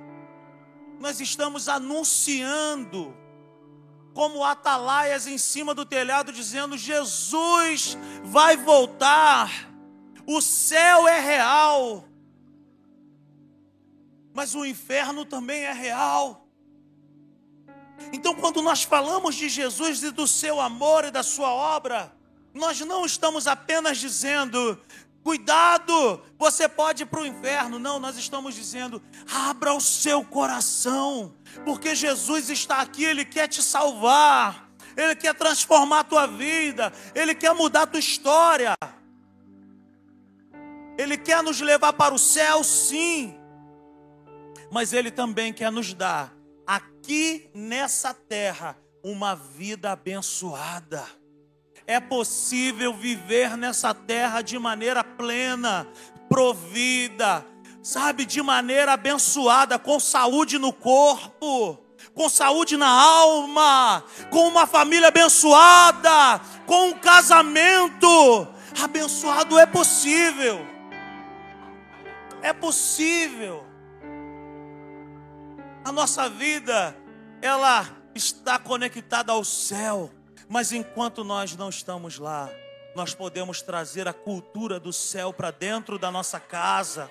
Nós 0.99 1.21
estamos 1.21 1.69
anunciando 1.69 3.15
como 4.13 4.43
atalaias 4.43 5.29
em 5.29 5.39
cima 5.39 5.73
do 5.73 5.87
telhado 5.87 6.33
dizendo: 6.33 6.77
Jesus 6.77 7.97
vai 8.25 8.57
voltar. 8.57 9.49
O 10.27 10.41
céu 10.41 11.07
é 11.07 11.21
real. 11.21 12.05
Mas 14.35 14.55
o 14.55 14.65
inferno 14.65 15.25
também 15.25 15.63
é 15.63 15.73
real. 15.73 16.48
Então, 18.13 18.35
quando 18.35 18.63
nós 18.63 18.83
falamos 18.83 19.35
de 19.35 19.49
Jesus 19.49 20.03
e 20.03 20.11
do 20.11 20.27
seu 20.27 20.61
amor 20.61 21.05
e 21.05 21.11
da 21.11 21.23
sua 21.23 21.51
obra, 21.51 22.13
nós 22.55 22.81
não 22.81 23.05
estamos 23.05 23.47
apenas 23.47 23.99
dizendo, 23.99 24.81
cuidado, 25.23 26.23
você 26.39 26.69
pode 26.69 27.03
ir 27.03 27.07
para 27.07 27.21
o 27.21 27.27
inferno. 27.27 27.79
Não, 27.79 27.99
nós 27.99 28.17
estamos 28.17 28.55
dizendo, 28.55 29.03
abra 29.31 29.75
o 29.75 29.81
seu 29.81 30.25
coração, 30.25 31.35
porque 31.65 31.95
Jesus 31.95 32.49
está 32.49 32.81
aqui, 32.81 33.05
Ele 33.05 33.25
quer 33.25 33.49
te 33.49 33.63
salvar, 33.63 34.71
Ele 34.97 35.15
quer 35.15 35.35
transformar 35.35 36.01
a 36.01 36.05
tua 36.05 36.27
vida, 36.27 36.93
Ele 37.15 37.35
quer 37.35 37.55
mudar 37.55 37.83
a 37.83 37.87
tua 37.87 38.01
história. 38.01 38.75
Ele 40.97 41.17
quer 41.17 41.45
nos 41.45 41.61
levar 41.61 41.93
para 41.93 42.13
o 42.13 42.19
céu, 42.19 42.65
sim, 42.65 43.39
mas 44.73 44.93
Ele 44.93 45.13
também 45.13 45.53
quer 45.53 45.71
nos 45.71 45.95
dar 45.95 46.38
aqui 47.09 47.49
nessa 47.55 48.13
terra 48.13 48.77
uma 49.03 49.35
vida 49.35 49.93
abençoada. 49.93 51.03
É 51.87 51.99
possível 51.99 52.93
viver 52.93 53.57
nessa 53.57 53.95
terra 53.95 54.43
de 54.43 54.59
maneira 54.59 55.03
plena, 55.03 55.89
provida, 56.29 57.47
sabe, 57.83 58.27
de 58.27 58.43
maneira 58.43 58.93
abençoada, 58.93 59.79
com 59.79 59.99
saúde 59.99 60.59
no 60.59 60.71
corpo, 60.71 61.79
com 62.13 62.29
saúde 62.29 62.77
na 62.77 62.91
alma, 62.91 64.05
com 64.31 64.47
uma 64.47 64.67
família 64.67 65.09
abençoada, 65.09 66.39
com 66.67 66.89
um 66.89 66.93
casamento 66.93 68.47
abençoado. 68.83 69.59
É 69.59 69.65
possível. 69.65 70.61
É 72.43 72.53
possível. 72.53 73.68
A 75.89 75.93
nossa 75.93 76.29
vida, 76.29 76.95
ela 77.41 77.89
está 78.15 78.59
conectada 78.59 79.33
ao 79.33 79.43
céu. 79.43 80.11
Mas 80.47 80.71
enquanto 80.71 81.25
nós 81.25 81.57
não 81.57 81.71
estamos 81.71 82.19
lá, 82.19 82.51
nós 82.95 83.15
podemos 83.15 83.63
trazer 83.63 84.07
a 84.07 84.13
cultura 84.13 84.79
do 84.79 84.93
céu 84.93 85.33
para 85.33 85.51
dentro 85.51 85.99
da 85.99 86.11
nossa 86.11 86.39
casa. 86.39 87.11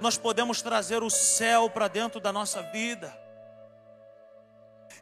Nós 0.00 0.16
podemos 0.16 0.62
trazer 0.62 1.02
o 1.02 1.10
céu 1.10 1.68
para 1.68 1.88
dentro 1.88 2.22
da 2.22 2.32
nossa 2.32 2.62
vida. 2.62 3.14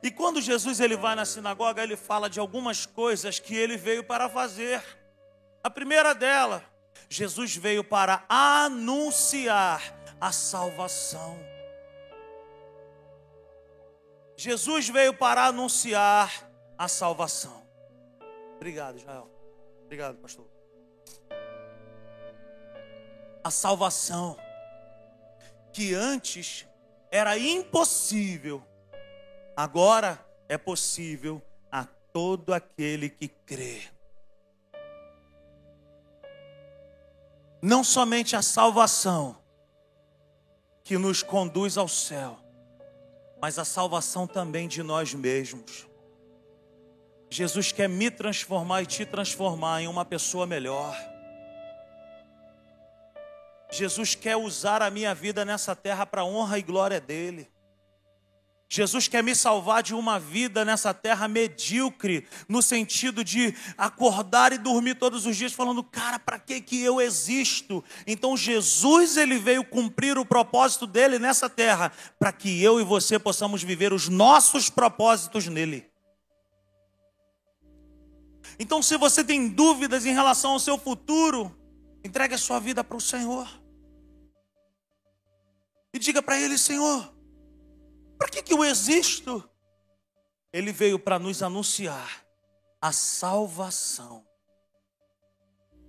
E 0.03 0.11
quando 0.11 0.41
Jesus 0.41 0.81
ele 0.81 0.97
vai 0.97 1.15
na 1.15 1.25
sinagoga, 1.25 1.81
ele 1.81 1.97
fala 1.97 2.29
de 2.29 2.41
algumas 2.41 2.85
coisas 2.85 3.39
que 3.39 3.55
ele 3.55 3.77
veio 3.77 4.03
para 4.03 4.29
fazer. 4.29 4.83
A 5.63 5.71
primeira 5.71 6.17
dela, 6.17 6.65
Jesus 7.09 7.55
veio 7.55 7.85
para 7.85 8.25
anunciar 8.29 9.81
a 10.21 10.33
salvação. 10.33 11.58
Jesus 14.41 14.89
veio 14.89 15.13
para 15.13 15.47
anunciar 15.47 16.49
a 16.79 16.87
salvação. 16.87 17.67
Obrigado, 18.55 18.97
Israel. 18.97 19.29
Obrigado, 19.83 20.17
pastor. 20.19 20.47
A 23.43 23.51
salvação 23.51 24.39
que 25.73 25.93
antes 25.93 26.69
era 27.11 27.37
impossível 27.37 28.63
agora 29.57 30.25
é 30.49 30.57
possível 30.57 31.43
a 31.69 31.85
todo 32.13 32.55
aquele 32.55 33.11
que 33.11 33.27
crê. 33.27 33.83
Não 37.61 37.83
somente 37.83 38.37
a 38.37 38.43
salvação 38.43 39.37
que 40.85 40.97
nos 40.97 41.25
conduz 41.25 41.77
ao 41.77 41.89
céu, 41.89 42.39
mas 43.41 43.59
a 43.59 43.65
salvação 43.65 44.27
também 44.27 44.69
de 44.69 44.83
nós 44.83 45.15
mesmos. 45.15 45.87
Jesus 47.31 47.73
quer 47.73 47.89
me 47.89 48.11
transformar 48.11 48.83
e 48.83 48.87
te 48.87 49.05
transformar 49.05 49.83
em 49.83 49.89
uma 49.89 50.05
pessoa 50.05 50.47
melhor. 50.47 50.97
Jesus 53.71 54.15
quer 54.15 54.37
usar 54.37 54.81
a 54.81 54.91
minha 54.91 55.15
vida 55.15 55.45
nessa 55.45 55.77
terra 55.77 56.07
para 56.07 56.25
honra 56.25 56.59
e 56.59 56.63
glória 56.63 57.01
dele. 57.01 57.51
Jesus 58.71 59.09
quer 59.09 59.23
me 59.23 59.35
salvar 59.35 59.83
de 59.83 59.95
uma 59.95 60.21
vida 60.21 60.63
nessa 60.63 60.93
terra 60.93 61.27
medíocre, 61.27 62.27
no 62.47 62.61
sentido 62.61 63.25
de 63.25 63.55
acordar 63.79 64.53
e 64.53 64.59
dormir 64.59 64.97
todos 64.97 65.25
os 65.25 65.37
dias 65.37 65.55
falando, 65.55 65.83
cara, 65.83 66.19
para 66.19 66.39
que 66.39 66.61
que 66.61 66.83
eu 66.83 67.01
existo? 67.01 67.83
Então 68.07 68.37
Jesus 68.37 69.17
ele 69.17 69.39
veio 69.39 69.65
cumprir 69.65 70.19
o 70.19 70.25
propósito 70.25 70.87
dele 70.87 71.19
nessa 71.19 71.49
terra, 71.49 71.91
para 72.19 72.31
que 72.31 72.63
eu 72.63 72.79
e 72.79 72.85
você 72.85 73.19
possamos 73.19 73.63
viver 73.63 73.93
os 73.93 74.09
nossos 74.09 74.69
propósitos 74.69 75.47
nele. 75.47 75.89
Então, 78.59 78.83
se 78.83 78.97
você 78.97 79.23
tem 79.23 79.49
dúvidas 79.49 80.05
em 80.05 80.13
relação 80.13 80.53
ao 80.53 80.59
seu 80.59 80.77
futuro, 80.77 81.57
entregue 82.05 82.35
a 82.35 82.39
sua 82.39 82.59
vida 82.59 82.83
para 82.83 82.97
o 82.97 83.01
Senhor. 83.01 83.49
E 85.95 85.99
diga 85.99 86.21
para 86.21 86.41
Ele: 86.41 86.59
Senhor, 86.59 87.15
para 88.19 88.29
que, 88.29 88.43
que 88.43 88.53
eu 88.53 88.65
existo? 88.65 89.49
Ele 90.53 90.73
veio 90.73 90.99
para 90.99 91.19
nos 91.19 91.43
anunciar 91.43 92.25
a 92.81 92.93
salvação. 92.93 94.27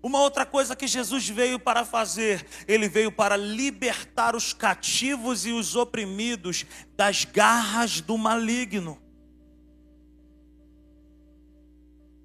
Uma 0.02 0.22
outra 0.22 0.46
coisa 0.46 0.76
que 0.76 0.88
Jesus 0.88 1.28
veio 1.28 1.60
para 1.60 1.84
fazer, 1.84 2.46
ele 2.68 2.88
veio 2.88 3.12
para 3.12 3.36
libertar 3.36 4.36
os 4.36 4.54
cativos 4.54 5.46
e 5.46 5.52
os 5.52 5.76
oprimidos 5.76 6.66
das 6.96 7.26
garras 7.26 8.00
do 8.00 8.18
maligno. 8.18 9.02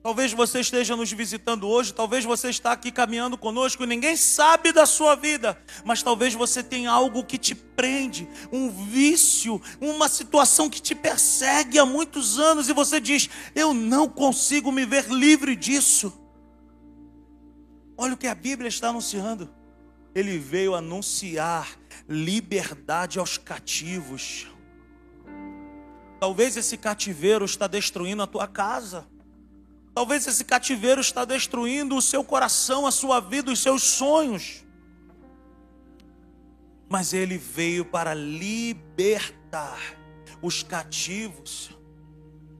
Talvez 0.05 0.35
você 0.35 0.61
esteja 0.61 0.95
nos 0.95 1.11
visitando 1.11 1.67
hoje, 1.67 1.95
talvez 1.95 2.27
você 2.27 2.51
está 2.51 2.73
aqui 2.73 2.93
caminhando 2.93 3.39
conosco 3.39 3.83
e 3.83 3.87
ninguém 3.87 4.19
sabe 4.19 4.71
da 4.71 4.85
sua 4.85 5.15
vida, 5.15 5.59
mas 5.83 6.03
talvez 6.03 6.35
você 6.35 6.63
tenha 6.63 6.91
algo 6.91 7.25
que 7.25 7.39
te 7.39 7.55
prende, 7.55 8.29
um 8.53 8.69
vício, 8.69 9.59
uma 9.81 10.07
situação 10.07 10.69
que 10.69 10.83
te 10.83 10.95
persegue 10.95 11.79
há 11.79 11.87
muitos 11.87 12.39
anos 12.39 12.69
e 12.69 12.75
você 12.75 13.01
diz: 13.01 13.31
"Eu 13.55 13.73
não 13.73 14.07
consigo 14.07 14.71
me 14.71 14.85
ver 14.85 15.09
livre 15.09 15.57
disso". 15.57 16.13
Olha 17.97 18.13
o 18.13 18.19
que 18.19 18.27
a 18.27 18.35
Bíblia 18.35 18.69
está 18.69 18.91
anunciando. 18.91 19.49
Ele 20.15 20.37
veio 20.37 20.75
anunciar 20.75 21.79
liberdade 22.07 23.19
aos 23.19 23.39
cativos. 23.39 24.49
Talvez 26.21 26.59
esse 26.59 26.77
cativeiro 26.77 27.47
está 27.47 27.67
destruindo 27.67 28.23
a 28.23 28.27
tua 28.27 28.47
casa. 28.47 29.14
Talvez 29.95 30.27
esse 30.27 30.45
cativeiro 30.45 31.01
está 31.01 31.25
destruindo 31.25 31.97
o 31.97 32.03
seu 32.03 32.25
coração, 32.25 32.85
a 32.85 32.91
sua 32.91 33.21
vida, 33.21 33.53
os 33.53 33.61
seus 33.61 33.85
sonhos. 33.85 34.65
Mas 36.89 37.13
ele 37.13 37.39
veio 37.39 37.85
para 37.85 38.13
libertar 38.13 39.79
os 40.43 40.65
cativos. 40.65 41.71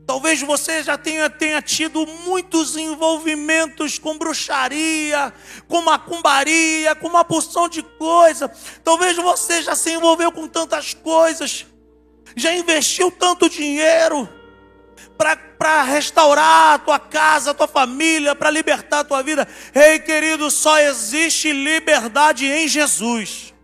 Talvez 0.07 0.41
você 0.43 0.83
já 0.83 0.97
tenha, 0.97 1.29
tenha 1.29 1.61
tido 1.61 2.07
muitos 2.07 2.77
envolvimentos 2.77 3.99
com 3.99 4.17
bruxaria, 4.17 5.33
com 5.67 5.83
macumbaria, 5.83 6.95
com 6.95 7.09
uma 7.09 7.25
porção 7.25 7.69
de 7.69 7.83
coisa. 7.83 8.49
Talvez 8.85 9.17
você 9.17 9.61
já 9.61 9.75
se 9.75 9.91
envolveu 9.91 10.31
com 10.31 10.47
tantas 10.47 10.95
coisas, 10.95 11.67
já 12.37 12.55
investiu 12.55 13.11
tanto 13.11 13.49
dinheiro 13.49 14.29
para 15.17 15.83
restaurar 15.83 16.75
a 16.75 16.79
tua 16.79 16.99
casa, 16.99 17.51
a 17.51 17.55
tua 17.55 17.69
família, 17.69 18.35
para 18.35 18.51
libertar 18.51 19.01
a 19.01 19.05
tua 19.05 19.23
vida. 19.23 19.47
Ei, 19.75 19.99
querido, 19.99 20.51
só 20.51 20.79
existe 20.79 21.53
liberdade 21.53 22.47
em 22.47 22.69
Jesus. 22.69 23.55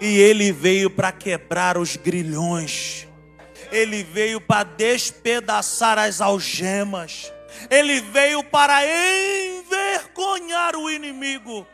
E 0.00 0.18
ele 0.18 0.52
veio 0.52 0.90
para 0.90 1.12
quebrar 1.12 1.78
os 1.78 1.96
grilhões. 1.96 3.06
Ele 3.70 4.02
veio 4.02 4.40
para 4.40 4.64
despedaçar 4.64 5.98
as 5.98 6.20
algemas. 6.20 7.32
Ele 7.70 8.00
veio 8.00 8.42
para 8.44 8.82
envergonhar 8.84 10.76
o 10.76 10.90
inimigo. 10.90 11.66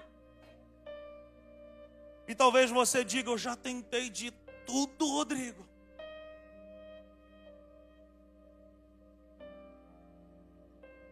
E 2.28 2.34
talvez 2.34 2.70
você 2.70 3.03
diga: 3.05 3.30
Eu 3.30 3.38
já 3.38 3.57
tentei 3.57 4.09
de 4.09 4.32
tudo, 4.64 5.07
Rodrigo. 5.09 5.59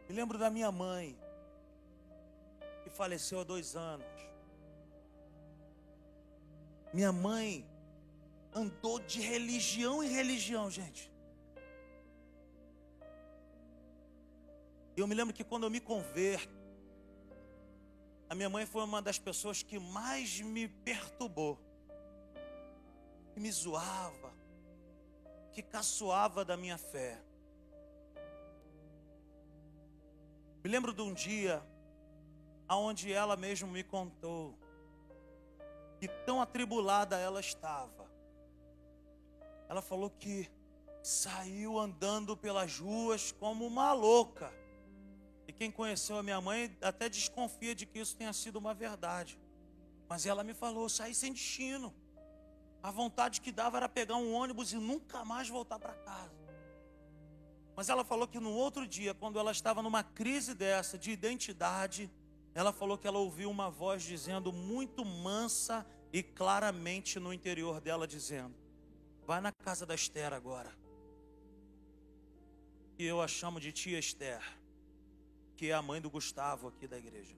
Me 0.09 0.15
lembro 0.15 0.39
da 0.39 0.49
minha 0.49 0.73
mãe, 0.73 1.19
que 2.83 2.89
faleceu 2.89 3.41
há 3.41 3.45
dois 3.45 3.77
anos. 3.77 4.07
Minha 6.95 7.13
mãe 7.13 7.69
andou 8.55 8.99
de 9.01 9.21
religião 9.21 10.03
em 10.03 10.09
religião, 10.09 10.71
gente. 10.71 11.13
Eu 14.97 15.07
me 15.07 15.15
lembro 15.15 15.35
que 15.35 15.45
quando 15.45 15.65
eu 15.65 15.71
me 15.71 15.79
converto, 15.79 16.57
a 18.31 18.35
minha 18.35 18.49
mãe 18.49 18.65
foi 18.65 18.83
uma 18.83 19.03
das 19.03 19.19
pessoas 19.19 19.63
que 19.63 19.79
mais 19.79 20.41
me 20.41 20.69
perturbou, 20.69 21.59
que 23.33 23.41
me 23.41 23.53
zoava, 23.53 24.33
que 25.53 25.63
caçoava 25.63 26.45
da 26.45 26.57
minha 26.57 26.79
fé. 26.79 27.28
Me 30.63 30.71
lembro 30.71 30.93
de 30.93 31.03
um 31.03 31.15
dia 31.15 31.63
aonde 32.69 33.13
ela 33.13 33.37
mesmo 33.37 33.69
me 33.69 33.83
contou 33.83 34.59
que 35.99 36.09
tão 36.09 36.41
atribulada 36.41 37.17
ela 37.17 37.41
estava. 37.41 38.09
Ela 39.69 39.83
falou 39.83 40.11
que 40.11 40.51
saiu 41.03 41.79
andando 41.79 42.37
pelas 42.37 42.79
ruas 42.79 43.33
como 43.33 43.67
uma 43.67 43.93
louca. 43.93 44.53
E 45.47 45.53
quem 45.53 45.71
conheceu 45.71 46.19
a 46.19 46.23
minha 46.23 46.41
mãe 46.41 46.77
até 46.83 47.09
desconfia 47.09 47.75
de 47.75 47.87
que 47.87 47.99
isso 47.99 48.17
tenha 48.17 48.33
sido 48.33 48.57
uma 48.57 48.75
verdade. 48.75 49.39
Mas 50.09 50.27
ela 50.27 50.45
me 50.45 50.55
falou: 50.55 50.89
saí 50.89 51.15
sem 51.15 51.33
destino. 51.33 51.95
A 52.83 52.91
vontade 52.91 53.41
que 53.41 53.51
dava 53.51 53.77
era 53.77 53.89
pegar 53.89 54.17
um 54.17 54.33
ônibus 54.33 54.73
e 54.73 54.77
nunca 54.77 55.25
mais 55.25 55.49
voltar 55.49 55.79
para 55.79 55.95
casa. 55.95 56.38
Mas 57.79 57.89
ela 57.89 58.03
falou 58.03 58.27
que 58.27 58.41
no 58.41 58.51
outro 58.51 58.85
dia, 58.89 59.15
quando 59.15 59.39
ela 59.39 59.53
estava 59.53 59.81
numa 59.81 60.03
crise 60.03 60.53
dessa 60.53 60.99
de 60.99 61.13
identidade, 61.13 62.11
ela 62.53 62.73
falou 62.73 62.99
que 62.99 63.07
ela 63.07 63.21
ouviu 63.21 63.49
uma 63.49 63.71
voz 63.71 64.03
dizendo 64.03 64.53
muito 64.53 65.05
mansa 65.05 65.87
e 66.13 66.21
claramente 66.21 67.21
no 67.21 67.33
interior 67.33 67.81
dela 67.81 68.05
dizendo: 68.05 68.53
"Vai 69.25 69.41
na 69.41 69.53
casa 69.53 69.87
da 69.87 69.95
Esther 69.95 70.33
agora". 70.33 70.77
E 72.99 73.05
eu 73.05 73.23
a 73.23 73.29
chamo 73.29 73.61
de 73.61 73.71
tia 73.71 74.01
Esther, 74.01 74.43
que 75.57 75.71
é 75.71 75.73
a 75.73 75.81
mãe 75.81 76.01
do 76.01 76.11
Gustavo 76.11 76.67
aqui 76.67 76.89
da 76.89 76.99
igreja. 76.99 77.37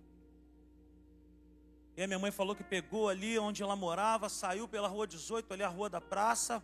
E 1.99 2.03
a 2.03 2.07
minha 2.07 2.19
mãe 2.19 2.31
falou 2.31 2.57
que 2.57 2.65
pegou 2.65 3.11
ali 3.11 3.39
onde 3.39 3.63
ela 3.63 3.77
morava, 3.77 4.31
saiu 4.31 4.67
pela 4.67 4.89
rua 4.89 5.07
18, 5.07 5.53
ali 5.53 5.63
a 5.63 5.69
rua 5.69 5.91
da 5.91 6.01
praça, 6.01 6.63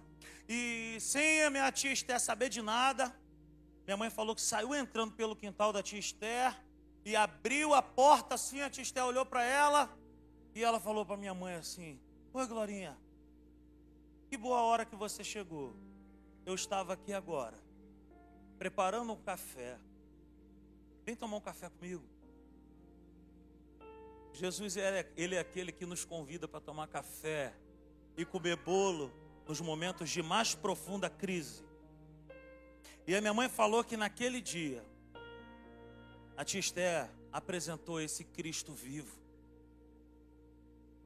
e 0.49 0.97
sem 0.99 1.43
a 1.43 1.51
minha 1.51 1.71
tia 1.71 1.93
Esther 1.93 2.19
saber 2.19 2.49
de 2.49 2.63
nada, 2.63 3.15
minha 3.87 3.97
mãe 3.97 4.11
falou 4.11 4.35
que 4.35 4.43
saiu 4.43 4.75
entrando 4.75 5.13
pelo 5.13 5.37
quintal 5.37 5.73
da 5.73 5.81
tia 5.81 5.99
Esther 5.99 6.61
e 7.05 7.15
abriu 7.15 7.73
a 7.73 7.81
porta 7.81 8.35
assim. 8.35 8.61
A 8.61 8.69
tia 8.69 8.83
Esther 8.83 9.05
olhou 9.05 9.25
para 9.25 9.45
ela 9.45 9.97
e 10.55 10.65
ela 10.65 10.81
falou 10.81 11.07
para 11.07 11.17
minha 11.17 11.33
mãe 11.33 11.55
assim: 11.55 12.01
Oi, 12.33 12.47
Glorinha, 12.49 12.99
que 14.29 14.37
boa 14.37 14.61
hora 14.63 14.85
que 14.85 14.97
você 14.97 15.23
chegou. 15.23 15.73
Eu 16.45 16.55
estava 16.55 16.93
aqui 16.93 17.13
agora, 17.13 17.59
preparando 18.59 19.13
um 19.13 19.23
café. 19.23 19.79
Vem 21.05 21.15
tomar 21.15 21.37
um 21.37 21.41
café 21.41 21.69
comigo. 21.69 22.05
Jesus 24.33 24.77
é, 24.77 25.11
ele 25.17 25.35
é 25.35 25.39
aquele 25.39 25.73
que 25.73 25.87
nos 25.87 26.05
convida 26.05 26.47
para 26.47 26.61
tomar 26.61 26.89
café 26.89 27.55
e 28.17 28.25
comer 28.25 28.57
bolo 28.57 29.13
nos 29.47 29.61
momentos 29.61 30.11
de 30.11 30.23
mais 30.23 30.55
profunda 30.55 31.09
crise. 31.09 31.66
E 33.07 33.15
a 33.15 33.21
minha 33.21 33.33
mãe 33.33 33.49
falou 33.49 33.85
que 33.85 33.97
naquele 33.97 34.41
dia, 34.41 34.85
a 36.37 36.45
tia 36.45 36.59
Esther 36.59 37.09
apresentou 37.33 38.01
esse 38.01 38.25
Cristo 38.25 38.73
vivo, 38.73 39.17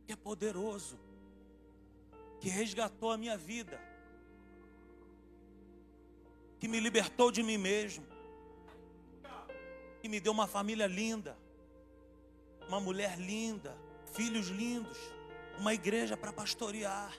que 0.07 0.13
é 0.15 0.17
poderoso, 0.17 0.99
que 2.41 2.49
resgatou 2.49 3.11
a 3.13 3.19
minha 3.19 3.37
vida, 3.37 3.79
que 6.59 6.67
me 6.67 6.81
libertou 6.81 7.31
de 7.31 7.43
mim 7.43 7.59
mesmo, 7.59 8.07
que 10.01 10.09
me 10.09 10.19
deu 10.19 10.33
uma 10.33 10.47
família 10.47 10.87
linda, 10.87 11.37
uma 12.67 12.81
mulher 12.81 13.19
linda, 13.19 13.77
filhos 14.15 14.49
lindos, 14.49 14.99
uma 15.59 15.75
igreja 15.75 16.17
para 16.17 16.33
pastorear, 16.33 17.13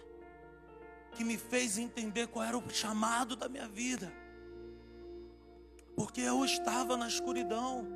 que 1.16 1.24
me 1.24 1.38
fez 1.38 1.78
entender 1.78 2.28
qual 2.28 2.44
era 2.44 2.58
o 2.58 2.70
chamado 2.72 3.36
da 3.36 3.48
minha 3.48 3.68
vida, 3.68 4.12
porque 5.96 6.22
eu 6.22 6.44
estava 6.44 6.98
na 6.98 7.08
escuridão, 7.08 7.88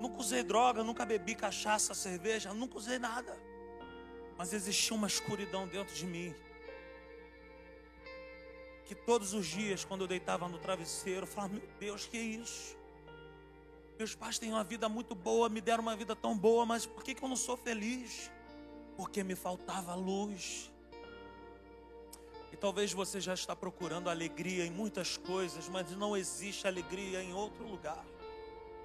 nunca 0.00 0.18
usei 0.18 0.42
droga, 0.42 0.82
nunca 0.82 1.04
bebi 1.04 1.34
cachaça, 1.34 1.94
cerveja, 1.94 2.52
nunca 2.54 2.78
usei 2.78 2.98
nada, 2.98 3.36
mas 4.36 4.52
existia 4.52 4.96
uma 4.96 5.06
escuridão 5.06 5.66
dentro 5.66 5.94
de 5.94 6.06
mim 6.06 6.34
que 8.90 8.94
todos 8.96 9.34
os 9.34 9.46
dias, 9.46 9.84
quando 9.84 10.00
eu 10.00 10.08
deitava 10.08 10.48
no 10.48 10.58
travesseiro, 10.58 11.22
eu 11.22 11.26
falava: 11.28 11.54
Meu 11.54 11.62
Deus, 11.78 12.06
que 12.06 12.16
é 12.16 12.20
isso? 12.20 12.76
Meus 13.96 14.16
pais 14.16 14.36
têm 14.36 14.50
uma 14.50 14.64
vida 14.64 14.88
muito 14.88 15.14
boa, 15.14 15.48
me 15.48 15.60
deram 15.60 15.82
uma 15.82 15.94
vida 15.94 16.16
tão 16.16 16.36
boa, 16.36 16.66
mas 16.66 16.86
por 16.86 17.04
que, 17.04 17.14
que 17.14 17.22
eu 17.22 17.28
não 17.28 17.36
sou 17.36 17.56
feliz? 17.56 18.32
Porque 18.96 19.22
me 19.22 19.36
faltava 19.36 19.94
luz. 19.94 20.69
E 22.52 22.56
talvez 22.56 22.92
você 22.92 23.20
já 23.20 23.34
está 23.34 23.54
procurando 23.54 24.10
alegria 24.10 24.66
em 24.66 24.70
muitas 24.70 25.16
coisas, 25.16 25.68
mas 25.68 25.90
não 25.92 26.16
existe 26.16 26.66
alegria 26.66 27.22
em 27.22 27.32
outro 27.32 27.64
lugar. 27.64 28.04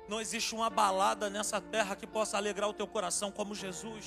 Não 0.08 0.22
existe 0.22 0.54
uma 0.54 0.70
balada 0.70 1.30
nessa 1.30 1.60
terra 1.60 1.96
que 1.96 2.06
possa 2.06 2.38
alegrar 2.38 2.70
o 2.70 2.74
teu 2.74 2.86
coração 2.86 3.32
como 3.32 3.56
Jesus. 3.56 4.06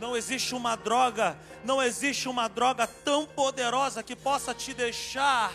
Não 0.00 0.16
existe 0.16 0.54
uma 0.54 0.76
droga, 0.76 1.38
não 1.64 1.82
existe 1.82 2.28
uma 2.28 2.48
droga 2.48 2.86
tão 2.86 3.24
poderosa 3.24 4.02
que 4.02 4.16
possa 4.16 4.52
te 4.52 4.74
deixar 4.74 5.54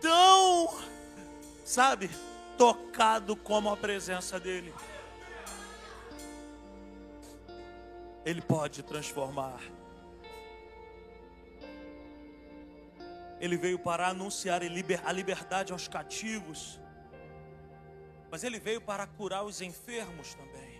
tão, 0.00 0.78
sabe, 1.64 2.10
tocado 2.56 3.36
como 3.36 3.70
a 3.70 3.76
presença 3.76 4.40
dEle. 4.40 4.72
Ele 8.24 8.40
pode 8.40 8.82
transformar. 8.82 9.60
Ele 13.40 13.56
veio 13.56 13.78
para 13.78 14.06
anunciar 14.08 14.62
a 14.62 15.12
liberdade 15.12 15.72
aos 15.72 15.88
cativos, 15.88 16.78
mas 18.30 18.44
ele 18.44 18.60
veio 18.60 18.80
para 18.80 19.06
curar 19.06 19.42
os 19.44 19.62
enfermos 19.62 20.34
também. 20.34 20.78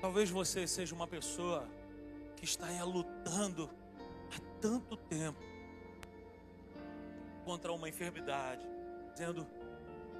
Talvez 0.00 0.30
você 0.30 0.66
seja 0.66 0.94
uma 0.94 1.06
pessoa 1.06 1.68
que 2.36 2.44
está 2.44 2.66
lutando 2.84 3.70
há 4.34 4.60
tanto 4.60 4.96
tempo 4.96 5.40
contra 7.44 7.72
uma 7.72 7.88
enfermidade, 7.88 8.66
dizendo: 9.12 9.46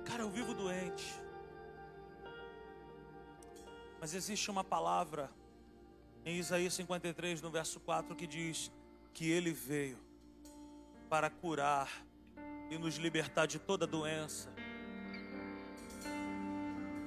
Cara, 0.05 0.22
eu 0.22 0.30
vivo 0.30 0.53
doente. 0.55 1.05
Mas 4.00 4.14
existe 4.14 4.50
uma 4.50 4.64
palavra 4.64 5.30
em 6.24 6.38
Isaías 6.38 6.74
53, 6.74 7.40
no 7.40 7.50
verso 7.50 7.80
4, 7.80 8.14
que 8.14 8.26
diz 8.26 8.70
que 9.12 9.30
ele 9.30 9.52
veio 9.52 9.98
para 11.08 11.28
curar 11.28 11.90
e 12.70 12.78
nos 12.78 12.96
libertar 12.96 13.46
de 13.46 13.58
toda 13.58 13.86
doença, 13.86 14.52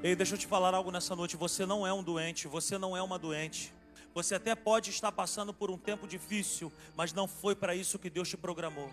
Ei, 0.05 0.15
deixa 0.15 0.35
eu 0.35 0.37
te 0.37 0.45
falar 0.45 0.75
algo 0.75 0.91
nessa 0.91 1.15
noite. 1.15 1.35
Você 1.35 1.65
não 1.65 1.87
é 1.87 1.91
um 1.91 2.03
doente, 2.03 2.47
você 2.47 2.77
não 2.77 2.95
é 2.95 3.01
uma 3.01 3.17
doente. 3.17 3.73
Você 4.13 4.35
até 4.35 4.53
pode 4.53 4.91
estar 4.91 5.11
passando 5.11 5.51
por 5.51 5.71
um 5.71 5.79
tempo 5.79 6.07
difícil, 6.07 6.71
mas 6.95 7.11
não 7.11 7.27
foi 7.27 7.55
para 7.55 7.73
isso 7.73 7.97
que 7.97 8.07
Deus 8.07 8.29
te 8.29 8.37
programou. 8.37 8.87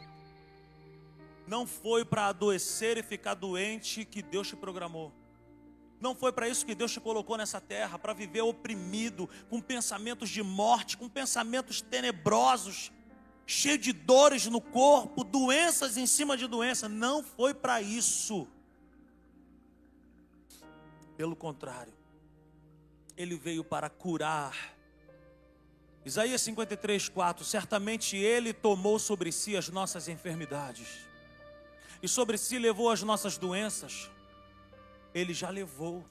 Não 1.46 1.66
foi 1.66 2.02
para 2.02 2.28
adoecer 2.28 2.96
e 2.96 3.02
ficar 3.02 3.34
doente 3.34 4.06
que 4.06 4.22
Deus 4.22 4.48
te 4.48 4.56
programou. 4.56 5.12
Não 6.02 6.16
foi 6.16 6.32
para 6.32 6.48
isso 6.48 6.66
que 6.66 6.74
Deus 6.74 6.90
te 6.90 6.98
colocou 6.98 7.36
nessa 7.36 7.60
terra, 7.60 7.96
para 7.96 8.12
viver 8.12 8.40
oprimido, 8.40 9.30
com 9.48 9.60
pensamentos 9.60 10.28
de 10.28 10.42
morte, 10.42 10.96
com 10.96 11.08
pensamentos 11.08 11.80
tenebrosos, 11.80 12.90
cheio 13.46 13.78
de 13.78 13.92
dores 13.92 14.46
no 14.46 14.60
corpo, 14.60 15.22
doenças 15.22 15.96
em 15.96 16.04
cima 16.04 16.36
de 16.36 16.48
doença. 16.48 16.88
Não 16.88 17.22
foi 17.22 17.54
para 17.54 17.80
isso. 17.80 18.48
Pelo 21.16 21.36
contrário, 21.36 21.94
ele 23.16 23.36
veio 23.36 23.62
para 23.62 23.88
curar. 23.88 24.74
Isaías 26.04 26.40
53, 26.40 27.10
4: 27.10 27.44
Certamente 27.44 28.16
ele 28.16 28.52
tomou 28.52 28.98
sobre 28.98 29.30
si 29.30 29.56
as 29.56 29.68
nossas 29.68 30.08
enfermidades, 30.08 31.06
e 32.02 32.08
sobre 32.08 32.36
si 32.36 32.58
levou 32.58 32.90
as 32.90 33.04
nossas 33.04 33.38
doenças. 33.38 34.10
Ele 35.14 35.34
já 35.34 35.50
levou. 35.50 36.04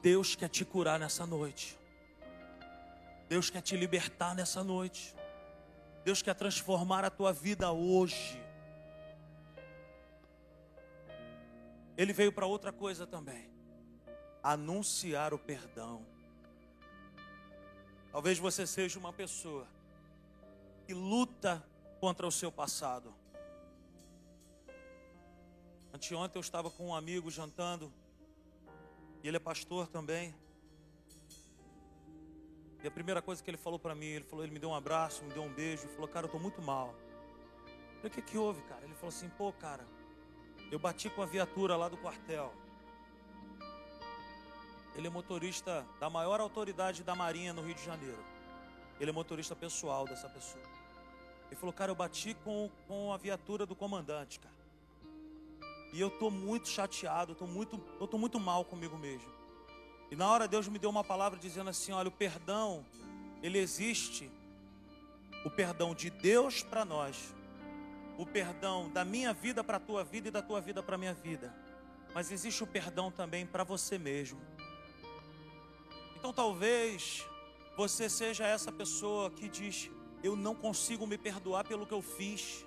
Deus 0.00 0.34
quer 0.36 0.48
te 0.48 0.64
curar 0.64 0.98
nessa 0.98 1.26
noite. 1.26 1.76
Deus 3.28 3.50
quer 3.50 3.60
te 3.60 3.76
libertar 3.76 4.34
nessa 4.34 4.62
noite. 4.62 5.14
Deus 6.04 6.22
quer 6.22 6.34
transformar 6.34 7.04
a 7.04 7.10
tua 7.10 7.32
vida 7.32 7.72
hoje. 7.72 8.40
Ele 11.96 12.12
veio 12.12 12.30
para 12.30 12.46
outra 12.46 12.72
coisa 12.72 13.06
também: 13.06 13.50
anunciar 14.42 15.34
o 15.34 15.38
perdão. 15.38 16.06
Talvez 18.12 18.38
você 18.38 18.66
seja 18.66 18.98
uma 18.98 19.12
pessoa 19.12 19.66
que 20.86 20.94
luta 20.94 21.62
contra 21.98 22.26
o 22.26 22.32
seu 22.32 22.52
passado. 22.52 23.12
Anteontem 25.96 26.38
eu 26.38 26.42
estava 26.42 26.70
com 26.70 26.88
um 26.88 26.94
amigo 26.94 27.30
jantando, 27.30 27.90
e 29.22 29.28
ele 29.28 29.38
é 29.38 29.40
pastor 29.40 29.88
também. 29.88 30.34
E 32.84 32.86
a 32.86 32.90
primeira 32.90 33.22
coisa 33.22 33.42
que 33.42 33.48
ele 33.48 33.56
falou 33.56 33.78
para 33.78 33.94
mim, 33.94 34.04
ele 34.04 34.24
falou, 34.24 34.44
ele 34.44 34.52
me 34.52 34.58
deu 34.58 34.68
um 34.68 34.74
abraço, 34.74 35.24
me 35.24 35.32
deu 35.32 35.42
um 35.42 35.52
beijo, 35.52 35.88
falou, 35.88 36.06
cara, 36.06 36.26
eu 36.26 36.28
estou 36.28 36.38
muito 36.38 36.60
mal. 36.60 36.94
Eu 37.64 37.96
falei, 37.96 38.08
o 38.08 38.10
que, 38.10 38.20
que 38.20 38.36
houve, 38.36 38.60
cara? 38.64 38.84
Ele 38.84 38.94
falou 38.94 39.08
assim, 39.08 39.30
pô, 39.30 39.50
cara, 39.54 39.86
eu 40.70 40.78
bati 40.78 41.08
com 41.08 41.22
a 41.22 41.26
viatura 41.26 41.76
lá 41.76 41.88
do 41.88 41.96
quartel. 41.96 42.52
Ele 44.94 45.06
é 45.06 45.10
motorista 45.10 45.86
da 45.98 46.10
maior 46.10 46.40
autoridade 46.42 47.02
da 47.02 47.14
Marinha 47.14 47.54
no 47.54 47.62
Rio 47.62 47.74
de 47.74 47.82
Janeiro. 47.82 48.22
Ele 49.00 49.08
é 49.08 49.14
motorista 49.14 49.56
pessoal 49.56 50.04
dessa 50.04 50.28
pessoa. 50.28 50.64
Ele 51.46 51.56
falou, 51.56 51.72
cara, 51.72 51.90
eu 51.90 51.96
bati 51.96 52.34
com, 52.44 52.70
com 52.86 53.14
a 53.14 53.16
viatura 53.16 53.64
do 53.64 53.74
comandante, 53.74 54.38
cara. 54.38 54.55
E 55.92 56.00
eu 56.00 56.08
estou 56.08 56.30
muito 56.30 56.68
chateado, 56.68 57.30
eu 57.30 57.34
estou 57.34 57.48
muito, 57.48 57.78
tô 57.78 58.18
muito 58.18 58.38
mal 58.38 58.64
comigo 58.64 58.96
mesmo. 58.98 59.30
E 60.10 60.16
na 60.16 60.30
hora 60.30 60.46
Deus 60.46 60.68
me 60.68 60.78
deu 60.78 60.90
uma 60.90 61.04
palavra 61.04 61.38
dizendo 61.38 61.70
assim: 61.70 61.92
olha, 61.92 62.08
o 62.08 62.12
perdão, 62.12 62.84
ele 63.42 63.58
existe. 63.58 64.30
O 65.44 65.50
perdão 65.50 65.94
de 65.94 66.10
Deus 66.10 66.62
para 66.62 66.84
nós 66.84 67.34
o 68.18 68.24
perdão 68.24 68.88
da 68.90 69.04
minha 69.04 69.32
vida 69.32 69.62
para 69.62 69.76
a 69.76 69.80
tua 69.80 70.02
vida 70.02 70.28
e 70.28 70.30
da 70.30 70.42
tua 70.42 70.60
vida 70.60 70.82
para 70.82 70.94
a 70.94 70.98
minha 70.98 71.14
vida. 71.14 71.54
Mas 72.14 72.30
existe 72.30 72.62
o 72.62 72.66
perdão 72.66 73.10
também 73.10 73.44
para 73.44 73.62
você 73.62 73.98
mesmo. 73.98 74.40
Então 76.16 76.32
talvez 76.32 77.24
você 77.76 78.08
seja 78.08 78.46
essa 78.46 78.72
pessoa 78.72 79.30
que 79.30 79.48
diz: 79.48 79.90
Eu 80.22 80.34
não 80.34 80.54
consigo 80.54 81.06
me 81.06 81.18
perdoar 81.18 81.64
pelo 81.64 81.86
que 81.86 81.92
eu 81.92 82.02
fiz. 82.02 82.64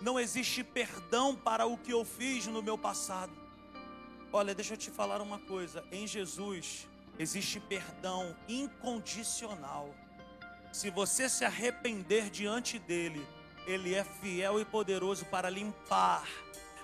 Não 0.00 0.18
existe 0.18 0.64
perdão 0.64 1.36
para 1.36 1.66
o 1.66 1.76
que 1.76 1.92
eu 1.92 2.04
fiz 2.04 2.46
no 2.46 2.62
meu 2.62 2.78
passado. 2.78 3.32
Olha, 4.32 4.54
deixa 4.54 4.74
eu 4.74 4.78
te 4.78 4.90
falar 4.90 5.20
uma 5.20 5.38
coisa: 5.38 5.84
em 5.92 6.06
Jesus 6.06 6.88
existe 7.18 7.60
perdão 7.60 8.34
incondicional. 8.48 9.94
Se 10.72 10.88
você 10.88 11.28
se 11.28 11.44
arrepender 11.44 12.30
diante 12.30 12.78
dele, 12.78 13.26
ele 13.66 13.94
é 13.94 14.04
fiel 14.04 14.58
e 14.60 14.64
poderoso 14.64 15.26
para 15.26 15.50
limpar 15.50 16.26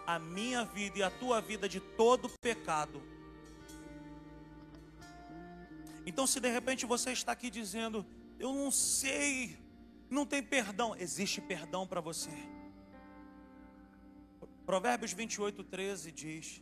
a 0.06 0.18
minha 0.18 0.64
vida 0.64 0.98
e 0.98 1.02
a 1.02 1.10
tua 1.10 1.40
vida 1.40 1.68
de 1.68 1.80
todo 1.80 2.28
pecado. 2.40 3.02
Então, 6.04 6.26
se 6.26 6.38
de 6.38 6.48
repente 6.48 6.84
você 6.84 7.12
está 7.12 7.32
aqui 7.32 7.50
dizendo, 7.50 8.06
eu 8.38 8.52
não 8.52 8.70
sei, 8.70 9.58
não 10.08 10.26
tem 10.26 10.42
perdão, 10.42 10.94
existe 10.96 11.40
perdão 11.40 11.86
para 11.86 12.00
você. 12.00 12.55
Provérbios 14.66 15.12
28, 15.12 15.62
13 15.62 16.10
diz: 16.10 16.60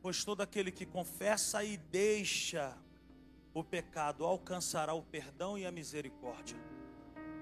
Pois 0.00 0.24
todo 0.24 0.40
aquele 0.40 0.72
que 0.72 0.86
confessa 0.86 1.62
e 1.62 1.76
deixa 1.76 2.76
o 3.52 3.62
pecado 3.62 4.24
alcançará 4.24 4.94
o 4.94 5.02
perdão 5.02 5.58
e 5.58 5.66
a 5.66 5.70
misericórdia. 5.70 6.56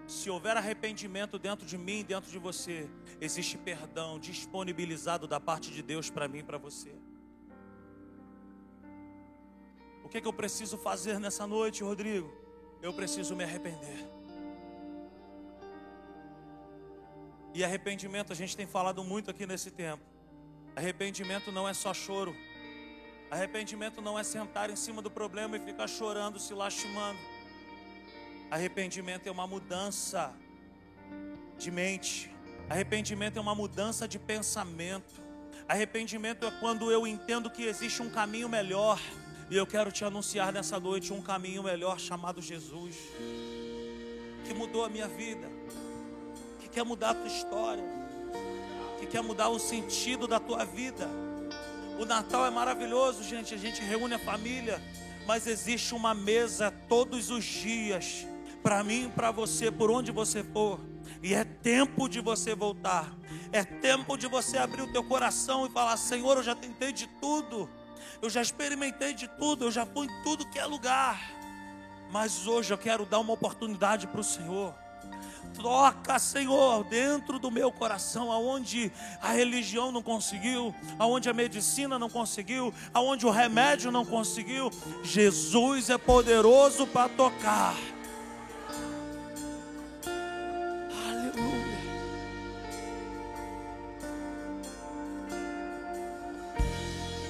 Se 0.09 0.29
houver 0.29 0.57
arrependimento 0.57 1.39
dentro 1.39 1.65
de 1.65 1.79
mim, 1.79 2.05
dentro 2.05 2.29
de 2.29 2.39
você, 2.39 2.91
existe 3.21 3.57
perdão 3.57 4.19
disponibilizado 4.19 5.29
da 5.29 5.39
parte 5.39 5.71
de 5.71 5.81
Deus 5.81 6.11
para 6.11 6.27
mim 6.27 6.39
e 6.39 6.43
para 6.43 6.59
você. 6.59 6.93
O 10.03 10.09
que, 10.09 10.19
é 10.19 10.21
que 10.21 10.27
eu 10.27 10.33
preciso 10.33 10.77
fazer 10.77 11.21
nessa 11.21 11.47
noite, 11.47 11.85
Rodrigo? 11.85 12.29
Eu 12.83 12.93
preciso 12.93 13.37
me 13.37 13.45
arrepender. 13.45 14.20
E 17.55 17.65
arrependimento, 17.65 18.33
a 18.33 18.37
gente 18.37 18.57
tem 18.57 18.67
falado 18.67 19.03
muito 19.03 19.31
aqui 19.31 19.47
nesse 19.47 19.71
tempo. 19.71 20.03
Arrependimento 20.77 21.51
não 21.51 21.69
é 21.69 21.75
só 21.75 21.93
choro. 21.93 22.35
Arrependimento 23.31 24.01
não 24.01 24.19
é 24.19 24.23
sentar 24.23 24.71
em 24.71 24.77
cima 24.77 25.03
do 25.03 25.11
problema 25.11 25.57
e 25.57 25.61
ficar 25.61 25.89
chorando, 25.89 26.39
se 26.39 26.55
lastimando. 26.55 27.19
Arrependimento 28.51 29.27
é 29.27 29.31
uma 29.31 29.47
mudança 29.47 30.35
de 31.59 31.71
mente. 31.71 32.31
Arrependimento 32.69 33.37
é 33.37 33.41
uma 33.41 33.55
mudança 33.55 34.09
de 34.09 34.19
pensamento. 34.19 35.15
Arrependimento 35.69 36.47
é 36.47 36.51
quando 36.61 36.91
eu 36.91 37.07
entendo 37.07 37.51
que 37.51 37.65
existe 37.65 38.03
um 38.03 38.11
caminho 38.11 38.49
melhor. 38.49 39.01
E 39.51 39.57
eu 39.57 39.67
quero 39.67 39.91
te 39.91 40.05
anunciar 40.05 40.53
nessa 40.53 40.79
noite 40.79 41.13
um 41.13 41.21
caminho 41.21 41.63
melhor 41.65 41.99
chamado 41.99 42.41
Jesus, 42.41 42.97
que 44.45 44.55
mudou 44.55 44.85
a 44.85 44.89
minha 44.89 45.09
vida, 45.09 45.51
quer 46.71 46.85
mudar 46.85 47.11
a 47.11 47.15
tua 47.15 47.27
história, 47.27 47.85
que 48.99 49.07
quer 49.07 49.23
mudar 49.23 49.49
o 49.49 49.59
sentido 49.59 50.27
da 50.27 50.39
tua 50.39 50.65
vida. 50.65 51.09
O 51.99 52.05
Natal 52.05 52.47
é 52.47 52.51
maravilhoso, 52.51 53.23
gente. 53.23 53.55
A 53.55 53.59
gente 53.59 53.83
reúne 53.83 54.15
a 54.15 54.19
família, 54.19 54.81
mas 55.27 55.47
existe 55.47 55.95
uma 55.95 56.15
mesa 56.15 56.73
todos 56.89 57.31
os 57.31 57.45
dias 57.45 58.27
para 58.63 58.83
mim 58.83 59.07
e 59.07 59.09
para 59.09 59.31
você, 59.31 59.71
por 59.71 59.91
onde 59.91 60.13
você 60.13 60.43
for. 60.43 60.81
E 61.23 61.35
é 61.35 61.45
tempo 61.45 62.09
de 62.09 62.21
você 62.21 62.55
voltar. 62.55 63.13
É 63.53 63.65
tempo 63.65 64.17
de 64.17 64.27
você 64.27 64.57
abrir 64.57 64.83
o 64.83 64.93
teu 64.93 65.05
coração 65.05 65.67
e 65.67 65.71
falar: 65.71 65.97
Senhor, 65.97 66.37
eu 66.37 66.43
já 66.43 66.55
tentei 66.55 66.93
de 66.93 67.07
tudo. 67.21 67.69
Eu 68.23 68.31
já 68.31 68.41
experimentei 68.41 69.13
de 69.13 69.29
tudo, 69.29 69.65
eu 69.65 69.71
já 69.71 69.85
fui 69.85 70.07
em 70.07 70.23
tudo 70.23 70.49
que 70.49 70.59
é 70.59 70.67
lugar. 70.67 71.19
Mas 72.11 72.47
hoje 72.47 72.73
eu 72.73 72.79
quero 72.79 73.07
dar 73.07 73.19
uma 73.19 73.33
oportunidade 73.33 74.07
para 74.07 74.21
o 74.21 74.25
Senhor. 74.25 74.75
Toca, 75.61 76.19
Senhor, 76.19 76.85
dentro 76.85 77.39
do 77.39 77.51
meu 77.51 77.71
coração, 77.71 78.33
aonde 78.33 78.91
a 79.21 79.33
religião 79.33 79.93
não 79.93 80.03
conseguiu, 80.03 80.75
aonde 80.99 81.29
a 81.29 81.35
medicina 81.35 81.99
não 81.99 82.09
conseguiu, 82.09 82.73
aonde 82.95 83.27
o 83.27 83.31
remédio 83.31 83.91
não 83.91 84.05
conseguiu. 84.05 84.71
Jesus 85.03 85.91
é 85.91 85.99
poderoso 85.99 86.87
para 86.87 87.09
tocar. 87.11 87.77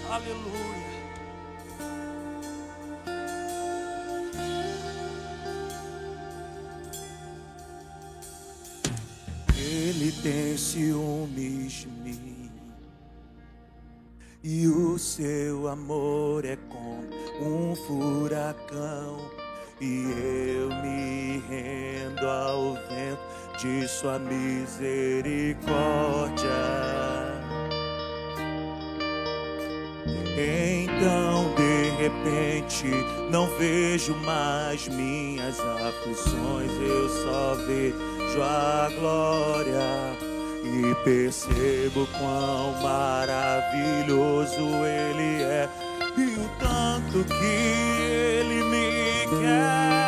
Aleluia. 0.08 0.69
Ele 10.00 10.12
tem 10.22 10.56
ciúmes 10.56 11.72
de 11.72 11.88
mim. 11.88 12.50
E 14.42 14.66
o 14.66 14.98
seu 14.98 15.68
amor 15.68 16.46
é 16.46 16.56
como 16.70 17.10
um 17.42 17.76
furacão. 17.76 19.18
E 19.78 20.06
eu 20.56 20.70
me 20.82 21.42
rendo 21.50 22.26
ao 22.26 22.76
vento 22.88 23.20
de 23.60 23.86
sua 23.86 24.18
misericórdia. 24.18 26.48
Então 30.34 31.54
de 31.56 31.90
repente 32.02 32.86
não 33.30 33.46
vejo 33.58 34.14
mais 34.24 34.88
minhas 34.88 35.60
aflições, 35.60 36.72
eu 36.80 37.06
só 37.22 37.54
vejo 37.66 38.42
a 38.42 38.88
glória 38.98 39.49
e 40.72 40.94
percebo 41.04 42.06
quão 42.18 42.72
maravilhoso 42.82 44.60
Ele 44.86 45.42
é 45.42 45.68
e 46.16 46.38
o 46.38 46.48
tanto 46.58 47.24
que 47.24 47.44
Ele 47.44 48.62
me 48.64 49.26
quer. 49.42 49.99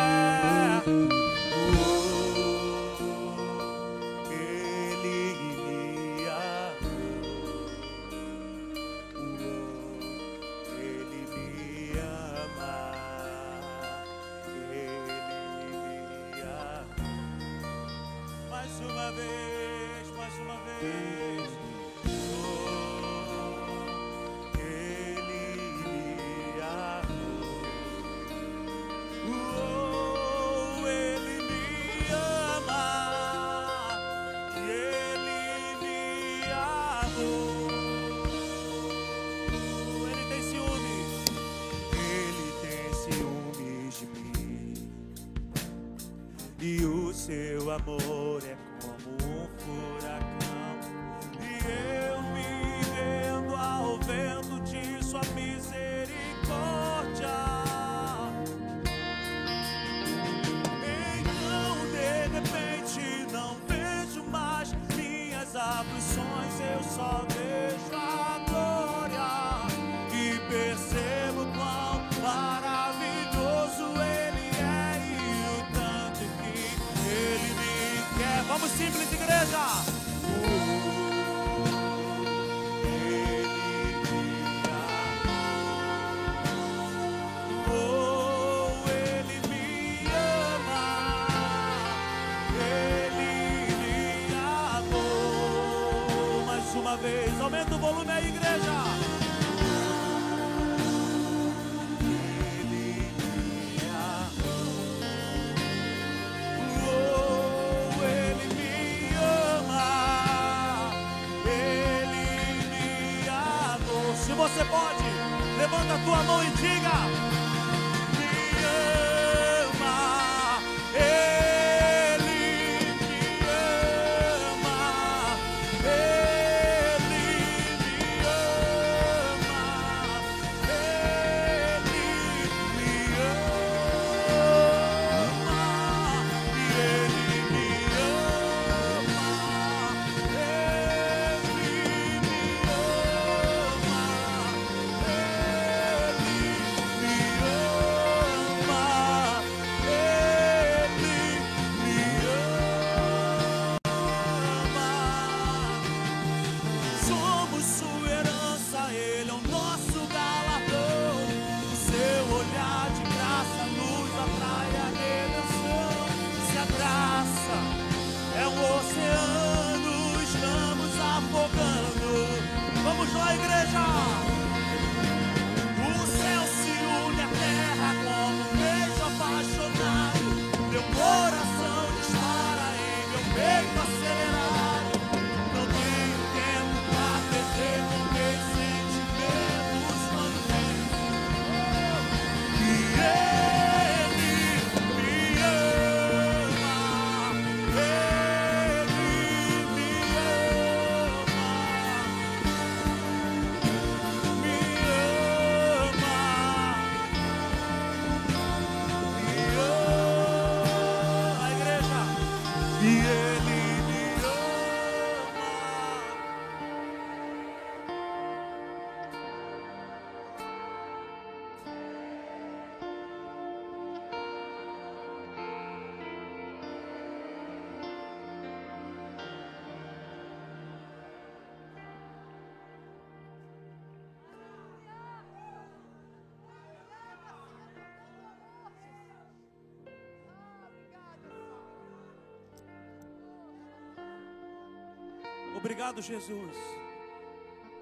Obrigado, 245.63 246.01
Jesus, 246.01 246.57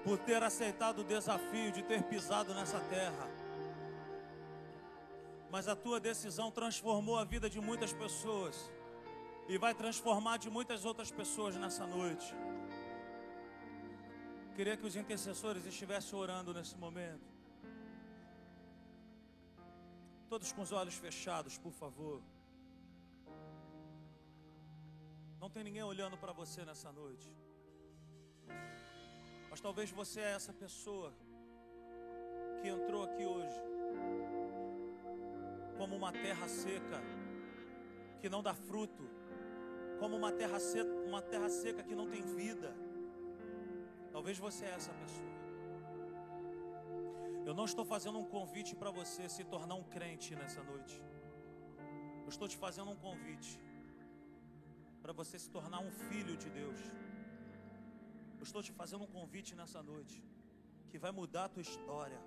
por 0.04 0.16
ter 0.16 0.40
aceitado 0.40 1.00
o 1.00 1.04
desafio 1.04 1.72
de 1.72 1.82
ter 1.82 2.00
pisado 2.04 2.54
nessa 2.54 2.78
terra. 2.82 3.26
Mas 5.50 5.66
a 5.66 5.74
tua 5.74 5.98
decisão 5.98 6.48
transformou 6.52 7.18
a 7.18 7.24
vida 7.24 7.50
de 7.50 7.60
muitas 7.60 7.92
pessoas 7.92 8.70
e 9.48 9.58
vai 9.58 9.74
transformar 9.74 10.36
de 10.36 10.48
muitas 10.48 10.84
outras 10.84 11.10
pessoas 11.10 11.56
nessa 11.56 11.84
noite. 11.84 12.32
Queria 14.54 14.76
que 14.76 14.86
os 14.86 14.94
intercessores 14.94 15.66
estivessem 15.66 16.16
orando 16.16 16.54
nesse 16.54 16.76
momento. 16.76 17.28
Todos 20.28 20.52
com 20.52 20.62
os 20.62 20.70
olhos 20.70 20.94
fechados, 20.94 21.58
por 21.58 21.72
favor. 21.72 22.22
Não 25.40 25.50
tem 25.50 25.64
ninguém 25.64 25.82
olhando 25.82 26.16
para 26.16 26.32
você 26.32 26.64
nessa 26.64 26.92
noite. 26.92 27.28
Mas 29.52 29.60
talvez 29.60 29.90
você 29.90 30.18
é 30.18 30.32
essa 30.32 30.50
pessoa 30.50 31.12
que 32.58 32.68
entrou 32.68 33.02
aqui 33.02 33.22
hoje 33.26 33.60
como 35.76 35.94
uma 35.94 36.10
terra 36.10 36.48
seca 36.48 37.00
que 38.18 38.30
não 38.30 38.42
dá 38.42 38.54
fruto, 38.54 39.04
como 39.98 40.16
uma 40.16 40.32
terra 40.32 40.58
seca, 40.58 40.90
uma 41.10 41.20
terra 41.20 41.50
seca 41.50 41.82
que 41.82 41.94
não 41.94 42.08
tem 42.08 42.22
vida. 42.22 42.74
Talvez 44.10 44.38
você 44.38 44.64
é 44.64 44.70
essa 44.70 44.94
pessoa. 45.02 45.34
Eu 47.44 47.52
não 47.52 47.66
estou 47.66 47.84
fazendo 47.84 48.18
um 48.18 48.24
convite 48.24 48.74
para 48.74 48.90
você 48.90 49.28
se 49.28 49.44
tornar 49.44 49.74
um 49.74 49.84
crente 49.84 50.34
nessa 50.34 50.62
noite. 50.62 50.98
Eu 52.22 52.30
estou 52.30 52.48
te 52.48 52.56
fazendo 52.56 52.90
um 52.90 52.96
convite 52.96 53.60
para 55.02 55.12
você 55.12 55.38
se 55.38 55.50
tornar 55.50 55.80
um 55.80 55.92
filho 56.08 56.38
de 56.38 56.48
Deus. 56.48 56.80
Eu 58.42 58.44
estou 58.44 58.60
te 58.60 58.72
fazendo 58.72 59.04
um 59.04 59.06
convite 59.06 59.54
nessa 59.54 59.80
noite 59.80 60.20
que 60.90 60.98
vai 60.98 61.12
mudar 61.12 61.44
a 61.44 61.48
tua 61.48 61.62
história, 61.62 62.20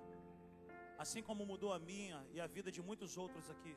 assim 0.98 1.22
como 1.22 1.44
mudou 1.44 1.74
a 1.74 1.78
minha 1.78 2.26
e 2.32 2.40
a 2.40 2.46
vida 2.46 2.72
de 2.72 2.80
muitos 2.80 3.18
outros 3.18 3.50
aqui. 3.50 3.76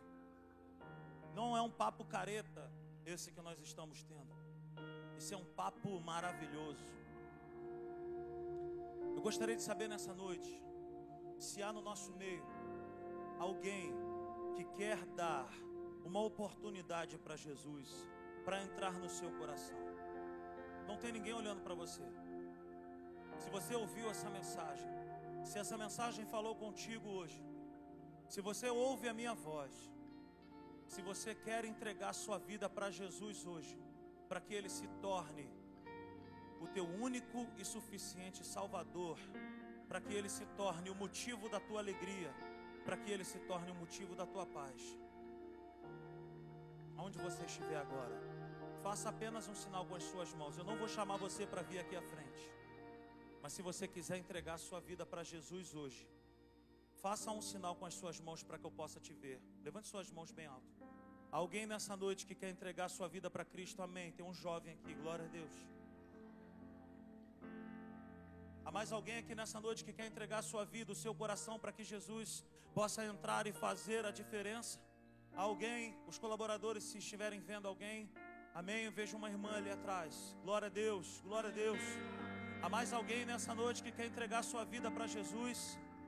Não 1.36 1.48
é 1.58 1.62
um 1.62 1.70
papo 1.70 2.06
careta 2.06 2.72
esse 3.06 3.34
que 3.34 3.42
nós 3.42 3.60
estamos 3.60 4.04
tendo. 4.04 4.34
Esse 5.18 5.34
é 5.34 5.38
um 5.38 5.44
papo 5.44 6.00
maravilhoso. 6.00 6.86
Eu 9.18 9.22
gostaria 9.22 9.58
de 9.58 9.62
saber 9.62 9.90
nessa 9.90 10.14
noite 10.14 10.64
se 11.38 11.62
há 11.62 11.74
no 11.74 11.82
nosso 11.82 12.14
meio 12.14 12.46
alguém 13.38 13.92
que 14.56 14.64
quer 14.78 15.06
dar 15.08 15.52
uma 16.06 16.22
oportunidade 16.22 17.18
para 17.18 17.36
Jesus, 17.36 18.08
para 18.46 18.64
entrar 18.64 18.94
no 18.94 19.10
seu 19.10 19.30
coração. 19.34 19.78
Não 20.88 20.98
tem 20.98 21.12
ninguém 21.12 21.34
olhando 21.34 21.62
para 21.62 21.76
você. 21.76 22.29
Se 23.44 23.50
você 23.56 23.74
ouviu 23.84 24.10
essa 24.10 24.30
mensagem, 24.30 24.90
se 25.50 25.58
essa 25.58 25.78
mensagem 25.78 26.26
falou 26.26 26.56
contigo 26.56 27.08
hoje, 27.10 27.42
se 28.34 28.42
você 28.42 28.70
ouve 28.70 29.08
a 29.08 29.14
minha 29.14 29.34
voz, 29.34 29.74
se 30.94 31.02
você 31.02 31.34
quer 31.34 31.64
entregar 31.66 32.14
sua 32.14 32.38
vida 32.38 32.68
para 32.70 32.92
Jesus 32.92 33.46
hoje, 33.46 33.78
para 34.28 34.42
que 34.42 34.54
Ele 34.54 34.70
se 34.70 34.88
torne 35.06 35.48
o 36.60 36.68
teu 36.68 36.86
único 37.08 37.48
e 37.58 37.66
suficiente 37.66 38.46
Salvador, 38.46 39.18
para 39.88 40.02
que 40.02 40.14
Ele 40.14 40.30
se 40.30 40.46
torne 40.62 40.90
o 40.90 40.96
motivo 40.96 41.48
da 41.50 41.60
tua 41.60 41.80
alegria, 41.80 42.32
para 42.86 42.98
que 42.98 43.10
Ele 43.10 43.24
se 43.24 43.40
torne 43.40 43.72
o 43.72 43.76
motivo 43.76 44.16
da 44.16 44.26
tua 44.26 44.46
paz. 44.46 44.82
Aonde 46.98 47.18
você 47.18 47.44
estiver 47.46 47.78
agora, 47.78 48.18
faça 48.84 49.10
apenas 49.10 49.48
um 49.48 49.56
sinal 49.56 49.86
com 49.86 49.96
as 49.96 50.04
suas 50.04 50.34
mãos. 50.34 50.58
Eu 50.58 50.64
não 50.64 50.78
vou 50.78 50.88
chamar 50.88 51.18
você 51.18 51.46
para 51.48 51.62
vir 51.62 51.80
aqui 51.80 51.96
à 51.96 52.02
frente. 52.02 52.59
Mas 53.50 53.56
se 53.56 53.64
você 53.68 53.86
quiser 53.94 54.18
entregar 54.24 54.56
sua 54.60 54.80
vida 54.80 55.04
para 55.12 55.22
Jesus 55.30 55.74
hoje, 55.74 56.02
faça 57.04 57.32
um 57.32 57.42
sinal 57.42 57.74
com 57.80 57.86
as 57.88 57.96
suas 57.96 58.18
mãos 58.26 58.44
para 58.44 58.60
que 58.60 58.66
eu 58.68 58.74
possa 58.80 59.00
te 59.06 59.12
ver. 59.22 59.38
Levante 59.68 59.88
suas 59.88 60.12
mãos 60.18 60.32
bem 60.40 60.46
alto. 60.46 60.72
Alguém 61.32 61.66
nessa 61.72 61.98
noite 62.04 62.28
que 62.28 62.36
quer 62.42 62.52
entregar 62.52 62.90
sua 62.90 63.08
vida 63.16 63.28
para 63.28 63.44
Cristo, 63.44 63.82
amém. 63.82 64.12
Tem 64.12 64.24
um 64.24 64.36
jovem 64.36 64.74
aqui, 64.76 64.94
glória 64.94 65.26
a 65.26 65.28
Deus. 65.28 65.56
Há 68.64 68.72
mais 68.78 68.92
alguém 68.92 69.18
aqui 69.24 69.34
nessa 69.34 69.60
noite 69.60 69.84
que 69.84 69.94
quer 69.94 70.06
entregar 70.06 70.44
sua 70.44 70.64
vida, 70.64 70.92
o 70.92 71.02
seu 71.04 71.16
coração, 71.16 71.58
para 71.58 71.72
que 71.72 71.84
Jesus 71.84 72.46
possa 72.80 73.04
entrar 73.04 73.48
e 73.48 73.52
fazer 73.66 74.06
a 74.06 74.12
diferença? 74.12 74.80
Alguém, 75.34 75.98
os 76.06 76.20
colaboradores, 76.20 76.84
se 76.84 77.00
estiverem 77.00 77.42
vendo 77.52 77.68
alguém, 77.68 78.12
amém. 78.54 78.84
Eu 78.86 78.92
vejo 78.92 79.18
uma 79.18 79.32
irmã 79.36 79.54
ali 79.62 79.72
atrás, 79.72 80.38
glória 80.44 80.68
a 80.68 80.76
Deus, 80.86 81.20
glória 81.30 81.50
a 81.50 81.58
Deus. 81.64 81.82
Há 82.62 82.68
mais 82.68 82.92
alguém 82.92 83.26
nessa 83.26 83.54
noite 83.56 83.82
que 83.82 83.92
quer 83.98 84.06
entregar 84.06 84.44
sua 84.44 84.64
vida 84.66 84.92
para 84.92 85.08
Jesus? 85.08 85.60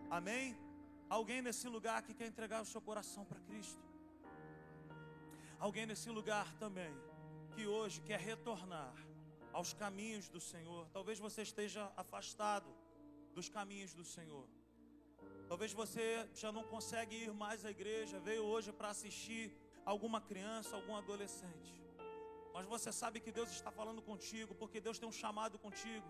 Amém? 0.09 0.57
Alguém 1.17 1.41
nesse 1.41 1.67
lugar 1.75 2.01
que 2.05 2.13
quer 2.13 2.27
entregar 2.27 2.61
o 2.61 2.65
seu 2.65 2.81
coração 2.81 3.23
para 3.23 3.39
Cristo? 3.39 3.85
Alguém 5.57 5.85
nesse 5.85 6.09
lugar 6.09 6.53
também 6.63 6.93
que 7.53 7.65
hoje 7.65 8.01
quer 8.01 8.19
retornar 8.19 8.93
aos 9.53 9.73
caminhos 9.73 10.27
do 10.27 10.41
Senhor? 10.41 10.89
Talvez 10.97 11.19
você 11.19 11.41
esteja 11.41 11.89
afastado 11.95 12.69
dos 13.33 13.47
caminhos 13.47 13.93
do 13.93 14.03
Senhor. 14.03 14.45
Talvez 15.47 15.71
você 15.71 16.29
já 16.33 16.51
não 16.51 16.63
consegue 16.63 17.15
ir 17.23 17.33
mais 17.33 17.63
à 17.63 17.71
igreja, 17.71 18.19
veio 18.19 18.43
hoje 18.43 18.73
para 18.73 18.89
assistir 18.89 19.55
alguma 19.85 20.19
criança, 20.19 20.75
algum 20.75 20.97
adolescente. 20.97 21.73
Mas 22.53 22.65
você 22.65 22.91
sabe 22.91 23.21
que 23.21 23.31
Deus 23.31 23.49
está 23.51 23.71
falando 23.71 24.01
contigo, 24.01 24.53
porque 24.53 24.81
Deus 24.81 24.99
tem 24.99 25.07
um 25.07 25.17
chamado 25.23 25.57
contigo. 25.57 26.09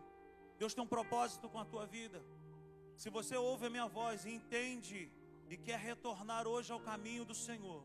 Deus 0.61 0.75
tem 0.75 0.83
um 0.83 0.93
propósito 0.95 1.49
com 1.49 1.59
a 1.59 1.65
tua 1.65 1.85
vida. 1.87 2.19
Se 3.01 3.09
você 3.15 3.35
ouve 3.35 3.65
a 3.65 3.69
minha 3.75 3.87
voz 3.87 4.25
e 4.25 4.31
entende 4.39 4.99
e 5.49 5.57
quer 5.57 5.79
retornar 5.79 6.43
hoje 6.47 6.71
ao 6.71 6.79
caminho 6.79 7.23
do 7.29 7.33
Senhor, 7.33 7.81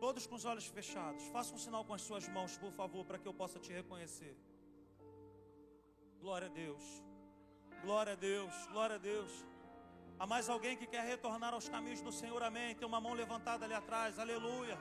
todos 0.00 0.26
com 0.26 0.34
os 0.34 0.44
olhos 0.44 0.66
fechados, 0.66 1.22
faça 1.28 1.54
um 1.54 1.60
sinal 1.64 1.84
com 1.84 1.94
as 1.94 2.02
suas 2.02 2.26
mãos, 2.36 2.58
por 2.58 2.72
favor, 2.72 3.04
para 3.04 3.16
que 3.20 3.28
eu 3.30 3.34
possa 3.42 3.60
te 3.60 3.72
reconhecer. 3.72 4.34
Glória 6.20 6.48
a 6.48 6.54
Deus, 6.62 6.82
glória 7.84 8.14
a 8.14 8.16
Deus, 8.16 8.52
glória 8.72 8.96
a 8.96 9.02
Deus. 9.12 9.32
Há 10.18 10.26
mais 10.26 10.48
alguém 10.48 10.76
que 10.76 10.88
quer 10.88 11.04
retornar 11.04 11.54
aos 11.54 11.68
caminhos 11.68 12.00
do 12.00 12.10
Senhor, 12.10 12.42
amém? 12.42 12.74
Tem 12.74 12.88
uma 12.88 13.00
mão 13.00 13.12
levantada 13.12 13.66
ali 13.66 13.74
atrás, 13.82 14.18
aleluia. 14.18 14.76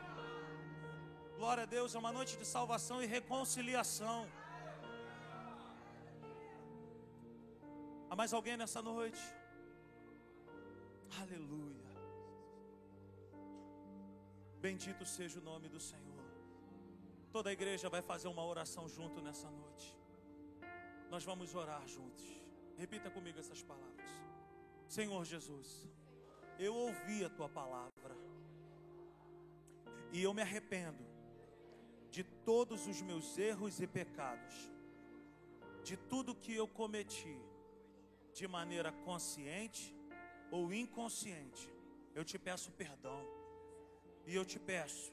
Glória 1.38 1.62
a 1.62 1.68
Deus, 1.78 1.94
é 1.94 2.00
uma 2.00 2.12
noite 2.12 2.36
de 2.38 2.48
salvação 2.58 3.04
e 3.04 3.06
reconciliação. 3.06 4.28
Há 8.14 8.16
mais 8.16 8.32
alguém 8.32 8.56
nessa 8.56 8.80
noite? 8.80 9.20
Aleluia. 11.20 11.96
Bendito 14.62 15.04
seja 15.04 15.40
o 15.40 15.44
nome 15.44 15.68
do 15.68 15.80
Senhor. 15.80 16.24
Toda 17.32 17.50
a 17.50 17.54
igreja 17.54 17.90
vai 17.90 18.04
fazer 18.04 18.28
uma 18.28 18.46
oração 18.46 18.88
junto 18.88 19.20
nessa 19.20 19.50
noite. 19.50 19.98
Nós 21.10 21.24
vamos 21.24 21.56
orar 21.56 21.88
juntos. 21.88 22.24
Repita 22.78 23.10
comigo 23.10 23.40
essas 23.40 23.64
palavras. 23.64 24.12
Senhor 24.88 25.26
Jesus, 25.26 25.90
eu 26.60 26.76
ouvi 26.76 27.26
a 27.26 27.32
tua 27.32 27.50
palavra 27.50 28.16
e 30.12 30.22
eu 30.22 30.36
me 30.36 30.44
arrependo 30.44 31.04
de 32.12 32.24
todos 32.24 32.86
os 32.86 33.02
meus 33.02 33.36
erros 33.40 33.82
e 33.82 33.88
pecados, 33.88 34.72
de 35.84 35.98
tudo 35.98 36.36
que 36.36 36.54
eu 36.54 36.68
cometi 36.68 37.42
de 38.34 38.48
maneira 38.48 38.92
consciente 38.92 39.96
ou 40.52 40.74
inconsciente, 40.74 41.70
eu 42.16 42.24
te 42.24 42.38
peço 42.38 42.72
perdão. 42.72 43.20
E 44.26 44.34
eu 44.36 44.46
te 44.46 44.60
peço, 44.60 45.12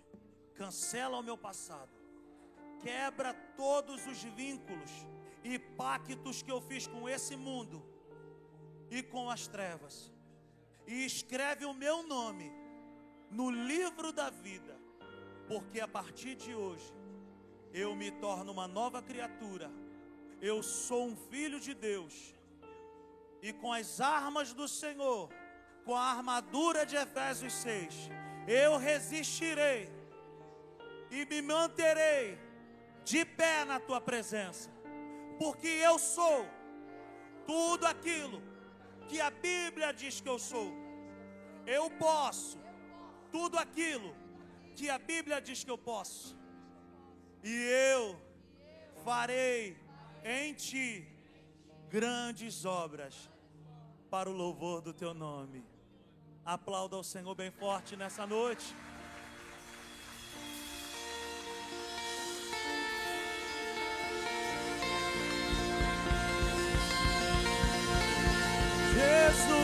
cancela 0.55 1.19
o 1.19 1.23
meu 1.23 1.37
passado. 1.37 1.91
Quebra 2.81 3.35
todos 3.57 4.07
os 4.07 4.23
vínculos 4.23 4.91
e 5.43 5.59
pactos 5.59 6.43
que 6.43 6.51
eu 6.51 6.61
fiz 6.61 6.87
com 6.87 7.09
esse 7.09 7.37
mundo 7.37 7.83
e 8.91 9.03
com 9.03 9.29
as 9.29 9.47
trevas. 9.47 10.13
E 10.87 11.05
escreve 11.05 11.65
o 11.65 11.75
meu 11.75 12.03
nome 12.03 12.51
no 13.31 13.51
livro 13.51 14.13
da 14.13 14.31
vida, 14.31 14.77
porque 15.49 15.81
a 15.81 15.89
partir 15.89 16.37
de 16.37 16.55
hoje 16.55 16.93
eu 17.73 17.95
me 17.95 18.11
torno 18.11 18.53
uma 18.53 18.67
nova 18.67 19.03
criatura. 19.03 19.71
Eu 20.41 20.63
sou 20.63 21.07
um 21.07 21.17
filho 21.17 21.61
de 21.61 21.75
Deus 21.75 22.35
e 23.43 23.53
com 23.53 23.73
as 23.73 24.01
armas 24.01 24.53
do 24.53 24.69
Senhor, 24.69 25.29
com 25.85 25.97
a 25.97 26.03
armadura 26.03 26.85
de 26.85 26.97
Efésios 26.97 27.53
6, 27.55 28.11
eu 28.47 28.77
resistirei 28.77 29.91
e 31.11 31.25
me 31.27 31.41
manterei 31.43 32.39
de 33.05 33.25
pé 33.25 33.65
na 33.65 33.81
tua 33.81 34.01
presença, 34.01 34.71
porque 35.39 35.69
eu 35.69 35.99
sou 35.99 36.47
tudo 37.47 37.87
aquilo 37.87 38.43
que 39.09 39.21
a 39.21 39.31
Bíblia 39.31 39.93
diz 39.93 40.21
que 40.21 40.29
eu 40.29 40.39
sou. 40.39 40.73
Eu 41.67 41.91
posso 41.91 42.59
tudo 43.31 43.59
aquilo 43.59 44.15
que 44.77 44.89
a 44.89 44.99
Bíblia 44.99 45.41
diz 45.41 45.65
que 45.65 45.71
eu 45.71 45.79
posso. 45.79 46.37
E 47.43 47.53
eu 47.95 48.21
farei 49.05 49.77
em 50.25 50.53
ti 50.53 51.10
grandes 51.91 52.65
obras 52.65 53.29
para 54.09 54.31
o 54.31 54.33
louvor 54.33 54.81
do 54.81 54.95
teu 54.95 55.13
nome. 55.13 55.65
Aplauda 56.45 56.97
o 56.97 57.03
Senhor 57.03 57.35
bem 57.35 57.51
forte 57.51 57.97
nessa 57.97 58.27
noite. 58.27 58.75
Jesus, 68.95 69.61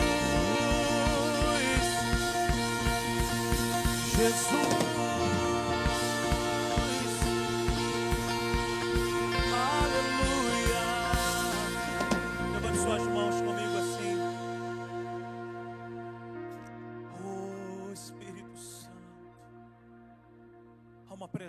Jesus. 4.15 4.86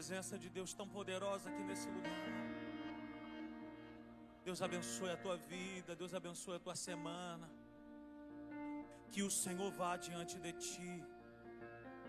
Presença 0.08 0.38
de 0.38 0.48
Deus 0.48 0.72
tão 0.72 0.88
poderosa 0.88 1.50
aqui 1.50 1.62
nesse 1.64 1.86
lugar. 1.86 2.28
Deus 4.42 4.62
abençoe 4.62 5.10
a 5.10 5.18
tua 5.18 5.36
vida, 5.36 5.94
Deus 5.94 6.14
abençoe 6.14 6.56
a 6.56 6.58
tua 6.58 6.74
semana. 6.74 7.46
Que 9.12 9.22
o 9.22 9.30
Senhor 9.30 9.70
vá 9.70 9.98
diante 9.98 10.38
de 10.38 10.52
ti, 10.54 11.04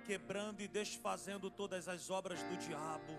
quebrando 0.06 0.62
e 0.62 0.68
desfazendo 0.70 1.52
todas 1.52 1.90
as 1.90 2.10
obras 2.10 2.42
do 2.44 2.56
diabo. 2.56 3.14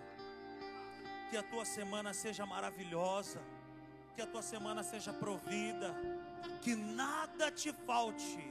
Que 1.29 1.37
a 1.37 1.43
tua 1.43 1.67
semana 1.67 2.15
seja 2.15 2.47
maravilhosa, 2.47 3.43
que 4.15 4.23
a 4.23 4.27
tua 4.27 4.41
semana 4.41 4.83
seja 4.83 5.13
provida, 5.13 5.95
que 6.63 6.75
nada 6.75 7.51
te 7.51 7.71
falte, 7.71 8.43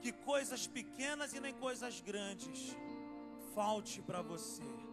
que 0.00 0.12
coisas 0.12 0.64
pequenas 0.68 1.34
e 1.34 1.40
nem 1.40 1.54
coisas 1.54 2.00
grandes 2.00 2.76
falte 3.52 4.00
para 4.00 4.22
você. 4.22 4.85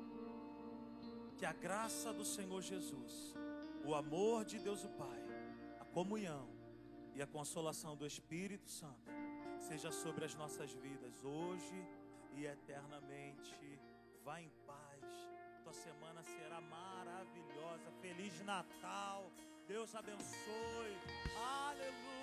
Que 1.44 1.48
a 1.48 1.52
graça 1.52 2.14
do 2.14 2.24
Senhor 2.24 2.62
Jesus, 2.62 3.36
o 3.84 3.94
amor 3.94 4.46
de 4.46 4.58
Deus 4.60 4.86
o 4.86 4.88
Pai, 4.88 5.22
a 5.78 5.84
comunhão 5.84 6.48
e 7.14 7.22
a 7.22 7.28
consolação 7.28 7.98
do 7.98 8.08
Espírito 8.08 8.70
Santo 8.70 9.12
seja 9.60 9.92
sobre 9.92 10.24
as 10.24 10.34
nossas 10.36 10.72
vidas 10.72 11.22
hoje 11.22 11.86
e 12.38 12.46
eternamente. 12.46 13.78
Vá 14.24 14.40
em 14.40 14.50
paz. 14.66 15.04
Tua 15.62 15.74
semana 15.74 16.24
será 16.24 16.62
maravilhosa. 16.62 17.92
Feliz 18.00 18.40
Natal. 18.46 19.30
Deus 19.68 19.94
abençoe. 19.96 20.98
Aleluia. 21.68 22.23